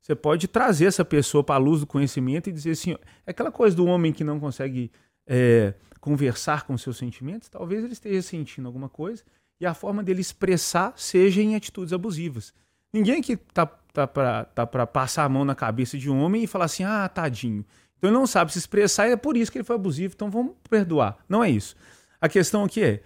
Você 0.00 0.16
pode 0.16 0.48
trazer 0.48 0.86
essa 0.86 1.04
pessoa 1.04 1.44
para 1.44 1.54
a 1.54 1.58
luz 1.58 1.80
do 1.80 1.86
conhecimento 1.86 2.50
e 2.50 2.52
dizer 2.52 2.72
assim: 2.72 2.96
é 3.24 3.30
aquela 3.30 3.52
coisa 3.52 3.76
do 3.76 3.86
homem 3.86 4.12
que 4.12 4.24
não 4.24 4.40
consegue 4.40 4.90
é, 5.24 5.74
conversar 6.00 6.66
com 6.66 6.76
seus 6.76 6.96
sentimentos, 6.96 7.48
talvez 7.48 7.84
ele 7.84 7.92
esteja 7.92 8.22
sentindo 8.22 8.66
alguma 8.66 8.88
coisa 8.88 9.22
e 9.60 9.66
a 9.66 9.74
forma 9.74 10.02
dele 10.02 10.20
expressar 10.20 10.94
seja 10.96 11.40
em 11.40 11.54
atitudes 11.54 11.92
abusivas. 11.92 12.52
Ninguém 12.92 13.22
que 13.22 13.36
tá, 13.36 13.66
tá 13.66 14.06
para 14.06 14.46
tá 14.46 14.66
passar 14.66 15.24
a 15.24 15.28
mão 15.28 15.44
na 15.44 15.54
cabeça 15.54 15.96
de 15.96 16.10
um 16.10 16.20
homem 16.20 16.42
e 16.42 16.46
falar 16.48 16.64
assim: 16.64 16.82
ah, 16.82 17.08
tadinho. 17.08 17.64
Então 18.00 18.08
ele 18.08 18.18
não 18.18 18.26
sabe 18.26 18.50
se 18.50 18.58
expressar 18.58 19.08
e 19.08 19.12
é 19.12 19.16
por 19.16 19.36
isso 19.36 19.52
que 19.52 19.58
ele 19.58 19.64
foi 19.64 19.76
abusivo, 19.76 20.14
então 20.14 20.30
vamos 20.30 20.54
perdoar. 20.68 21.18
Não 21.28 21.44
é 21.44 21.50
isso. 21.50 21.76
A 22.18 22.30
questão 22.30 22.64
aqui 22.64 22.82
é: 22.82 23.02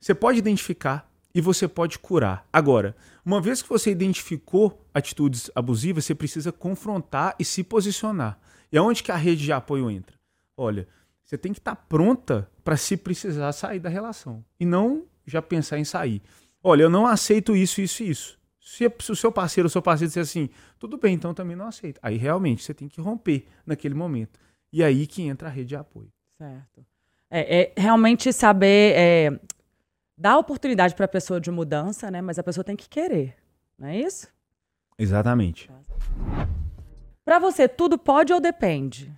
você 0.00 0.12
pode 0.12 0.36
identificar 0.36 1.08
e 1.32 1.40
você 1.40 1.68
pode 1.68 1.96
curar. 2.00 2.44
Agora, 2.52 2.96
uma 3.24 3.40
vez 3.40 3.62
que 3.62 3.68
você 3.68 3.92
identificou 3.92 4.84
atitudes 4.92 5.48
abusivas, 5.54 6.04
você 6.04 6.14
precisa 6.14 6.50
confrontar 6.50 7.36
e 7.38 7.44
se 7.44 7.62
posicionar. 7.62 8.36
E 8.72 8.76
aonde 8.76 9.04
que 9.04 9.12
a 9.12 9.16
rede 9.16 9.44
de 9.44 9.52
apoio 9.52 9.88
entra? 9.88 10.16
Olha, 10.56 10.88
você 11.22 11.38
tem 11.38 11.52
que 11.52 11.60
estar 11.60 11.76
pronta 11.76 12.50
para 12.64 12.76
se 12.76 12.96
precisar 12.96 13.52
sair 13.52 13.78
da 13.78 13.88
relação 13.88 14.44
e 14.58 14.66
não 14.66 15.04
já 15.24 15.40
pensar 15.40 15.78
em 15.78 15.84
sair. 15.84 16.20
Olha, 16.64 16.82
eu 16.82 16.90
não 16.90 17.06
aceito 17.06 17.54
isso, 17.54 17.80
isso 17.80 18.02
e 18.02 18.10
isso. 18.10 18.41
Se, 18.64 18.86
o 18.86 19.16
seu 19.16 19.32
parceiro 19.32 19.66
ou 19.66 19.70
seu 19.70 19.82
parceiro 19.82 20.08
disser 20.08 20.22
assim, 20.22 20.48
tudo 20.78 20.96
bem, 20.96 21.14
então 21.14 21.34
também 21.34 21.56
não 21.56 21.66
aceito. 21.66 21.98
Aí 22.00 22.16
realmente 22.16 22.62
você 22.62 22.72
tem 22.72 22.88
que 22.88 23.00
romper 23.00 23.44
naquele 23.66 23.92
momento. 23.94 24.38
E 24.72 24.84
aí 24.84 25.04
que 25.04 25.22
entra 25.22 25.48
a 25.48 25.50
rede 25.50 25.70
de 25.70 25.76
apoio. 25.76 26.12
Certo. 26.38 26.86
É, 27.28 27.62
é 27.62 27.72
realmente 27.76 28.32
saber 28.32 28.94
é, 28.96 29.40
dar 30.16 30.38
oportunidade 30.38 30.94
para 30.94 31.06
a 31.06 31.08
pessoa 31.08 31.40
de 31.40 31.50
mudança, 31.50 32.08
né? 32.08 32.22
Mas 32.22 32.38
a 32.38 32.42
pessoa 32.42 32.62
tem 32.62 32.76
que 32.76 32.88
querer, 32.88 33.36
não 33.76 33.88
é 33.88 33.98
isso? 33.98 34.28
Exatamente. 34.96 35.68
Para 37.24 37.40
você, 37.40 37.68
tudo 37.68 37.98
pode 37.98 38.32
ou 38.32 38.40
depende? 38.40 39.12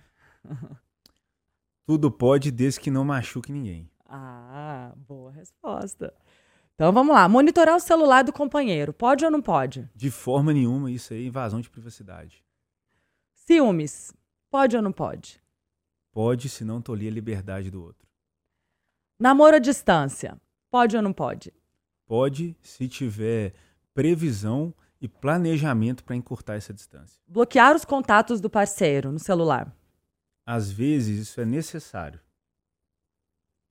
Tudo 1.85 2.09
pode, 2.09 2.49
desde 2.49 2.79
que 2.79 2.89
não 2.89 3.05
machuque 3.05 3.51
ninguém. 3.51 3.87
Ah, 4.07 4.91
boa 4.95 5.31
resposta. 5.31 6.11
Então 6.75 6.91
vamos 6.91 7.15
lá. 7.15 7.27
Monitorar 7.27 7.75
o 7.75 7.79
celular 7.79 8.23
do 8.23 8.33
companheiro. 8.33 8.93
Pode 8.93 9.23
ou 9.23 9.31
não 9.31 9.41
pode? 9.41 9.89
De 9.95 10.11
forma 10.11 10.53
nenhuma, 10.53 10.91
isso 10.91 11.13
aí 11.13 11.23
é 11.23 11.27
invasão 11.27 11.61
de 11.61 11.69
privacidade. 11.69 12.43
Ciúmes. 13.33 14.13
Pode 14.49 14.75
ou 14.75 14.81
não 14.81 14.91
pode? 14.91 15.41
Pode, 16.11 16.49
se 16.49 16.63
não 16.63 16.81
tolir 16.81 17.11
a 17.11 17.13
liberdade 17.13 17.71
do 17.71 17.81
outro. 17.81 18.07
Namoro 19.19 19.55
à 19.55 19.59
distância. 19.59 20.39
Pode 20.69 20.95
ou 20.97 21.01
não 21.01 21.13
pode? 21.13 21.53
Pode, 22.05 22.57
se 22.61 22.87
tiver 22.87 23.53
previsão 23.93 24.73
e 24.99 25.07
planejamento 25.07 26.03
para 26.03 26.15
encurtar 26.15 26.55
essa 26.55 26.73
distância. 26.73 27.21
Bloquear 27.27 27.75
os 27.75 27.85
contatos 27.85 28.41
do 28.41 28.49
parceiro 28.49 29.11
no 29.11 29.19
celular. 29.19 29.73
Às 30.45 30.69
vezes 30.71 31.27
isso 31.27 31.39
é 31.39 31.45
necessário. 31.45 32.19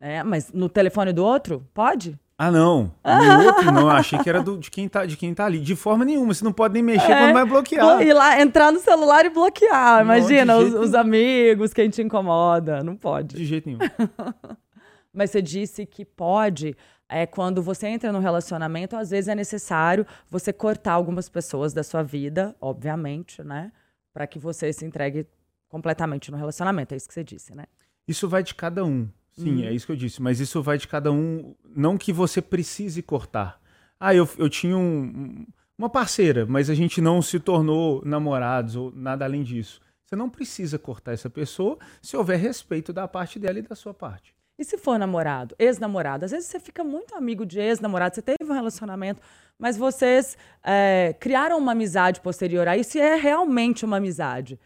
É, 0.00 0.22
mas 0.22 0.52
no 0.52 0.68
telefone 0.68 1.12
do 1.12 1.24
outro? 1.24 1.68
Pode? 1.72 2.18
Ah, 2.36 2.50
não. 2.50 2.92
No 3.04 3.46
outro 3.46 3.70
não, 3.70 3.82
eu 3.82 3.90
achei 3.90 4.18
que 4.18 4.28
era 4.28 4.42
do, 4.42 4.58
de, 4.58 4.68
quem 4.70 4.88
tá, 4.88 5.06
de 5.06 5.16
quem 5.16 5.32
tá 5.32 5.44
ali. 5.44 5.60
De 5.60 5.76
forma 5.76 6.04
nenhuma, 6.04 6.34
você 6.34 6.44
não 6.44 6.52
pode 6.52 6.74
nem 6.74 6.82
mexer 6.82 7.10
é, 7.10 7.18
quando 7.18 7.32
vai 7.32 7.44
bloquear. 7.44 8.02
Ir 8.02 8.12
lá, 8.12 8.40
entrar 8.40 8.72
no 8.72 8.80
celular 8.80 9.24
e 9.24 9.30
bloquear. 9.30 10.02
Imagina, 10.02 10.56
os, 10.56 10.74
os, 10.74 10.94
amigos, 10.94 11.72
quem 11.72 11.88
te 11.88 12.02
incomoda. 12.02 12.82
Não 12.82 12.96
pode. 12.96 13.36
De 13.36 13.44
jeito 13.44 13.66
nenhum. 13.68 13.78
Mas 15.14 15.30
você 15.30 15.40
disse 15.40 15.86
que 15.86 16.04
pode. 16.04 16.76
É 17.08 17.24
quando 17.24 17.62
você 17.62 17.86
entra 17.86 18.10
no 18.10 18.18
relacionamento, 18.18 18.96
às 18.96 19.10
vezes 19.10 19.28
é 19.28 19.34
necessário 19.34 20.04
você 20.28 20.52
cortar 20.52 20.94
algumas 20.94 21.28
pessoas 21.28 21.72
da 21.72 21.84
sua 21.84 22.02
vida, 22.02 22.56
obviamente, 22.60 23.42
né? 23.44 23.70
Para 24.12 24.26
que 24.26 24.38
você 24.38 24.72
se 24.72 24.84
entregue 24.84 25.26
completamente 25.68 26.32
no 26.32 26.36
relacionamento. 26.36 26.94
É 26.94 26.96
isso 26.96 27.06
que 27.06 27.14
você 27.14 27.22
disse, 27.22 27.54
né? 27.54 27.66
Isso 28.08 28.28
vai 28.28 28.42
de 28.42 28.54
cada 28.54 28.84
um. 28.84 29.08
Sim, 29.36 29.62
uhum. 29.62 29.64
é 29.64 29.72
isso 29.72 29.86
que 29.86 29.92
eu 29.92 29.96
disse. 29.96 30.22
Mas 30.22 30.40
isso 30.40 30.62
vai 30.62 30.78
de 30.78 30.88
cada 30.88 31.10
um. 31.10 31.54
Não 31.74 31.98
que 31.98 32.12
você 32.12 32.40
precise 32.40 33.02
cortar. 33.02 33.60
Ah, 33.98 34.14
eu, 34.14 34.28
eu 34.38 34.48
tinha 34.48 34.76
um, 34.76 35.46
uma 35.78 35.88
parceira, 35.88 36.46
mas 36.46 36.70
a 36.70 36.74
gente 36.74 37.00
não 37.00 37.20
se 37.20 37.40
tornou 37.40 38.02
namorados 38.04 38.76
ou 38.76 38.92
nada 38.94 39.24
além 39.24 39.42
disso. 39.42 39.80
Você 40.04 40.14
não 40.14 40.28
precisa 40.28 40.78
cortar 40.78 41.12
essa 41.12 41.30
pessoa 41.30 41.78
se 42.00 42.16
houver 42.16 42.38
respeito 42.38 42.92
da 42.92 43.08
parte 43.08 43.38
dela 43.38 43.58
e 43.58 43.62
da 43.62 43.74
sua 43.74 43.94
parte. 43.94 44.34
E 44.56 44.64
se 44.64 44.78
for 44.78 44.98
namorado, 44.98 45.56
ex-namorado? 45.58 46.24
Às 46.24 46.30
vezes 46.30 46.48
você 46.48 46.60
fica 46.60 46.84
muito 46.84 47.16
amigo 47.16 47.44
de 47.44 47.58
ex-namorado, 47.58 48.14
você 48.14 48.22
teve 48.22 48.44
um 48.48 48.54
relacionamento, 48.54 49.20
mas 49.58 49.76
vocês 49.76 50.36
é, 50.62 51.16
criaram 51.18 51.58
uma 51.58 51.72
amizade 51.72 52.20
posterior 52.20 52.68
a 52.68 52.76
isso 52.76 52.96
e 52.96 53.00
é 53.00 53.16
realmente 53.16 53.84
uma 53.84 53.96
amizade. 53.96 54.60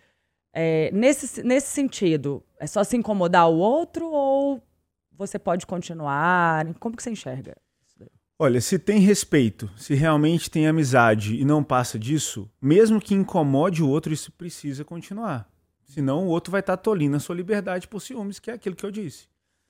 É, 0.60 0.90
nesse, 0.90 1.40
nesse 1.44 1.68
sentido, 1.68 2.42
é 2.58 2.66
só 2.66 2.82
se 2.82 2.96
incomodar 2.96 3.48
o 3.48 3.58
outro 3.58 4.10
ou 4.10 4.60
você 5.12 5.38
pode 5.38 5.64
continuar? 5.64 6.74
Como 6.80 6.96
que 6.96 7.02
você 7.02 7.10
enxerga? 7.10 7.56
Olha, 8.36 8.60
se 8.60 8.76
tem 8.76 8.98
respeito, 8.98 9.70
se 9.76 9.94
realmente 9.94 10.50
tem 10.50 10.66
amizade 10.66 11.40
e 11.40 11.44
não 11.44 11.62
passa 11.62 11.96
disso, 11.96 12.50
mesmo 12.60 13.00
que 13.00 13.14
incomode 13.14 13.84
o 13.84 13.88
outro, 13.88 14.12
isso 14.12 14.32
precisa 14.32 14.84
continuar. 14.84 15.48
Senão 15.84 16.26
o 16.26 16.28
outro 16.28 16.50
vai 16.50 16.58
estar 16.58 16.76
tolindo 16.76 17.16
a 17.16 17.20
sua 17.20 17.36
liberdade 17.36 17.86
por 17.86 18.00
ciúmes, 18.00 18.40
que 18.40 18.50
é 18.50 18.54
aquilo 18.54 18.74
que 18.74 18.84
eu 18.84 18.90
disse. 18.90 19.28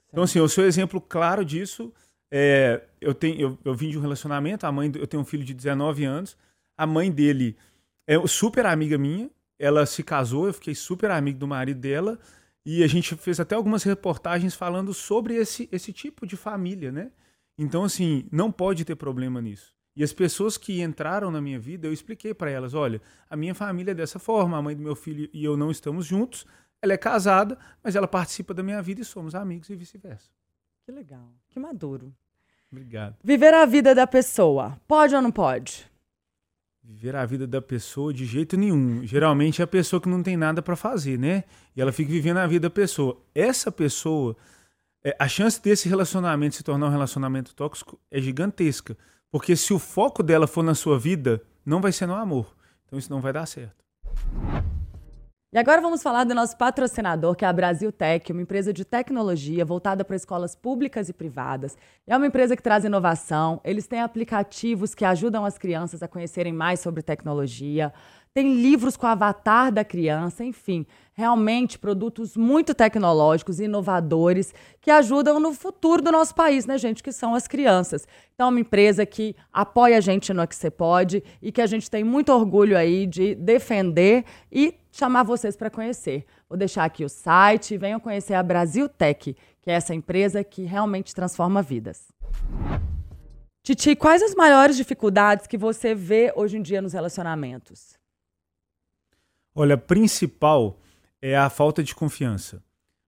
Então, 0.09 0.25
assim, 0.25 0.41
o 0.41 0.49
seu 0.49 0.65
exemplo 0.65 1.03
claro 1.03 1.45
disso 1.45 1.93
é. 2.31 2.83
Eu, 2.99 3.13
tenho, 3.13 3.39
eu, 3.39 3.59
eu 3.63 3.75
vim 3.75 3.91
de 3.91 3.99
um 3.99 4.01
relacionamento, 4.01 4.65
a 4.65 4.73
mãe, 4.73 4.91
eu 4.95 5.07
tenho 5.07 5.23
um 5.23 5.27
filho 5.27 5.45
de 5.45 5.53
19 5.53 6.07
anos, 6.07 6.35
a 6.79 6.87
mãe 6.87 7.13
dele 7.13 7.59
é 8.07 8.19
super 8.27 8.65
amiga 8.65 8.97
minha, 8.97 9.31
ela 9.59 9.85
se 9.87 10.03
casou, 10.03 10.47
eu 10.47 10.55
fiquei 10.55 10.75
super 10.75 11.11
amigo 11.11 11.39
do 11.39 11.49
marido 11.49 11.81
dela, 11.81 12.19
e 12.65 12.85
a 12.85 12.87
gente 12.87 13.15
fez 13.17 13.41
até 13.41 13.55
algumas 13.55 13.83
reportagens 13.83 14.55
falando 14.55 14.93
sobre 14.93 15.35
esse, 15.35 15.69
esse 15.73 15.93
tipo 15.93 16.27
de 16.27 16.37
família, 16.37 16.93
né? 16.93 17.11
Então, 17.57 17.83
assim, 17.83 18.27
não 18.31 18.53
pode 18.53 18.85
ter 18.85 18.95
problema 18.95 19.41
nisso. 19.41 19.75
E 19.97 20.05
as 20.05 20.13
pessoas 20.13 20.57
que 20.57 20.81
entraram 20.81 21.29
na 21.29 21.41
minha 21.41 21.59
vida, 21.59 21.89
eu 21.89 21.93
expliquei 21.93 22.33
para 22.33 22.51
elas: 22.51 22.73
olha, 22.73 23.03
a 23.29 23.37
minha 23.37 23.55
família 23.55 23.91
é 23.91 23.95
dessa 23.95 24.19
forma, 24.19 24.57
a 24.57 24.63
mãe 24.63 24.77
do 24.77 24.83
meu 24.83 24.95
filho 24.95 25.29
e 25.33 25.45
eu 25.45 25.57
não 25.57 25.73
estamos 25.73 26.07
juntos, 26.07 26.47
ela 26.81 26.93
é 26.93 26.97
casada, 26.97 27.59
mas 27.83 27.97
ela 27.97 28.07
participa 28.07 28.55
da 28.55 28.63
minha 28.63 28.81
vida 28.81 29.01
e 29.01 29.05
somos 29.05 29.35
amigos 29.35 29.69
e 29.71 29.75
vice-versa. 29.75 30.31
Que 30.85 30.93
legal, 30.93 31.33
que 31.49 31.59
maduro. 31.59 32.15
Obrigado. 32.71 33.17
Viver 33.25 33.53
a 33.55 33.67
vida 33.67 33.93
da 33.95 34.07
pessoa, 34.07 34.79
pode 34.87 35.15
ou 35.15 35.23
não 35.23 35.33
pode? 35.33 35.91
Viver 36.89 37.15
a 37.17 37.27
vida 37.27 37.47
da 37.47 37.61
pessoa 37.61 38.15
de 38.15 38.25
jeito 38.25 38.57
nenhum. 38.57 39.07
Geralmente 39.07 39.61
é 39.61 39.65
a 39.65 39.67
pessoa 39.67 40.01
que 40.01 40.09
não 40.09 40.23
tem 40.23 40.39
nada 40.39 40.63
para 40.63 40.75
fazer, 40.75 41.19
né? 41.19 41.45
E 41.77 41.83
ela 41.83 41.93
fica 41.93 42.11
vivendo 42.11 42.39
a 42.39 42.47
vida 42.47 42.71
da 42.71 42.75
pessoa. 42.75 43.21
Essa 43.35 43.71
pessoa, 43.71 44.35
é, 45.05 45.15
a 45.19 45.29
chance 45.29 45.63
desse 45.63 45.87
relacionamento 45.87 46.55
se 46.55 46.65
tornar 46.65 46.87
um 46.87 46.91
relacionamento 46.91 47.55
tóxico 47.55 48.01
é 48.11 48.19
gigantesca. 48.23 48.97
Porque 49.31 49.55
se 49.55 49.75
o 49.75 49.79
foco 49.79 50.23
dela 50.23 50.47
for 50.47 50.63
na 50.63 50.75
sua 50.75 50.99
vida, 50.99 51.43
não 51.63 51.83
vai 51.83 51.93
ser 51.93 52.07
no 52.07 52.15
amor. 52.15 52.57
Então 52.87 52.99
isso 52.99 53.13
não 53.13 53.21
vai 53.21 53.35
dar 53.35 53.45
certo. 53.45 53.85
E 55.51 55.57
agora 55.57 55.81
vamos 55.81 56.03
falar 56.03 56.25
do 56.25 56.35
nosso 56.35 56.59
patrocinador, 56.59 57.35
que 57.35 57.43
é 57.43 57.49
a 57.49 57.53
Brasil 57.55 57.91
Tech, 57.91 58.31
uma 58.31 58.43
empresa 58.43 58.71
de 58.71 58.85
tecnologia 58.85 59.65
voltada 59.65 60.05
para 60.05 60.15
escolas 60.15 60.55
públicas 60.55 61.09
e 61.09 61.13
privadas. 61.15 61.75
É 62.07 62.15
uma 62.15 62.27
empresa 62.27 62.55
que 62.55 62.63
traz 62.63 62.85
inovação, 62.85 63.59
eles 63.65 63.87
têm 63.87 64.03
aplicativos 64.03 64.95
que 64.95 65.07
ajudam 65.07 65.47
as 65.47 65.57
crianças 65.57 66.03
a 66.03 66.09
conhecerem 66.09 66.53
mais 66.53 66.81
sobre 66.81 67.01
tecnologia, 67.01 67.95
tem 68.35 68.61
livros 68.61 68.95
com 68.95 69.07
o 69.07 69.09
avatar 69.09 69.73
da 69.73 69.83
criança, 69.83 70.45
enfim, 70.45 70.87
realmente 71.15 71.79
produtos 71.79 72.37
muito 72.37 72.75
tecnológicos 72.75 73.59
inovadores 73.59 74.55
que 74.81 74.91
ajudam 74.91 75.41
no 75.41 75.53
futuro 75.55 76.03
do 76.03 76.13
nosso 76.13 76.35
país, 76.35 76.67
né, 76.67 76.77
gente, 76.79 77.03
que 77.03 77.11
são 77.11 77.35
as 77.35 77.49
crianças. 77.49 78.07
Então, 78.35 78.47
é 78.47 78.51
uma 78.51 78.61
empresa 78.61 79.05
que 79.07 79.35
apoia 79.53 79.97
a 79.97 80.01
gente 80.01 80.33
no 80.33 80.47
que 80.47 80.55
você 80.55 80.71
pode 80.71 81.23
e 81.43 81.51
que 81.51 81.63
a 81.63 81.67
gente 81.67 81.91
tem 81.91 82.05
muito 82.05 82.31
orgulho 82.33 82.77
aí 82.77 83.07
de 83.07 83.35
defender 83.35 84.25
e 84.53 84.75
chamar 84.99 85.23
vocês 85.23 85.57
para 85.57 85.71
conhecer. 85.71 86.27
Vou 86.49 86.59
deixar 86.59 86.85
aqui 86.85 87.05
o 87.05 87.09
site 87.09 87.79
venham 87.79 88.01
conhecer 88.01 88.35
a 88.35 88.43
Brasil 88.43 88.89
Tech, 88.89 89.37
que 89.63 89.71
é 89.71 89.75
essa 89.75 89.95
empresa 89.95 90.43
que 90.43 90.63
realmente 90.63 91.15
transforma 91.15 91.63
vidas. 91.63 92.09
Titi, 93.63 93.95
quais 93.95 94.23
as 94.23 94.35
maiores 94.35 94.77
dificuldades 94.77 95.47
que 95.47 95.59
você 95.59 95.95
vê 95.95 96.33
hoje 96.35 96.57
em 96.57 96.63
dia 96.63 96.83
nos 96.83 96.95
relacionamentos? 96.95 97.97
Olha, 99.55 99.77
principal 99.77 100.81
é 101.21 101.37
a 101.37 101.51
falta 101.51 101.83
de 101.83 101.95
confiança. 101.95 102.63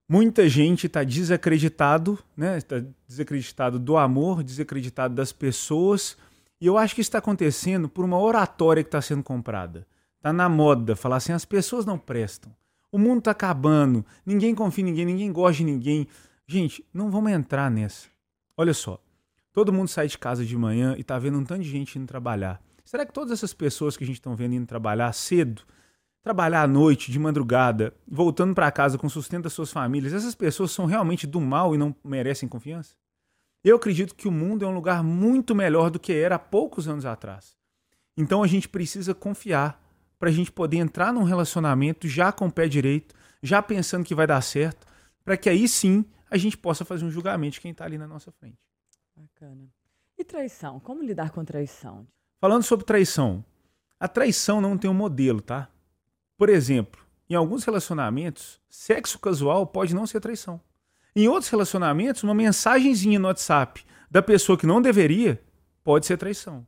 Muita 0.09 0.48
gente 0.48 0.87
está 0.87 1.03
desacreditado, 1.03 2.18
né? 2.37 2.59
Está 2.59 2.83
desacreditado 3.07 3.79
do 3.79 3.96
amor, 3.96 4.42
desacreditado 4.42 5.14
das 5.14 5.33
pessoas. 5.33 6.16
E 6.61 6.66
eu 6.66 6.76
acho 6.76 6.94
que 6.94 7.00
isso 7.00 7.09
está 7.09 7.18
acontecendo 7.18 7.88
por 7.88 8.05
uma 8.05 8.18
oratória 8.18 8.83
que 8.83 8.88
está 8.88 9.00
sendo 9.00 9.22
comprada. 9.22 9.87
Está 10.20 10.33
na 10.33 10.48
moda 10.48 10.94
falar 10.94 11.16
assim: 11.16 11.33
as 11.33 11.46
pessoas 11.46 11.87
não 11.87 11.98
prestam. 11.98 12.54
O 12.92 12.98
mundo 12.98 13.20
está 13.20 13.30
acabando. 13.30 14.04
Ninguém 14.24 14.54
confia 14.54 14.83
em 14.83 14.87
ninguém, 14.87 15.06
ninguém 15.06 15.33
gosta 15.33 15.56
de 15.56 15.64
ninguém. 15.64 16.06
Gente, 16.46 16.85
não 16.92 17.11
vamos 17.11 17.33
entrar 17.33 17.70
nessa. 17.70 18.09
Olha 18.56 18.74
só. 18.74 19.02
Todo 19.52 19.72
mundo 19.72 19.88
sai 19.88 20.06
de 20.06 20.18
casa 20.18 20.44
de 20.44 20.56
manhã 20.56 20.94
e 20.96 21.00
está 21.00 21.18
vendo 21.18 21.38
um 21.38 21.44
tanto 21.44 21.62
de 21.62 21.70
gente 21.70 21.98
indo 21.98 22.06
trabalhar. 22.06 22.62
Será 22.85 23.06
que 23.06 23.12
todas 23.12 23.33
essas 23.33 23.54
pessoas 23.54 23.96
que 23.96 24.04
a 24.04 24.06
gente 24.06 24.20
está 24.20 24.33
vendo 24.35 24.54
indo 24.54 24.66
trabalhar 24.66 25.12
cedo 25.12 25.62
trabalhar 26.22 26.62
à 26.62 26.66
noite, 26.66 27.11
de 27.11 27.18
madrugada, 27.18 27.94
voltando 28.06 28.54
para 28.54 28.70
casa 28.70 28.98
com 28.98 29.09
sustento 29.09 29.44
das 29.44 29.52
suas 29.52 29.72
famílias, 29.72 30.12
essas 30.12 30.35
pessoas 30.35 30.70
são 30.70 30.85
realmente 30.87 31.26
do 31.26 31.40
mal 31.40 31.74
e 31.74 31.78
não 31.78 31.94
merecem 32.04 32.48
confiança? 32.48 32.94
Eu 33.64 33.76
acredito 33.76 34.14
que 34.14 34.28
o 34.28 34.33
mundo 34.33 34.64
é 34.64 34.68
um 34.68 34.74
lugar 34.74 35.02
muito 35.02 35.54
melhor 35.54 35.90
do 35.90 35.98
que 35.98 36.12
era 36.12 36.37
há 36.37 36.38
poucos 36.38 36.88
anos 36.88 37.04
atrás. 37.04 37.56
Então 38.16 38.42
a 38.42 38.46
gente 38.46 38.68
precisa 38.68 39.14
confiar 39.14 39.83
para 40.20 40.28
a 40.28 40.33
gente 40.33 40.52
poder 40.52 40.76
entrar 40.76 41.14
num 41.14 41.22
relacionamento 41.22 42.06
já 42.06 42.30
com 42.30 42.46
o 42.46 42.52
pé 42.52 42.68
direito, 42.68 43.14
já 43.42 43.62
pensando 43.62 44.04
que 44.04 44.14
vai 44.14 44.26
dar 44.26 44.42
certo, 44.42 44.87
para 45.24 45.35
que 45.35 45.48
aí 45.48 45.66
sim 45.66 46.04
a 46.30 46.37
gente 46.37 46.59
possa 46.59 46.85
fazer 46.85 47.06
um 47.06 47.11
julgamento 47.11 47.54
de 47.54 47.61
quem 47.62 47.70
está 47.70 47.87
ali 47.87 47.96
na 47.96 48.06
nossa 48.06 48.30
frente. 48.30 48.59
Bacana. 49.16 49.66
E 50.18 50.22
traição? 50.22 50.78
Como 50.78 51.02
lidar 51.02 51.30
com 51.30 51.42
traição? 51.42 52.06
Falando 52.38 52.62
sobre 52.62 52.85
traição, 52.85 53.42
a 53.98 54.06
traição 54.06 54.61
não 54.61 54.76
tem 54.76 54.90
um 54.90 54.94
modelo, 54.94 55.40
tá? 55.40 55.70
Por 56.37 56.50
exemplo, 56.50 57.00
em 57.28 57.35
alguns 57.35 57.64
relacionamentos, 57.64 58.61
sexo 58.68 59.18
casual 59.18 59.66
pode 59.66 59.94
não 59.94 60.06
ser 60.06 60.20
traição. 60.20 60.61
Em 61.16 61.28
outros 61.28 61.50
relacionamentos, 61.50 62.22
uma 62.22 62.35
mensagenzinha 62.35 63.18
no 63.18 63.28
WhatsApp 63.28 63.83
da 64.11 64.20
pessoa 64.20 64.59
que 64.59 64.66
não 64.66 64.83
deveria 64.83 65.42
pode 65.83 66.04
ser 66.04 66.18
traição. 66.18 66.66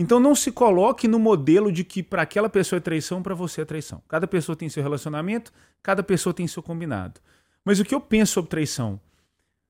Então 0.00 0.18
não 0.18 0.34
se 0.34 0.50
coloque 0.50 1.06
no 1.06 1.18
modelo 1.18 1.70
de 1.70 1.84
que 1.84 2.02
para 2.02 2.22
aquela 2.22 2.48
pessoa 2.48 2.78
é 2.78 2.80
traição, 2.80 3.22
para 3.22 3.34
você 3.34 3.60
é 3.60 3.64
traição. 3.66 4.02
Cada 4.08 4.26
pessoa 4.26 4.56
tem 4.56 4.66
seu 4.66 4.82
relacionamento, 4.82 5.52
cada 5.82 6.02
pessoa 6.02 6.32
tem 6.32 6.46
seu 6.46 6.62
combinado. 6.62 7.20
Mas 7.62 7.80
o 7.80 7.84
que 7.84 7.94
eu 7.94 8.00
penso 8.00 8.32
sobre 8.32 8.48
traição? 8.48 8.98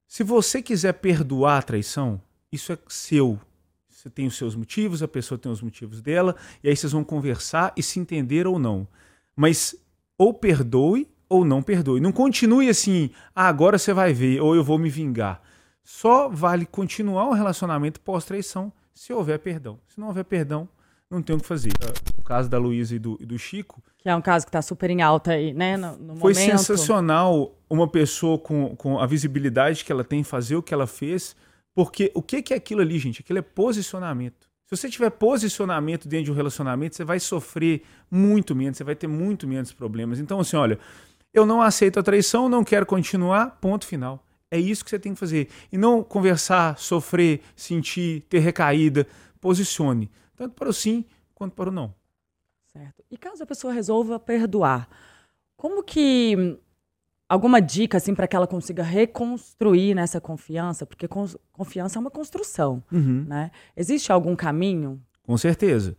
Se 0.06 0.22
você 0.22 0.62
quiser 0.62 0.92
perdoar 0.92 1.58
a 1.58 1.62
traição, 1.62 2.22
isso 2.52 2.72
é 2.72 2.78
seu. 2.86 3.40
Você 3.88 4.08
tem 4.08 4.28
os 4.28 4.36
seus 4.36 4.54
motivos, 4.54 5.02
a 5.02 5.08
pessoa 5.08 5.36
tem 5.36 5.50
os 5.50 5.60
motivos 5.60 6.00
dela, 6.00 6.36
e 6.62 6.68
aí 6.68 6.76
vocês 6.76 6.92
vão 6.92 7.02
conversar 7.02 7.72
e 7.76 7.82
se 7.82 7.98
entender 7.98 8.46
ou 8.46 8.56
não. 8.56 8.86
Mas 9.34 9.74
ou 10.16 10.32
perdoe 10.32 11.08
ou 11.28 11.44
não 11.44 11.60
perdoe. 11.60 12.00
Não 12.00 12.12
continue 12.12 12.68
assim, 12.68 13.10
ah, 13.34 13.48
agora 13.48 13.78
você 13.78 13.92
vai 13.92 14.12
ver, 14.12 14.40
ou 14.40 14.54
eu 14.54 14.62
vou 14.62 14.78
me 14.78 14.90
vingar. 14.90 15.42
Só 15.82 16.28
vale 16.28 16.66
continuar 16.66 17.26
o 17.30 17.32
relacionamento 17.32 18.00
pós-traição 18.00 18.72
se 18.94 19.12
houver 19.12 19.38
perdão. 19.38 19.78
Se 19.88 19.98
não 19.98 20.08
houver 20.08 20.24
perdão, 20.24 20.68
não 21.10 21.20
tem 21.20 21.34
o 21.34 21.40
que 21.40 21.46
fazer. 21.46 21.72
O 22.18 22.22
caso 22.22 22.48
da 22.48 22.58
Luísa 22.58 22.94
e 22.94 22.98
do, 22.98 23.18
e 23.20 23.26
do 23.26 23.38
Chico. 23.38 23.82
Que 23.98 24.08
é 24.08 24.14
um 24.14 24.22
caso 24.22 24.46
que 24.46 24.50
está 24.50 24.62
super 24.62 24.90
em 24.90 25.02
alta 25.02 25.32
aí, 25.32 25.52
né? 25.52 25.76
No, 25.76 25.96
no 25.96 26.16
foi 26.16 26.32
momento. 26.32 26.50
sensacional 26.50 27.58
uma 27.68 27.88
pessoa 27.88 28.38
com, 28.38 28.76
com 28.76 28.98
a 28.98 29.06
visibilidade 29.06 29.84
que 29.84 29.90
ela 29.90 30.04
tem 30.04 30.22
fazer 30.22 30.56
o 30.56 30.62
que 30.62 30.72
ela 30.72 30.86
fez. 30.86 31.34
Porque 31.74 32.10
o 32.14 32.22
que, 32.22 32.42
que 32.42 32.54
é 32.54 32.56
aquilo 32.56 32.80
ali, 32.80 32.98
gente? 32.98 33.20
Aquilo 33.20 33.38
é 33.38 33.42
posicionamento. 33.42 34.48
Se 34.66 34.76
você 34.76 34.88
tiver 34.88 35.10
posicionamento 35.10 36.06
dentro 36.06 36.26
de 36.26 36.30
um 36.30 36.34
relacionamento, 36.34 36.94
você 36.94 37.04
vai 37.04 37.18
sofrer 37.18 37.82
muito 38.08 38.54
menos, 38.54 38.78
você 38.78 38.84
vai 38.84 38.94
ter 38.94 39.08
muito 39.08 39.48
menos 39.48 39.72
problemas. 39.72 40.20
Então, 40.20 40.38
assim, 40.38 40.56
olha, 40.56 40.78
eu 41.34 41.44
não 41.44 41.60
aceito 41.60 41.98
a 41.98 42.02
traição, 42.04 42.48
não 42.48 42.62
quero 42.62 42.86
continuar, 42.86 43.58
ponto 43.60 43.84
final. 43.84 44.24
É 44.50 44.58
isso 44.58 44.84
que 44.84 44.90
você 44.90 44.98
tem 44.98 45.14
que 45.14 45.20
fazer. 45.20 45.48
E 45.70 45.78
não 45.78 46.02
conversar, 46.02 46.78
sofrer, 46.78 47.40
sentir, 47.54 48.22
ter 48.28 48.40
recaída. 48.40 49.06
Posicione, 49.40 50.10
tanto 50.36 50.54
para 50.54 50.68
o 50.68 50.72
sim 50.72 51.04
quanto 51.34 51.54
para 51.54 51.70
o 51.70 51.72
não. 51.72 51.94
Certo. 52.72 53.02
E 53.10 53.16
caso 53.16 53.42
a 53.42 53.46
pessoa 53.46 53.72
resolva 53.72 54.18
perdoar, 54.18 54.88
como 55.56 55.82
que 55.82 56.58
alguma 57.28 57.60
dica 57.60 57.96
assim 57.96 58.14
para 58.14 58.28
que 58.28 58.36
ela 58.36 58.46
consiga 58.46 58.82
reconstruir 58.82 59.94
nessa 59.94 60.20
confiança, 60.20 60.84
porque 60.84 61.08
confiança 61.52 61.98
é 61.98 62.00
uma 62.00 62.10
construção, 62.10 62.82
uhum. 62.92 63.24
né? 63.26 63.50
Existe 63.76 64.12
algum 64.12 64.36
caminho? 64.36 65.00
Com 65.22 65.38
certeza. 65.38 65.96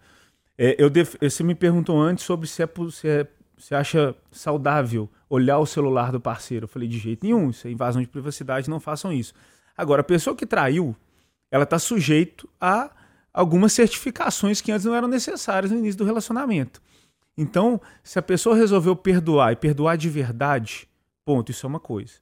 É, 0.58 0.76
eu 0.78 0.90
def... 0.90 1.16
Você 1.20 1.44
me 1.44 1.56
perguntou 1.56 2.00
antes 2.00 2.24
sobre 2.24 2.48
se 2.48 2.62
é, 2.62 2.70
se 2.92 3.08
é 3.08 3.28
você 3.58 3.76
acha 3.76 4.16
saudável 4.32 5.10
olhar 5.34 5.60
o 5.60 5.66
celular 5.66 6.12
do 6.12 6.20
parceiro? 6.20 6.66
Eu 6.66 6.68
falei, 6.68 6.88
de 6.88 6.98
jeito 6.98 7.26
nenhum, 7.26 7.50
isso 7.50 7.68
é 7.68 7.72
invasão 7.72 8.02
de 8.02 8.08
privacidade, 8.08 8.70
não 8.70 8.80
façam 8.80 9.12
isso. 9.12 9.34
Agora, 9.78 10.02
a 10.02 10.04
pessoa 10.04 10.36
que 10.36 10.46
traiu, 10.46 10.96
ela 11.50 11.64
está 11.64 11.80
sujeito 11.80 12.50
a 12.60 12.92
algumas 13.34 13.74
certificações 13.74 14.62
que 14.62 14.72
antes 14.72 14.86
não 14.86 14.96
eram 14.96 15.08
necessárias 15.08 15.72
no 15.72 15.78
início 15.78 15.98
do 15.98 16.06
relacionamento. 16.06 16.82
Então, 17.38 17.80
se 18.04 18.20
a 18.20 18.22
pessoa 18.22 18.56
resolveu 18.56 18.96
perdoar 18.96 19.54
e 19.54 19.56
perdoar 19.56 19.96
de 19.96 20.10
verdade, 20.10 20.88
Ponto, 21.24 21.52
isso 21.52 21.66
é 21.66 21.70
uma 21.70 21.80
coisa. 21.80 22.14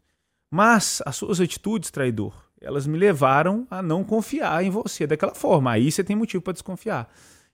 Mas 0.52 1.02
as 1.06 1.16
suas 1.16 1.40
atitudes, 1.40 1.92
traidor, 1.92 2.34
elas 2.60 2.86
me 2.86 2.98
levaram 2.98 3.66
a 3.70 3.82
não 3.82 4.04
confiar 4.04 4.64
em 4.64 4.70
você 4.70 5.08
daquela 5.08 5.34
forma. 5.34 5.72
Aí 5.72 5.92
você 5.92 6.04
tem 6.04 6.16
motivo 6.16 6.44
para 6.44 6.54
desconfiar. 6.54 7.10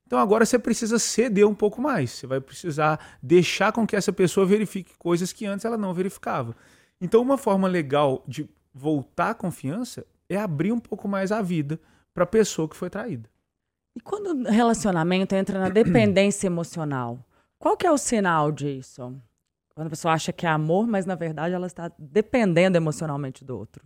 Então 0.06 0.20
agora 0.20 0.46
você 0.46 0.60
precisa 0.60 1.00
ceder 1.00 1.48
um 1.48 1.56
pouco 1.56 1.82
mais. 1.82 2.12
Você 2.12 2.28
vai 2.28 2.40
precisar 2.40 3.18
deixar 3.22 3.72
com 3.72 3.88
que 3.88 3.96
essa 3.96 4.14
pessoa 4.14 4.46
verifique 4.46 4.94
coisas 4.98 5.34
que 5.34 5.46
antes 5.46 5.66
ela 5.66 5.78
não 5.78 5.94
verificava. 5.94 6.56
Então 7.02 7.22
uma 7.22 7.38
forma 7.38 7.68
legal 7.68 8.24
de 8.28 8.48
voltar 8.74 9.32
a 9.32 9.36
confiança 9.36 10.06
é 10.30 10.38
abrir 10.38 10.72
um 10.72 10.80
pouco 10.80 11.08
mais 11.08 11.32
a 11.32 11.42
vida 11.42 11.80
para 12.14 12.24
a 12.24 12.28
pessoa 12.28 12.70
que 12.70 12.76
foi 12.76 12.90
traída. 12.90 13.30
E 13.96 14.00
quando 14.00 14.48
o 14.48 14.52
relacionamento 14.52 15.34
entra 15.34 15.58
na 15.58 15.70
dependência 15.70 16.48
emocional, 16.48 17.20
qual 17.58 17.78
que 17.78 17.88
é 17.88 17.92
o 17.92 17.98
sinal 17.98 18.52
disso? 18.52 19.16
Quando 19.74 19.88
a 19.88 19.90
pessoa 19.90 20.14
acha 20.14 20.32
que 20.32 20.46
é 20.46 20.50
amor, 20.50 20.86
mas 20.88 21.06
na 21.06 21.16
verdade 21.16 21.56
ela 21.56 21.68
está 21.68 21.92
dependendo 21.98 22.78
emocionalmente 22.78 23.44
do 23.44 23.58
outro. 23.58 23.86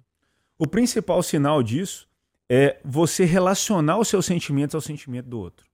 O 0.58 0.68
principal 0.68 1.24
sinal 1.24 1.64
disso 1.64 2.08
é 2.50 2.80
você 2.84 3.24
relacionar 3.24 3.98
os 3.98 4.08
seus 4.08 4.26
sentimentos 4.26 4.76
ao 4.76 4.82
sentimento 4.82 5.28
do 5.28 5.40
outro. 5.40 5.69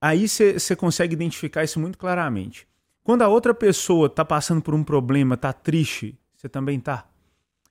Aí 0.00 0.26
você 0.28 0.74
consegue 0.74 1.12
identificar 1.12 1.62
isso 1.62 1.78
muito 1.78 1.98
claramente. 1.98 2.66
Quando 3.02 3.22
a 3.22 3.28
outra 3.28 3.52
pessoa 3.52 4.06
está 4.06 4.24
passando 4.24 4.62
por 4.62 4.74
um 4.74 4.82
problema, 4.82 5.34
está 5.34 5.52
triste, 5.52 6.18
você 6.34 6.48
também 6.48 6.78
está. 6.78 7.06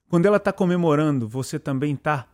Quando 0.10 0.26
ela 0.26 0.38
está 0.38 0.52
comemorando, 0.52 1.28
você 1.28 1.58
também 1.58 1.94
está. 1.94 2.28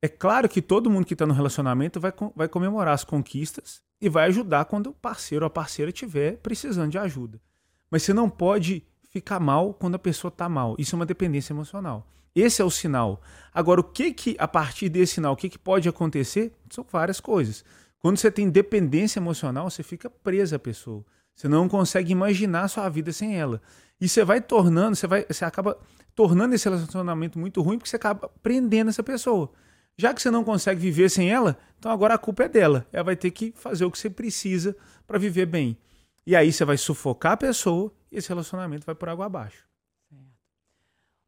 É 0.00 0.08
claro 0.08 0.48
que 0.48 0.60
todo 0.60 0.90
mundo 0.90 1.06
que 1.06 1.14
está 1.14 1.24
no 1.24 1.34
relacionamento 1.34 2.00
vai, 2.00 2.12
vai 2.34 2.48
comemorar 2.48 2.94
as 2.94 3.04
conquistas 3.04 3.80
e 4.00 4.08
vai 4.08 4.26
ajudar 4.26 4.64
quando 4.64 4.88
o 4.88 4.92
parceiro 4.92 5.44
ou 5.44 5.46
a 5.46 5.50
parceira 5.50 5.90
estiver 5.90 6.38
precisando 6.38 6.90
de 6.90 6.98
ajuda. 6.98 7.40
Mas 7.90 8.02
você 8.02 8.12
não 8.12 8.28
pode 8.28 8.84
ficar 9.10 9.38
mal 9.38 9.72
quando 9.74 9.94
a 9.94 9.98
pessoa 9.98 10.30
está 10.30 10.48
mal. 10.48 10.74
Isso 10.78 10.94
é 10.94 10.98
uma 10.98 11.06
dependência 11.06 11.52
emocional. 11.52 12.06
Esse 12.34 12.62
é 12.62 12.64
o 12.64 12.70
sinal. 12.70 13.20
Agora, 13.52 13.80
o 13.80 13.84
que 13.84 14.12
que 14.12 14.34
a 14.38 14.48
partir 14.48 14.88
desse 14.88 15.14
sinal, 15.14 15.34
o 15.34 15.36
que, 15.36 15.50
que 15.50 15.58
pode 15.58 15.88
acontecer? 15.88 16.52
São 16.70 16.84
várias 16.90 17.20
coisas. 17.20 17.64
Quando 18.02 18.18
você 18.18 18.32
tem 18.32 18.50
dependência 18.50 19.20
emocional, 19.20 19.70
você 19.70 19.82
fica 19.84 20.10
presa 20.10 20.56
à 20.56 20.58
pessoa. 20.58 21.04
Você 21.34 21.46
não 21.46 21.68
consegue 21.68 22.10
imaginar 22.10 22.64
a 22.64 22.68
sua 22.68 22.88
vida 22.88 23.12
sem 23.12 23.38
ela. 23.38 23.62
E 24.00 24.08
você 24.08 24.24
vai 24.24 24.40
tornando, 24.40 24.96
você, 24.96 25.06
vai, 25.06 25.24
você 25.24 25.44
acaba 25.44 25.78
tornando 26.14 26.52
esse 26.54 26.68
relacionamento 26.68 27.38
muito 27.38 27.62
ruim 27.62 27.78
porque 27.78 27.88
você 27.88 27.96
acaba 27.96 28.28
prendendo 28.42 28.90
essa 28.90 29.04
pessoa. 29.04 29.52
Já 29.96 30.12
que 30.12 30.20
você 30.20 30.32
não 30.32 30.42
consegue 30.42 30.80
viver 30.80 31.08
sem 31.10 31.30
ela, 31.30 31.56
então 31.78 31.92
agora 31.92 32.14
a 32.14 32.18
culpa 32.18 32.42
é 32.42 32.48
dela. 32.48 32.84
Ela 32.92 33.04
vai 33.04 33.16
ter 33.16 33.30
que 33.30 33.52
fazer 33.54 33.84
o 33.84 33.90
que 33.90 33.98
você 33.98 34.10
precisa 34.10 34.76
para 35.06 35.18
viver 35.18 35.46
bem. 35.46 35.78
E 36.26 36.34
aí 36.34 36.52
você 36.52 36.64
vai 36.64 36.76
sufocar 36.76 37.32
a 37.32 37.36
pessoa 37.36 37.92
e 38.10 38.18
esse 38.18 38.28
relacionamento 38.28 38.84
vai 38.84 38.96
por 38.96 39.08
água 39.08 39.26
abaixo. 39.26 39.71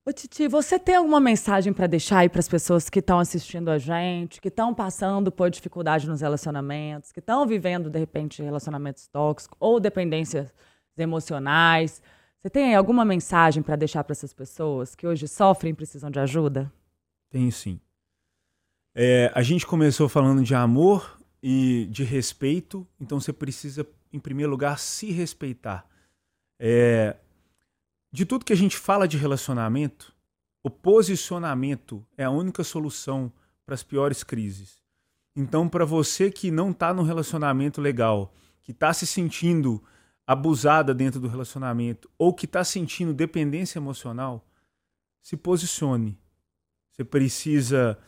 Ô 0.06 0.12
Titi, 0.12 0.46
você 0.46 0.78
tem 0.78 0.96
alguma 0.96 1.18
mensagem 1.18 1.72
para 1.72 1.86
deixar 1.86 2.18
aí 2.18 2.28
para 2.28 2.38
as 2.38 2.48
pessoas 2.48 2.90
que 2.90 2.98
estão 2.98 3.18
assistindo 3.18 3.70
a 3.70 3.78
gente, 3.78 4.38
que 4.38 4.48
estão 4.48 4.74
passando 4.74 5.32
por 5.32 5.48
dificuldade 5.48 6.06
nos 6.06 6.20
relacionamentos, 6.20 7.10
que 7.10 7.20
estão 7.20 7.46
vivendo 7.46 7.88
de 7.88 7.98
repente 7.98 8.42
relacionamentos 8.42 9.08
tóxicos 9.08 9.56
ou 9.58 9.80
dependências 9.80 10.52
emocionais? 10.98 12.02
Você 12.42 12.50
tem 12.50 12.74
alguma 12.74 13.02
mensagem 13.02 13.62
para 13.62 13.76
deixar 13.76 14.04
para 14.04 14.12
essas 14.12 14.34
pessoas 14.34 14.94
que 14.94 15.06
hoje 15.06 15.26
sofrem 15.26 15.72
e 15.72 15.74
precisam 15.74 16.10
de 16.10 16.20
ajuda? 16.20 16.70
Tenho 17.30 17.50
sim. 17.50 17.80
É, 18.94 19.32
a 19.34 19.42
gente 19.42 19.66
começou 19.66 20.06
falando 20.06 20.42
de 20.42 20.54
amor 20.54 21.18
e 21.42 21.88
de 21.90 22.04
respeito, 22.04 22.86
então 23.00 23.18
você 23.18 23.32
precisa 23.32 23.86
em 24.12 24.20
primeiro 24.20 24.50
lugar, 24.50 24.78
se 24.78 25.10
respeitar. 25.10 25.86
É, 26.60 27.16
de 28.14 28.24
tudo 28.24 28.44
que 28.44 28.52
a 28.52 28.56
gente 28.56 28.76
fala 28.76 29.08
de 29.08 29.18
relacionamento, 29.18 30.14
o 30.62 30.70
posicionamento 30.70 32.06
é 32.16 32.22
a 32.22 32.30
única 32.30 32.62
solução 32.62 33.32
para 33.66 33.74
as 33.74 33.82
piores 33.82 34.22
crises. 34.22 34.80
Então, 35.34 35.68
para 35.68 35.84
você 35.84 36.30
que 36.30 36.48
não 36.48 36.70
está 36.70 36.94
no 36.94 37.02
relacionamento 37.02 37.80
legal, 37.80 38.32
que 38.62 38.70
está 38.70 38.94
se 38.94 39.04
sentindo 39.04 39.82
abusada 40.24 40.94
dentro 40.94 41.18
do 41.18 41.26
relacionamento 41.26 42.08
ou 42.16 42.32
que 42.32 42.44
está 42.44 42.62
sentindo 42.62 43.12
dependência 43.12 43.80
emocional, 43.80 44.46
se 45.20 45.36
posicione. 45.36 46.16
Você 46.92 47.02
precisa 47.02 47.98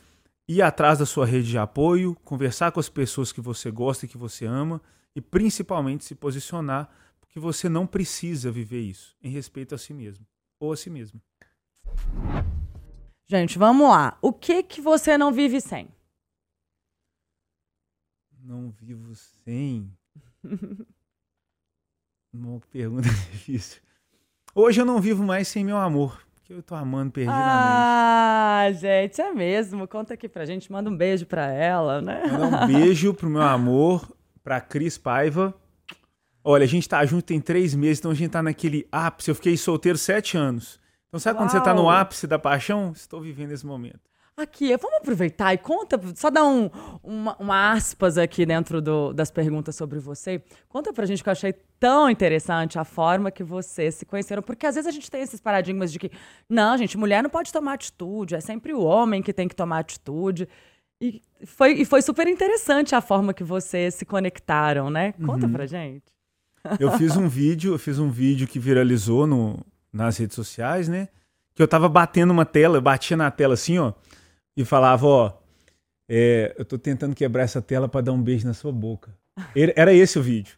ir 0.47 0.63
atrás 0.63 1.01
da 1.01 1.05
sua 1.05 1.27
rede 1.27 1.51
de 1.51 1.59
apoio, 1.59 2.15
conversar 2.25 2.71
com 2.71 2.79
as 2.79 2.89
pessoas 2.89 3.33
que 3.33 3.41
você 3.41 3.73
gosta 3.73 4.05
e 4.05 4.09
que 4.09 4.17
você 4.17 4.47
ama 4.47 4.81
e 5.17 5.21
principalmente 5.21 6.05
se 6.05 6.15
posicionar, 6.15 6.89
porque 7.37 7.41
você 7.41 7.69
não 7.69 7.87
precisa 7.87 8.51
viver 8.51 8.81
isso 8.81 9.15
em 9.23 9.29
respeito 9.29 9.75
a 9.75 9.79
si 9.79 9.93
mesmo 9.93 10.27
ou 10.59 10.73
a 10.73 10.77
si 10.77 10.89
mesma. 10.89 11.21
Gente, 13.27 13.59
vamos 13.59 13.91
lá. 13.91 14.17
O 14.23 14.33
que 14.33 14.63
que 14.63 14.81
você 14.81 15.19
não 15.19 15.31
vive 15.31 15.61
sem? 15.61 15.87
Não 18.43 18.71
vivo 18.71 19.15
sem. 19.15 19.93
Uma 22.33 22.59
pergunta 22.73 23.09
difícil. 23.31 23.83
Hoje 24.55 24.81
eu 24.81 24.87
não 24.87 24.99
vivo 24.99 25.23
mais 25.23 25.47
sem 25.47 25.63
meu 25.63 25.77
amor, 25.77 26.27
porque 26.37 26.55
eu 26.55 26.63
tô 26.63 26.75
amando 26.75 27.13
perdidamente. 27.13 27.45
Ah, 27.45 28.67
gente, 28.73 29.21
é 29.21 29.31
mesmo. 29.35 29.87
Conta 29.87 30.15
aqui 30.15 30.27
pra 30.27 30.47
gente, 30.47 30.73
manda 30.73 30.89
um 30.89 30.97
beijo 30.97 31.27
pra 31.27 31.53
ela, 31.53 32.01
né? 32.01 32.23
Manda 32.29 32.65
um 32.65 32.67
beijo 32.67 33.13
pro 33.13 33.29
meu 33.29 33.43
amor, 33.45 34.11
pra 34.43 34.59
Cris 34.59 34.97
Paiva. 34.97 35.55
Olha, 36.49 36.63
a 36.63 36.69
gente 36.69 36.89
tá 36.89 37.05
junto 37.05 37.25
tem 37.25 37.41
três 37.41 37.75
meses, 37.75 37.99
então 37.99 38.13
a 38.13 38.15
gente 38.15 38.31
tá 38.31 38.41
naquele 38.41 38.87
ápice. 38.93 39.29
Eu 39.29 39.35
fiquei 39.35 39.57
solteiro 39.57 39.99
sete 39.99 40.37
anos. 40.37 40.79
Então 41.09 41.19
sabe 41.19 41.35
Uau. 41.37 41.45
quando 41.45 41.51
você 41.51 41.61
tá 41.61 41.75
no 41.75 41.91
ápice 41.91 42.25
da 42.25 42.39
paixão? 42.39 42.93
Estou 42.95 43.21
vivendo 43.21 43.51
esse 43.51 43.67
momento. 43.67 43.99
Aqui, 44.37 44.69
vamos 44.77 44.99
aproveitar 44.99 45.53
e 45.55 45.59
conta, 45.59 46.01
só 46.15 46.31
dar 46.31 46.45
um, 46.45 46.71
uma, 47.03 47.37
uma, 47.41 47.73
aspas 47.73 48.17
aqui 48.17 48.47
dentro 48.47 48.81
do, 48.81 49.13
das 49.13 49.29
perguntas 49.29 49.75
sobre 49.75 49.99
você. 49.99 50.41
Conta 50.69 50.93
pra 50.93 51.05
gente 51.05 51.21
que 51.21 51.29
eu 51.29 51.33
achei 51.33 51.53
tão 51.81 52.09
interessante 52.09 52.79
a 52.79 52.85
forma 52.85 53.33
que 53.33 53.43
vocês 53.43 53.97
se 53.97 54.05
conheceram, 54.05 54.41
porque 54.41 54.67
às 54.67 54.77
vezes 54.77 54.87
a 54.87 54.93
gente 54.93 55.11
tem 55.11 55.23
esses 55.23 55.41
paradigmas 55.41 55.91
de 55.91 55.99
que, 55.99 56.13
não, 56.49 56.79
gente, 56.79 56.97
mulher 56.97 57.25
não 57.25 57.31
pode 57.31 57.53
tomar 57.53 57.73
atitude, 57.73 58.37
é 58.37 58.41
sempre 58.41 58.73
o 58.73 58.85
homem 58.85 59.21
que 59.21 59.33
tem 59.33 59.49
que 59.49 59.57
tomar 59.57 59.81
atitude. 59.81 60.49
E 61.01 61.21
foi, 61.45 61.73
e 61.73 61.85
foi 61.85 62.03
super 62.03 62.29
interessante 62.29 62.95
a 62.95 63.01
forma 63.01 63.35
que 63.35 63.43
vocês 63.43 63.97
se 63.97 64.05
conectaram, 64.05 64.91
né? 64.91 65.13
Conta 65.13 65.47
uhum. 65.47 65.53
pra 65.53 65.67
gente. 65.67 66.16
Eu 66.79 66.93
fiz 66.99 67.17
um 67.17 67.29
vídeo, 67.29 67.75
eu 67.75 67.79
fiz 67.79 67.99
um 67.99 68.11
vídeo 68.11 68.47
que 68.47 68.59
viralizou 68.59 69.27
no, 69.27 69.59
nas 69.93 70.17
redes 70.17 70.35
sociais, 70.35 70.89
né? 70.89 71.09
Que 71.55 71.63
eu 71.63 71.69
tava 71.69 71.89
batendo 71.89 72.33
uma 72.33 72.45
tela, 72.45 72.81
batia 72.81 73.17
na 73.17 73.31
tela 73.31 73.55
assim, 73.55 73.79
ó 73.79 73.93
e 74.57 74.65
falava: 74.65 75.07
Ó, 75.07 75.33
é, 76.09 76.55
eu 76.59 76.65
tô 76.65 76.79
tentando 76.79 77.15
quebrar 77.15 77.43
essa 77.43 77.61
tela 77.61 77.89
para 77.89 78.01
dar 78.01 78.13
um 78.13 78.23
beijo 78.23 78.47
na 78.47 78.55
sua 78.55 78.73
boca. 78.73 79.15
Era 79.55 79.93
esse 79.93 80.19
o 80.19 80.23
vídeo. 80.23 80.57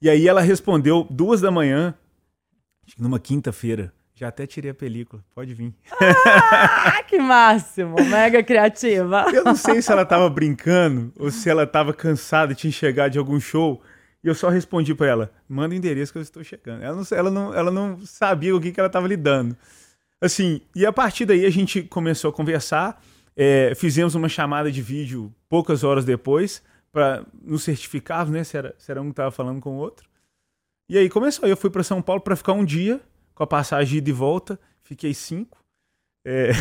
E 0.00 0.08
aí 0.08 0.26
ela 0.26 0.40
respondeu 0.40 1.06
duas 1.10 1.40
da 1.40 1.50
manhã, 1.50 1.94
numa 2.98 3.18
quinta-feira. 3.18 3.92
Já 4.14 4.28
até 4.28 4.46
tirei 4.46 4.70
a 4.70 4.74
película, 4.74 5.22
pode 5.34 5.52
vir. 5.52 5.74
Ah, 6.00 7.02
que 7.02 7.18
máximo, 7.18 7.96
mega 7.96 8.42
criativa. 8.42 9.26
Eu 9.32 9.42
não 9.42 9.56
sei 9.56 9.82
se 9.82 9.90
ela 9.90 10.04
tava 10.04 10.28
brincando 10.30 11.12
ou 11.18 11.30
se 11.30 11.50
ela 11.50 11.66
tava 11.66 11.92
cansada 11.92 12.54
de 12.54 12.68
enxergar 12.68 13.08
de 13.08 13.18
algum 13.18 13.40
show. 13.40 13.82
E 14.24 14.28
eu 14.28 14.34
só 14.34 14.48
respondi 14.48 14.94
para 14.94 15.06
ela: 15.06 15.32
manda 15.46 15.74
endereço 15.74 16.10
que 16.10 16.18
eu 16.18 16.22
estou 16.22 16.42
chegando. 16.42 16.82
Ela 16.82 16.96
não, 16.96 17.04
ela 17.12 17.30
não, 17.30 17.54
ela 17.54 17.70
não 17.70 18.00
sabia 18.06 18.56
o 18.56 18.60
que, 18.60 18.72
que 18.72 18.80
ela 18.80 18.88
tava 18.88 19.06
lidando. 19.06 19.54
Assim, 20.20 20.62
e 20.74 20.86
a 20.86 20.92
partir 20.92 21.26
daí 21.26 21.44
a 21.44 21.50
gente 21.50 21.82
começou 21.82 22.30
a 22.30 22.32
conversar. 22.32 23.04
É, 23.36 23.74
fizemos 23.74 24.14
uma 24.14 24.28
chamada 24.28 24.70
de 24.70 24.80
vídeo 24.80 25.34
poucas 25.48 25.82
horas 25.82 26.04
depois 26.04 26.62
para 26.92 27.26
nos 27.42 27.64
certificarmos, 27.64 28.32
né? 28.32 28.44
Se 28.44 28.56
era, 28.56 28.74
se 28.78 28.90
era 28.90 29.02
um 29.02 29.06
que 29.06 29.10
estava 29.10 29.30
falando 29.30 29.60
com 29.60 29.70
o 29.70 29.76
outro. 29.76 30.08
E 30.88 30.96
aí 30.96 31.10
começou. 31.10 31.46
Eu 31.46 31.56
fui 31.56 31.68
para 31.68 31.82
São 31.82 32.00
Paulo 32.00 32.22
para 32.22 32.36
ficar 32.36 32.54
um 32.54 32.64
dia 32.64 33.00
com 33.34 33.42
a 33.42 33.46
passagem 33.46 34.02
de 34.02 34.12
volta. 34.12 34.58
Fiquei 34.82 35.12
cinco. 35.12 35.58
É... 36.24 36.52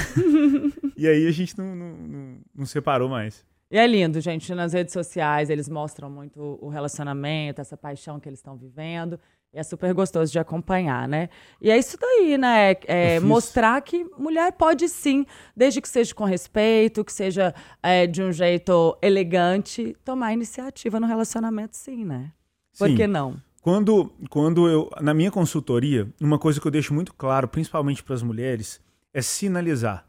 e 0.97 1.07
aí 1.07 1.27
a 1.27 1.31
gente 1.31 1.57
não, 1.57 1.73
não, 1.73 1.95
não, 1.95 2.37
não 2.53 2.65
separou 2.65 3.07
mais. 3.07 3.45
E 3.73 3.77
é 3.79 3.87
lindo, 3.87 4.21
gente. 4.21 4.53
Nas 4.53 4.71
redes 4.71 4.93
sociais 4.93 5.49
eles 5.49 5.67
mostram 5.67 6.07
muito 6.07 6.59
o 6.61 6.69
relacionamento, 6.69 7.59
essa 7.59 7.75
paixão 7.75 8.19
que 8.19 8.29
eles 8.29 8.37
estão 8.37 8.55
vivendo. 8.55 9.19
É 9.51 9.63
super 9.63 9.91
gostoso 9.95 10.31
de 10.31 10.37
acompanhar, 10.37 11.07
né? 11.07 11.27
E 11.59 11.71
é 11.71 11.77
isso 11.79 11.97
daí, 11.99 12.37
né? 12.37 12.73
É, 12.85 13.15
é 13.15 13.19
mostrar 13.19 13.81
que 13.81 14.05
mulher 14.15 14.51
pode 14.51 14.87
sim, 14.87 15.25
desde 15.57 15.81
que 15.81 15.89
seja 15.89 16.13
com 16.13 16.23
respeito, 16.23 17.03
que 17.03 17.11
seja 17.11 17.51
é, 17.81 18.05
de 18.05 18.21
um 18.21 18.31
jeito 18.31 18.95
elegante, 19.01 19.97
tomar 20.05 20.33
iniciativa 20.33 20.99
no 20.99 21.07
relacionamento, 21.07 21.75
sim, 21.75 22.05
né? 22.05 22.31
Por 22.77 22.89
sim. 22.89 22.95
que 22.95 23.07
não? 23.07 23.41
Quando, 23.59 24.13
quando 24.29 24.69
eu, 24.69 24.91
na 25.01 25.15
minha 25.15 25.31
consultoria, 25.31 26.07
uma 26.21 26.37
coisa 26.37 26.61
que 26.61 26.67
eu 26.67 26.71
deixo 26.71 26.93
muito 26.93 27.11
claro, 27.11 27.47
principalmente 27.47 28.03
para 28.03 28.13
as 28.13 28.21
mulheres, 28.21 28.79
é 29.11 29.21
sinalizar. 29.21 30.05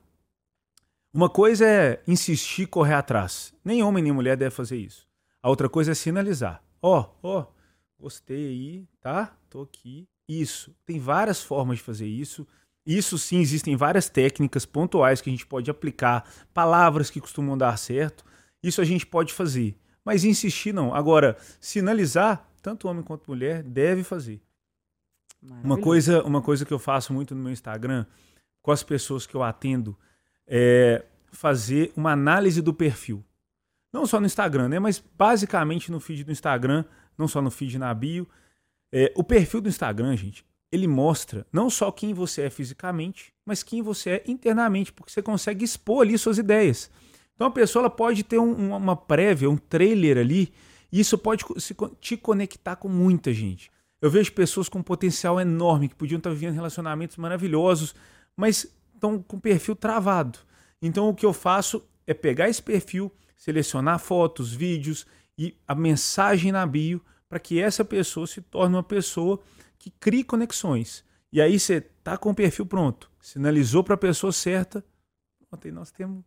Uma 1.14 1.30
coisa 1.30 1.64
é 1.64 2.02
insistir, 2.08 2.66
correr 2.66 2.94
atrás. 2.94 3.54
Nem 3.64 3.84
homem 3.84 4.02
nem 4.02 4.12
mulher 4.12 4.36
deve 4.36 4.50
fazer 4.50 4.76
isso. 4.76 5.06
A 5.40 5.48
outra 5.48 5.68
coisa 5.68 5.92
é 5.92 5.94
sinalizar. 5.94 6.60
Ó, 6.82 7.00
oh, 7.00 7.28
ó, 7.28 7.40
oh, 7.40 7.54
Gostei 8.04 8.48
aí, 8.48 8.88
tá? 9.00 9.34
Tô 9.48 9.62
aqui. 9.62 10.08
Isso. 10.28 10.74
Tem 10.84 10.98
várias 10.98 11.42
formas 11.42 11.78
de 11.78 11.84
fazer 11.84 12.06
isso. 12.06 12.46
Isso 12.84 13.16
sim, 13.16 13.38
existem 13.38 13.76
várias 13.76 14.08
técnicas 14.08 14.66
pontuais 14.66 15.20
que 15.20 15.30
a 15.30 15.32
gente 15.32 15.46
pode 15.46 15.70
aplicar, 15.70 16.28
palavras 16.52 17.10
que 17.10 17.20
costumam 17.20 17.56
dar 17.56 17.78
certo. 17.78 18.24
Isso 18.62 18.80
a 18.80 18.84
gente 18.84 19.06
pode 19.06 19.32
fazer. 19.32 19.78
Mas 20.04 20.24
insistir 20.24 20.74
não. 20.74 20.92
Agora, 20.92 21.36
sinalizar, 21.60 22.46
tanto 22.60 22.88
homem 22.88 23.02
quanto 23.02 23.30
mulher 23.30 23.62
deve 23.62 24.02
fazer. 24.02 24.42
Uma 25.62 25.78
coisa, 25.80 26.22
uma 26.24 26.42
coisa 26.42 26.64
que 26.64 26.74
eu 26.74 26.78
faço 26.78 27.12
muito 27.12 27.34
no 27.34 27.42
meu 27.42 27.52
Instagram, 27.52 28.04
com 28.60 28.72
as 28.72 28.82
pessoas 28.82 29.26
que 29.26 29.34
eu 29.34 29.42
atendo, 29.42 29.96
é 30.46 31.04
fazer 31.32 31.92
uma 31.96 32.12
análise 32.12 32.62
do 32.62 32.72
perfil. 32.72 33.24
Não 33.92 34.06
só 34.06 34.18
no 34.20 34.26
Instagram, 34.26 34.68
né? 34.68 34.78
Mas 34.78 35.02
basicamente 35.16 35.90
no 35.90 36.00
feed 36.00 36.24
do 36.24 36.32
Instagram 36.32 36.84
não 37.16 37.28
só 37.28 37.40
no 37.40 37.50
feed 37.50 37.78
na 37.78 37.92
bio. 37.94 38.28
É, 38.92 39.12
o 39.16 39.24
perfil 39.24 39.60
do 39.60 39.68
Instagram, 39.68 40.16
gente, 40.16 40.44
ele 40.70 40.86
mostra 40.86 41.46
não 41.52 41.70
só 41.70 41.90
quem 41.90 42.12
você 42.12 42.42
é 42.42 42.50
fisicamente, 42.50 43.32
mas 43.44 43.62
quem 43.62 43.82
você 43.82 44.10
é 44.10 44.24
internamente, 44.26 44.92
porque 44.92 45.12
você 45.12 45.22
consegue 45.22 45.64
expor 45.64 46.02
ali 46.02 46.16
suas 46.18 46.38
ideias. 46.38 46.90
Então 47.34 47.46
a 47.46 47.50
pessoa 47.50 47.90
pode 47.90 48.22
ter 48.22 48.38
um, 48.38 48.74
uma 48.76 48.96
prévia, 48.96 49.50
um 49.50 49.56
trailer 49.56 50.18
ali, 50.18 50.52
e 50.92 51.00
isso 51.00 51.18
pode 51.18 51.44
se, 51.58 51.74
te 52.00 52.16
conectar 52.16 52.76
com 52.76 52.88
muita 52.88 53.32
gente. 53.32 53.70
Eu 54.00 54.10
vejo 54.10 54.32
pessoas 54.32 54.68
com 54.68 54.82
potencial 54.82 55.40
enorme, 55.40 55.88
que 55.88 55.94
podiam 55.94 56.18
estar 56.18 56.30
vivendo 56.30 56.54
relacionamentos 56.54 57.16
maravilhosos, 57.16 57.94
mas 58.36 58.66
estão 59.04 59.22
com 59.22 59.38
perfil 59.38 59.76
travado. 59.76 60.38
Então 60.80 61.08
o 61.08 61.14
que 61.14 61.26
eu 61.26 61.32
faço 61.32 61.86
é 62.06 62.14
pegar 62.14 62.48
esse 62.48 62.62
perfil, 62.62 63.12
selecionar 63.36 63.98
fotos, 63.98 64.52
vídeos 64.52 65.06
e 65.36 65.56
a 65.68 65.74
mensagem 65.74 66.50
na 66.50 66.66
bio 66.66 67.02
para 67.28 67.38
que 67.38 67.60
essa 67.60 67.84
pessoa 67.84 68.26
se 68.26 68.40
torne 68.40 68.76
uma 68.76 68.82
pessoa 68.82 69.40
que 69.78 69.90
crie 69.90 70.24
conexões. 70.24 71.04
E 71.30 71.40
aí 71.40 71.58
você 71.58 71.80
tá 71.80 72.16
com 72.16 72.30
o 72.30 72.34
perfil 72.34 72.64
pronto, 72.64 73.10
sinalizou 73.20 73.84
para 73.84 73.94
a 73.94 73.98
pessoa 73.98 74.32
certa, 74.32 74.84
ontem 75.52 75.70
nós 75.70 75.90
temos 75.90 76.24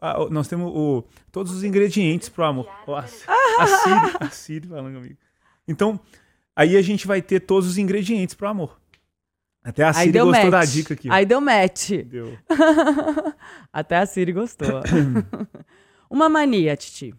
ah, 0.00 0.28
nós 0.30 0.48
temos 0.48 0.70
o, 0.74 1.04
todos 1.30 1.52
os 1.52 1.62
ingredientes 1.62 2.28
para 2.28 2.44
o 2.44 2.48
amor. 2.48 2.68
Oh, 2.86 2.94
a 2.94 3.06
Siri, 3.06 4.16
a 4.20 4.30
Siri 4.30 4.68
falando 4.68 4.94
comigo. 4.94 5.16
Então, 5.66 5.98
aí 6.54 6.76
a 6.76 6.82
gente 6.82 7.06
vai 7.06 7.22
ter 7.22 7.40
todos 7.40 7.68
os 7.68 7.78
ingredientes 7.78 8.34
para 8.34 8.48
o 8.48 8.50
amor. 8.50 8.80
Até 9.66 9.82
a 9.82 9.92
Siri 9.92 10.12
gostou 10.18 10.32
match. 10.32 10.50
da 10.50 10.64
dica 10.64 10.94
aqui. 10.94 11.10
Aí 11.10 11.24
deu 11.24 11.40
match. 11.40 11.90
Deu. 12.04 12.38
Até 13.72 13.96
a 13.96 14.06
Siri 14.06 14.32
gostou. 14.32 14.82
Uma 16.10 16.28
mania, 16.28 16.76
Titi. 16.76 17.14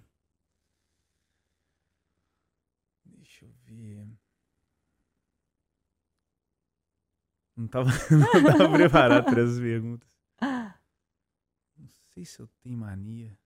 Não 7.55 7.67
tava, 7.67 7.89
não 8.11 8.57
tava 8.57 8.69
preparado 8.77 9.23
para 9.25 9.41
essas 9.41 9.59
perguntas. 9.59 10.09
Não 10.41 11.87
sei 12.13 12.25
se 12.25 12.39
eu 12.39 12.49
tenho 12.61 12.77
mania. 12.77 13.37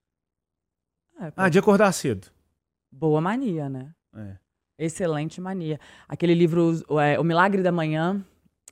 É, 1.20 1.32
ah, 1.36 1.50
de 1.50 1.60
acordar 1.60 1.92
cedo. 1.92 2.28
Boa 2.92 3.22
mania, 3.22 3.70
né? 3.70 3.94
É. 4.16 4.38
Excelente 4.78 5.40
mania. 5.40 5.80
Aquele 6.08 6.34
livro, 6.34 6.72
é, 7.00 7.20
O 7.20 7.24
Milagre 7.24 7.62
da 7.62 7.72
Manhã, 7.72 8.26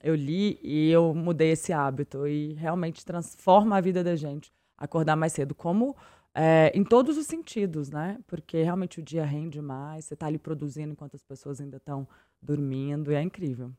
eu 0.04 0.16
li 0.16 0.60
e 0.62 0.90
eu 0.90 1.14
mudei 1.14 1.52
esse 1.52 1.74
hábito. 1.74 2.28
E 2.28 2.54
realmente 2.54 3.06
transforma 3.06 3.78
a 3.78 3.82
vida 3.82 4.04
da 4.04 4.16
gente. 4.16 4.52
Acordar 4.78 5.16
mais 5.16 5.34
cedo. 5.34 5.56
Como 5.56 5.96
é, 6.40 6.72
em 6.76 6.84
todos 6.84 7.18
os 7.18 7.26
sentidos, 7.26 7.90
né? 7.90 8.20
Porque 8.28 8.62
realmente 8.62 9.00
o 9.00 9.04
dia 9.04 9.26
rende 9.26 9.60
mais, 9.60 10.06
você 10.06 10.14
está 10.14 10.28
ali 10.28 10.38
produzindo 10.38 10.92
enquanto 10.92 11.16
as 11.16 11.24
pessoas 11.24 11.60
ainda 11.60 11.78
estão 11.78 12.08
dormindo, 12.40 13.12
e 13.12 13.16
é 13.16 13.22
incrível. 13.24 13.72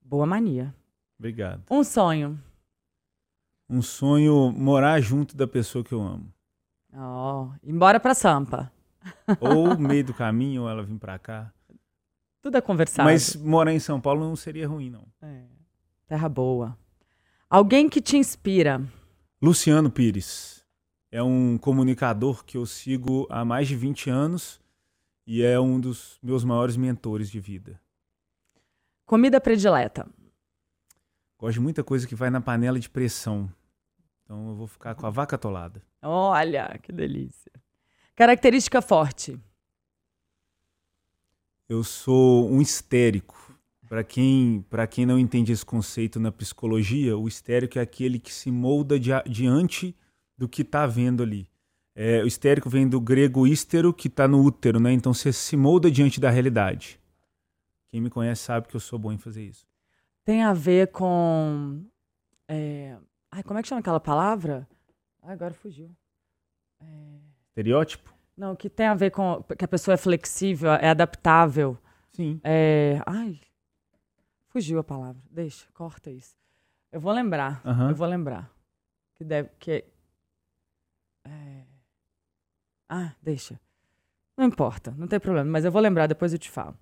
Boa 0.00 0.24
mania. 0.24 0.74
Obrigado. 1.18 1.62
Um 1.70 1.84
sonho. 1.84 2.40
Um 3.68 3.82
sonho 3.82 4.50
morar 4.50 4.98
junto 5.00 5.36
da 5.36 5.46
pessoa 5.46 5.84
que 5.84 5.92
eu 5.92 6.00
amo. 6.00 6.32
Ó, 6.94 7.42
oh, 7.42 7.52
embora 7.62 8.00
pra 8.00 8.14
Sampa. 8.14 8.72
Ou 9.38 9.76
meio 9.78 10.04
do 10.04 10.14
caminho, 10.14 10.62
ou 10.62 10.70
ela 10.70 10.82
vir 10.82 10.98
pra 10.98 11.18
cá. 11.18 11.52
Tudo 12.44 12.58
é 12.58 12.60
conversado. 12.60 13.08
Mas 13.08 13.34
morar 13.36 13.72
em 13.72 13.80
São 13.80 13.98
Paulo 13.98 14.20
não 14.22 14.36
seria 14.36 14.68
ruim, 14.68 14.90
não. 14.90 15.06
É. 15.22 15.44
Terra 16.06 16.28
boa. 16.28 16.76
Alguém 17.48 17.88
que 17.88 18.02
te 18.02 18.18
inspira. 18.18 18.82
Luciano 19.40 19.90
Pires. 19.90 20.62
É 21.10 21.22
um 21.22 21.56
comunicador 21.56 22.44
que 22.44 22.58
eu 22.58 22.66
sigo 22.66 23.26
há 23.30 23.46
mais 23.46 23.66
de 23.66 23.74
20 23.74 24.10
anos 24.10 24.60
e 25.26 25.42
é 25.42 25.58
um 25.58 25.80
dos 25.80 26.18
meus 26.22 26.44
maiores 26.44 26.76
mentores 26.76 27.30
de 27.30 27.40
vida. 27.40 27.80
Comida 29.06 29.40
predileta. 29.40 30.06
Gosto 31.38 31.54
de 31.54 31.60
muita 31.60 31.82
coisa 31.82 32.06
que 32.06 32.14
vai 32.14 32.28
na 32.28 32.42
panela 32.42 32.78
de 32.78 32.90
pressão. 32.90 33.50
Então 34.22 34.50
eu 34.50 34.54
vou 34.54 34.66
ficar 34.66 34.94
com 34.94 35.06
a 35.06 35.10
vaca 35.10 35.36
atolada. 35.36 35.82
Olha, 36.02 36.78
que 36.82 36.92
delícia. 36.92 37.52
Característica 38.14 38.82
forte. 38.82 39.40
Eu 41.68 41.82
sou 41.82 42.50
um 42.50 42.60
histérico. 42.60 43.34
Para 43.88 44.02
quem, 44.02 44.64
quem 44.90 45.06
não 45.06 45.18
entende 45.18 45.52
esse 45.52 45.64
conceito 45.64 46.18
na 46.18 46.32
psicologia, 46.32 47.16
o 47.16 47.28
histérico 47.28 47.78
é 47.78 47.82
aquele 47.82 48.18
que 48.18 48.32
se 48.32 48.50
molda 48.50 48.98
di 48.98 49.10
diante 49.26 49.94
do 50.36 50.48
que 50.48 50.62
está 50.62 50.86
vendo 50.86 51.22
ali. 51.22 51.48
É, 51.94 52.22
o 52.22 52.26
histérico 52.26 52.68
vem 52.68 52.88
do 52.88 53.00
grego 53.00 53.46
hístero, 53.46 53.94
que 53.94 54.08
está 54.08 54.26
no 54.26 54.42
útero, 54.42 54.80
né? 54.80 54.92
Então 54.92 55.14
você 55.14 55.32
se 55.32 55.56
molda 55.56 55.90
diante 55.90 56.20
da 56.20 56.28
realidade. 56.28 56.98
Quem 57.88 58.00
me 58.00 58.10
conhece 58.10 58.42
sabe 58.42 58.66
que 58.66 58.74
eu 58.74 58.80
sou 58.80 58.98
bom 58.98 59.12
em 59.12 59.18
fazer 59.18 59.44
isso. 59.44 59.64
Tem 60.24 60.42
a 60.42 60.52
ver 60.52 60.88
com. 60.88 61.84
É... 62.48 62.96
Ai, 63.30 63.42
como 63.42 63.58
é 63.58 63.62
que 63.62 63.68
chama 63.68 63.80
aquela 63.80 64.00
palavra? 64.00 64.66
Ai, 65.22 65.34
agora 65.34 65.54
fugiu. 65.54 65.90
É... 66.80 67.20
Estereótipo? 67.50 68.13
Não, 68.36 68.56
que 68.56 68.68
tem 68.68 68.86
a 68.86 68.94
ver 68.94 69.10
com 69.10 69.42
que 69.56 69.64
a 69.64 69.68
pessoa 69.68 69.94
é 69.94 69.98
flexível, 69.98 70.72
é 70.72 70.88
adaptável. 70.88 71.78
Sim. 72.12 72.40
É... 72.42 73.00
Ai, 73.06 73.40
fugiu 74.48 74.78
a 74.78 74.84
palavra. 74.84 75.20
Deixa, 75.30 75.66
corta 75.72 76.10
isso. 76.10 76.34
Eu 76.90 77.00
vou 77.00 77.12
lembrar. 77.12 77.60
Uhum. 77.64 77.90
Eu 77.90 77.94
vou 77.94 78.06
lembrar. 78.06 78.50
Que 79.14 79.24
deve. 79.24 79.50
Que... 79.58 79.84
É... 81.24 81.62
Ah, 82.88 83.12
deixa. 83.22 83.58
Não 84.36 84.44
importa, 84.44 84.92
não 84.96 85.06
tem 85.06 85.20
problema, 85.20 85.48
mas 85.48 85.64
eu 85.64 85.70
vou 85.70 85.80
lembrar, 85.80 86.08
depois 86.08 86.32
eu 86.32 86.38
te 86.38 86.50
falo. 86.50 86.76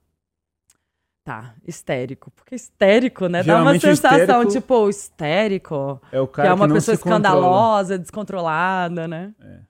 Tá, 1.23 1.55
histérico. 1.65 2.31
Porque 2.33 2.55
histérico, 2.55 3.29
né? 3.29 3.43
Dá 3.45 3.63
uma 3.63 3.79
sensação, 3.79 4.47
tipo, 4.49 4.89
histérico. 4.89 6.01
É 6.11 6.21
o 6.21 6.27
cara 6.27 6.49
que 6.49 6.53
é 6.53 6.55
uma 6.55 6.67
que 6.67 6.75
pessoa 6.75 6.95
escandalosa, 6.95 7.99
descontrolada, 7.99 9.07
né? 9.07 9.35
É. 9.41 9.61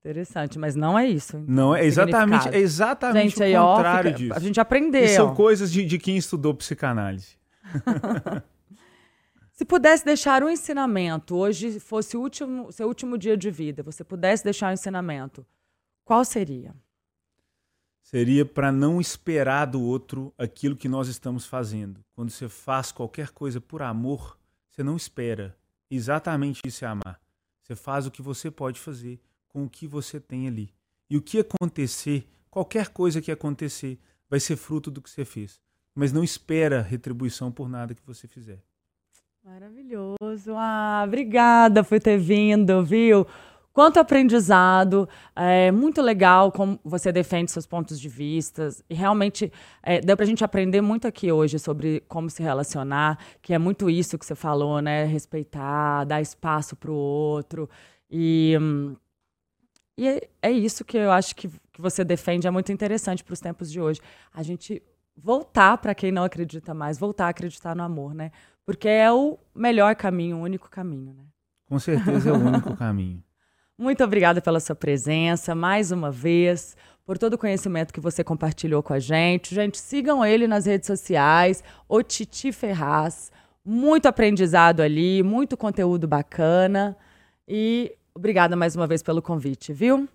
Interessante, 0.00 0.58
mas 0.58 0.74
não 0.74 0.98
é 0.98 1.06
isso. 1.06 1.36
então, 1.36 1.54
Não, 1.54 1.76
é 1.76 1.84
exatamente, 1.84 2.48
é 2.48 2.58
exatamente 2.58 3.30
gente, 3.32 3.40
o 3.40 3.44
aí, 3.44 3.54
ó, 3.54 3.74
contrário 3.76 4.10
fica- 4.12 4.18
disso. 4.18 4.34
A 4.34 4.38
gente 4.40 4.58
aprendeu. 4.58 5.04
E 5.04 5.08
são 5.08 5.34
coisas 5.34 5.70
de, 5.70 5.84
de 5.84 5.98
quem 5.98 6.16
estudou 6.16 6.54
psicanálise. 6.54 7.36
Se 9.52 9.64
pudesse 9.66 10.02
deixar 10.02 10.42
um 10.42 10.48
ensinamento, 10.48 11.36
hoje 11.36 11.78
fosse 11.78 12.16
o 12.16 12.20
último, 12.22 12.72
seu 12.72 12.88
último 12.88 13.18
dia 13.18 13.36
de 13.36 13.50
vida, 13.50 13.82
você 13.82 14.02
pudesse 14.02 14.42
deixar 14.42 14.70
um 14.70 14.72
ensinamento, 14.72 15.44
qual 16.02 16.24
seria? 16.24 16.74
Seria 18.02 18.46
para 18.46 18.72
não 18.72 19.02
esperar 19.02 19.66
do 19.66 19.82
outro 19.82 20.32
aquilo 20.38 20.74
que 20.74 20.88
nós 20.88 21.08
estamos 21.08 21.44
fazendo. 21.44 22.02
Quando 22.14 22.30
você 22.30 22.48
faz 22.48 22.90
qualquer 22.90 23.28
coisa 23.32 23.60
por 23.60 23.82
amor, 23.82 24.38
você 24.70 24.82
não 24.82 24.96
espera. 24.96 25.54
Exatamente 25.90 26.62
isso 26.64 26.82
é 26.86 26.88
amar. 26.88 27.20
Você 27.62 27.76
faz 27.76 28.06
o 28.06 28.10
que 28.10 28.22
você 28.22 28.50
pode 28.50 28.80
fazer 28.80 29.20
com 29.52 29.64
o 29.64 29.68
que 29.68 29.86
você 29.86 30.18
tem 30.18 30.48
ali. 30.48 30.72
E 31.08 31.16
o 31.16 31.22
que 31.22 31.38
acontecer, 31.38 32.26
qualquer 32.50 32.88
coisa 32.88 33.20
que 33.20 33.30
acontecer, 33.30 33.98
vai 34.28 34.40
ser 34.40 34.56
fruto 34.56 34.90
do 34.90 35.02
que 35.02 35.10
você 35.10 35.24
fez. 35.24 35.60
Mas 35.94 36.12
não 36.12 36.22
espera 36.24 36.80
retribuição 36.80 37.50
por 37.50 37.68
nada 37.68 37.94
que 37.94 38.06
você 38.06 38.28
fizer. 38.28 38.62
Maravilhoso. 39.44 40.52
Ah, 40.54 41.02
obrigada 41.06 41.82
por 41.82 41.98
ter 41.98 42.18
vindo, 42.18 42.84
viu? 42.84 43.26
Quanto 43.72 43.98
aprendizado, 43.98 45.08
é 45.34 45.70
muito 45.70 46.02
legal 46.02 46.50
como 46.50 46.78
você 46.84 47.12
defende 47.12 47.50
seus 47.50 47.66
pontos 47.66 48.00
de 48.00 48.08
vista. 48.08 48.68
E 48.88 48.94
realmente 48.94 49.52
é, 49.82 50.00
deu 50.00 50.16
para 50.16 50.24
a 50.24 50.26
gente 50.26 50.44
aprender 50.44 50.80
muito 50.80 51.06
aqui 51.08 51.30
hoje 51.30 51.58
sobre 51.58 52.02
como 52.08 52.28
se 52.28 52.42
relacionar, 52.42 53.18
que 53.40 53.54
é 53.54 53.58
muito 53.58 53.88
isso 53.88 54.18
que 54.18 54.26
você 54.26 54.34
falou, 54.34 54.80
né? 54.82 55.04
Respeitar, 55.04 56.04
dar 56.04 56.20
espaço 56.20 56.76
para 56.76 56.90
o 56.90 56.94
outro. 56.94 57.70
E, 58.10 58.58
hum, 58.60 58.96
e 60.00 60.08
é, 60.08 60.28
é 60.40 60.50
isso 60.50 60.82
que 60.82 60.96
eu 60.96 61.12
acho 61.12 61.36
que, 61.36 61.46
que 61.46 61.78
você 61.78 62.02
defende, 62.02 62.46
é 62.46 62.50
muito 62.50 62.72
interessante 62.72 63.22
para 63.22 63.34
os 63.34 63.40
tempos 63.40 63.70
de 63.70 63.78
hoje. 63.78 64.00
A 64.32 64.42
gente 64.42 64.82
voltar, 65.14 65.76
para 65.76 65.94
quem 65.94 66.10
não 66.10 66.24
acredita 66.24 66.72
mais, 66.72 66.98
voltar 66.98 67.26
a 67.26 67.28
acreditar 67.28 67.76
no 67.76 67.82
amor, 67.82 68.14
né? 68.14 68.32
Porque 68.64 68.88
é 68.88 69.12
o 69.12 69.38
melhor 69.54 69.94
caminho, 69.94 70.38
o 70.38 70.40
único 70.40 70.70
caminho, 70.70 71.12
né? 71.12 71.24
Com 71.68 71.78
certeza 71.78 72.30
é 72.30 72.32
o 72.32 72.36
único 72.36 72.74
caminho. 72.74 73.22
Muito 73.76 74.02
obrigada 74.02 74.40
pela 74.40 74.58
sua 74.58 74.74
presença, 74.74 75.54
mais 75.54 75.92
uma 75.92 76.10
vez, 76.10 76.78
por 77.04 77.18
todo 77.18 77.34
o 77.34 77.38
conhecimento 77.38 77.92
que 77.92 78.00
você 78.00 78.24
compartilhou 78.24 78.82
com 78.82 78.94
a 78.94 78.98
gente. 78.98 79.54
Gente, 79.54 79.76
sigam 79.76 80.24
ele 80.24 80.48
nas 80.48 80.64
redes 80.64 80.86
sociais, 80.86 81.62
o 81.86 82.02
Titi 82.02 82.52
Ferraz. 82.52 83.30
Muito 83.62 84.06
aprendizado 84.06 84.80
ali, 84.80 85.22
muito 85.22 85.58
conteúdo 85.58 86.08
bacana. 86.08 86.96
E 87.46 87.94
obrigada 88.20 88.54
mais 88.54 88.76
uma 88.76 88.86
vez 88.86 89.02
pelo 89.02 89.20
convite, 89.20 89.72
viu? 89.72 90.08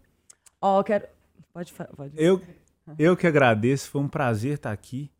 Ó, 0.62 0.82
quero. 0.84 1.06
Pode, 1.52 1.74
pode. 1.74 2.14
Eu, 2.16 2.42
eu 2.98 3.18
que 3.18 3.28
agradeço, 3.28 3.90
foi 3.90 4.02
um 4.02 4.08
prazer 4.08 4.54
estar 4.54 4.72
aqui. 4.72 5.12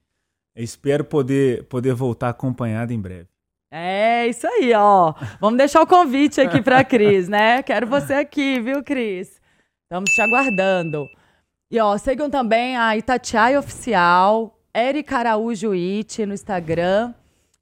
Espero 0.56 1.04
poder, 1.04 1.66
poder 1.66 1.94
voltar 1.94 2.30
acompanhado 2.30 2.94
em 2.94 3.00
breve. 3.00 3.28
É 3.70 4.28
isso 4.28 4.48
aí, 4.48 4.72
ó. 4.74 5.14
Vamos 5.42 5.58
deixar 5.58 5.82
o 5.82 5.88
convite 5.88 6.40
aqui 6.40 6.62
para 6.62 6.84
Cris, 6.84 7.28
né? 7.28 7.62
Quero 7.62 7.88
você 7.88 8.14
aqui, 8.14 8.60
viu, 8.60 8.82
Cris? 8.84 9.42
Estamos 9.84 10.12
te 10.12 10.22
aguardando. 10.22 11.06
E 11.70 11.80
ó, 11.80 11.98
sigam 11.98 12.30
também 12.30 12.78
a 12.78 12.96
Itatiaia 12.96 13.60
Oficial, 13.60 14.58
Erika 14.74 15.18
Araújo 15.18 15.74
It 15.74 16.26
no 16.26 16.34
Instagram. 16.34 17.14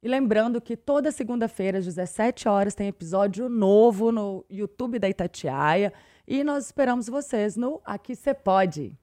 E 0.04 0.08
lembrando 0.08 0.60
que 0.60 0.76
toda 0.76 1.10
segunda-feira, 1.10 1.78
às 1.78 1.86
17 1.86 2.46
horas, 2.46 2.74
tem 2.74 2.88
episódio 2.88 3.48
novo 3.48 4.12
no 4.12 4.44
YouTube 4.50 4.98
da 4.98 5.08
Itatiaia. 5.08 5.94
E 6.28 6.44
nós 6.44 6.66
esperamos 6.66 7.08
vocês 7.08 7.56
no 7.56 7.80
Aqui 7.82 8.14
Cê 8.14 8.34
Pode. 8.34 8.94